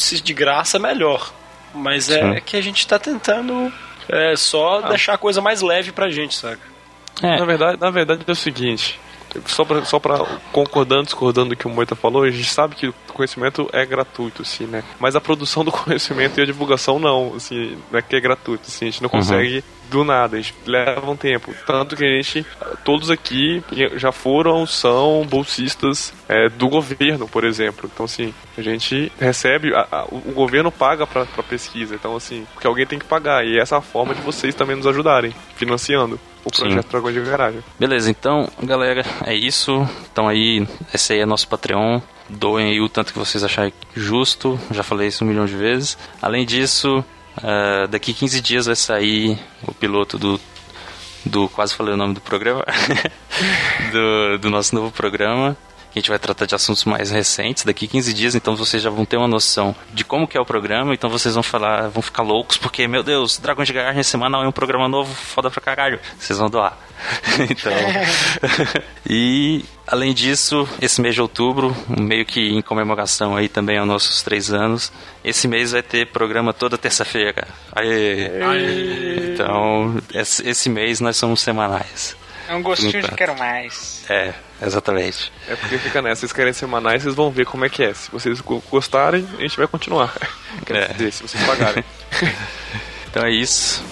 se 0.00 0.20
de 0.20 0.32
graça 0.32 0.76
é 0.76 0.80
melhor. 0.80 1.32
Mas 1.74 2.04
Sim. 2.04 2.14
é 2.14 2.40
que 2.40 2.56
a 2.56 2.60
gente 2.60 2.86
tá 2.86 2.98
tentando 2.98 3.72
é, 4.08 4.34
só 4.36 4.80
deixar 4.82 5.14
a 5.14 5.18
coisa 5.18 5.40
mais 5.40 5.60
leve 5.60 5.92
pra 5.92 6.10
gente, 6.10 6.34
saca? 6.34 6.60
É, 7.22 7.38
Na 7.38 7.44
verdade, 7.44 7.80
na 7.80 7.90
verdade 7.90 8.24
é 8.26 8.32
o 8.32 8.34
seguinte, 8.34 8.98
só 9.46 9.64
pra, 9.64 9.84
só 9.84 9.98
pra 9.98 10.18
concordando, 10.52 11.04
discordando 11.04 11.50
do 11.50 11.56
que 11.56 11.66
o 11.66 11.70
Moita 11.70 11.94
falou, 11.94 12.22
a 12.24 12.30
gente 12.30 12.50
sabe 12.50 12.74
que 12.74 12.88
o 12.88 12.94
conhecimento 13.12 13.68
é 13.72 13.84
gratuito, 13.84 14.42
assim, 14.42 14.66
né? 14.66 14.82
Mas 14.98 15.14
a 15.14 15.20
produção 15.20 15.64
do 15.64 15.70
conhecimento 15.72 16.38
e 16.38 16.42
a 16.42 16.46
divulgação 16.46 16.98
não, 16.98 17.34
assim, 17.36 17.78
não 17.90 17.98
é 17.98 18.02
que 18.02 18.16
é 18.16 18.20
gratuito, 18.20 18.64
assim, 18.66 18.88
a 18.88 18.90
gente 18.90 19.02
não 19.02 19.10
consegue 19.10 19.62
do 19.90 20.04
nada, 20.04 20.36
a 20.36 20.40
gente 20.40 20.54
leva 20.66 21.10
um 21.10 21.16
tempo. 21.16 21.54
Tanto 21.66 21.96
que 21.96 22.04
a 22.04 22.08
gente, 22.08 22.46
todos 22.84 23.10
aqui 23.10 23.62
já 23.96 24.12
foram, 24.12 24.64
são 24.66 25.26
bolsistas 25.28 26.12
é, 26.28 26.48
do 26.48 26.68
governo, 26.68 27.28
por 27.28 27.44
exemplo. 27.44 27.90
Então, 27.92 28.04
assim, 28.06 28.32
a 28.56 28.62
gente 28.62 29.10
recebe, 29.20 29.74
a- 29.74 29.86
a- 29.90 30.04
o 30.10 30.32
governo 30.32 30.70
paga 30.70 31.06
pra, 31.06 31.26
pra 31.26 31.42
pesquisa, 31.42 31.94
então, 31.94 32.16
assim, 32.16 32.46
porque 32.54 32.66
alguém 32.66 32.86
tem 32.86 32.98
que 32.98 33.04
pagar, 33.04 33.44
e 33.44 33.58
essa 33.58 33.74
é 33.74 33.78
a 33.78 33.82
forma 33.82 34.14
de 34.14 34.20
vocês 34.22 34.54
também 34.54 34.76
nos 34.76 34.86
ajudarem, 34.86 35.34
financiando 35.56 36.18
o 36.44 36.54
Sim. 36.54 36.62
projeto 36.62 36.88
Dragões 36.88 37.14
de 37.14 37.20
Garagem. 37.20 37.60
Beleza, 37.78 38.10
então, 38.10 38.48
galera, 38.62 39.04
é 39.26 39.34
isso. 39.34 39.86
Então 40.10 40.26
aí, 40.28 40.66
esse 40.94 41.12
aí 41.12 41.20
é 41.20 41.26
nosso 41.26 41.46
Patreon. 41.48 42.00
Doem 42.28 42.70
aí 42.70 42.80
o 42.80 42.88
tanto 42.88 43.12
que 43.12 43.18
vocês 43.18 43.42
acharem 43.42 43.72
justo. 43.94 44.58
Já 44.70 44.82
falei 44.84 45.08
isso 45.08 45.24
um 45.24 45.26
milhão 45.26 45.44
de 45.44 45.56
vezes. 45.56 45.98
Além 46.22 46.46
disso, 46.46 47.04
ah, 47.38 47.86
daqui 47.88 48.12
15 48.12 48.40
dias 48.40 48.66
vai 48.66 48.76
sair 48.76 49.38
o 49.66 49.74
piloto 49.74 50.18
do. 50.18 50.40
do 51.24 51.48
quase 51.48 51.74
falei 51.74 51.94
o 51.94 51.96
nome 51.96 52.14
do 52.14 52.20
programa. 52.20 52.64
do, 53.92 54.38
do 54.38 54.50
nosso 54.50 54.74
novo 54.74 54.90
programa. 54.90 55.56
Que 55.90 55.98
a 55.98 56.00
gente 56.00 56.10
vai 56.10 56.18
tratar 56.18 56.46
de 56.46 56.54
assuntos 56.54 56.84
mais 56.84 57.10
recentes 57.10 57.64
daqui 57.64 57.88
15 57.88 58.14
dias, 58.14 58.34
então 58.34 58.54
vocês 58.54 58.82
já 58.82 58.90
vão 58.90 59.04
ter 59.04 59.16
uma 59.16 59.28
noção 59.28 59.74
de 59.92 60.04
como 60.04 60.26
que 60.26 60.36
é 60.36 60.40
o 60.40 60.44
programa, 60.44 60.94
então 60.94 61.10
vocês 61.10 61.34
vão 61.34 61.42
falar, 61.42 61.88
vão 61.88 62.02
ficar 62.02 62.22
loucos, 62.22 62.56
porque, 62.56 62.86
meu 62.86 63.02
Deus, 63.02 63.38
Dragões 63.38 63.66
de 63.66 63.74
Garagem 63.74 64.02
semanal 64.02 64.44
é 64.44 64.48
um 64.48 64.52
programa 64.52 64.88
novo, 64.88 65.12
foda 65.12 65.50
pra 65.50 65.60
caralho. 65.60 65.98
Vocês 66.18 66.38
vão 66.38 66.48
doar. 66.48 66.78
então. 67.50 67.72
e 69.08 69.64
além 69.86 70.14
disso, 70.14 70.68
esse 70.80 71.00
mês 71.00 71.14
de 71.14 71.20
outubro, 71.20 71.76
meio 71.88 72.24
que 72.24 72.40
em 72.40 72.62
comemoração 72.62 73.36
aí 73.36 73.48
também 73.48 73.78
aos 73.78 73.88
nossos 73.88 74.22
três 74.22 74.52
anos, 74.52 74.92
esse 75.24 75.48
mês 75.48 75.72
vai 75.72 75.82
ter 75.82 76.06
programa 76.06 76.52
toda 76.52 76.78
terça-feira. 76.78 77.48
Aê! 77.72 79.32
Então, 79.32 79.96
esse 80.14 80.68
mês 80.68 81.00
nós 81.00 81.16
somos 81.16 81.40
semanais. 81.40 82.16
É 82.48 82.54
um 82.54 82.62
gostinho 82.62 83.02
de 83.02 83.10
quero 83.12 83.38
mais. 83.38 84.04
É, 84.08 84.34
exatamente. 84.66 85.32
É 85.48 85.56
porque 85.56 85.78
fica 85.78 86.00
nessa, 86.02 86.20
vocês 86.20 86.32
querem 86.32 86.52
semanais, 86.52 87.02
vocês 87.02 87.14
vão 87.14 87.30
ver 87.30 87.46
como 87.46 87.64
é 87.64 87.68
que 87.68 87.82
é. 87.82 87.92
Se 87.94 88.10
vocês 88.10 88.40
go- 88.40 88.62
gostarem, 88.70 89.26
a 89.38 89.42
gente 89.42 89.56
vai 89.56 89.66
continuar. 89.66 90.14
Quer 90.66 90.76
É. 90.76 90.88
dizer, 90.92 91.12
se 91.12 91.22
vocês 91.22 91.42
pagarem. 91.44 91.84
Então 93.10 93.24
é 93.24 93.30
isso. 93.32 93.82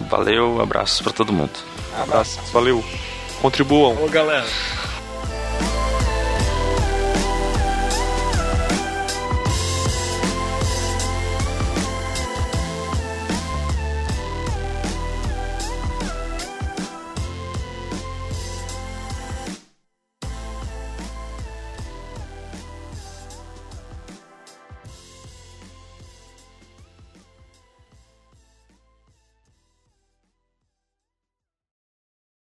Valeu, 0.00 0.60
abraços 0.60 1.00
pra 1.00 1.12
todo 1.12 1.32
mundo. 1.32 1.52
Abraço, 2.02 2.40
valeu. 2.52 2.84
Contribuam. 3.40 4.02
Ô 4.04 4.08
galera, 4.08 4.44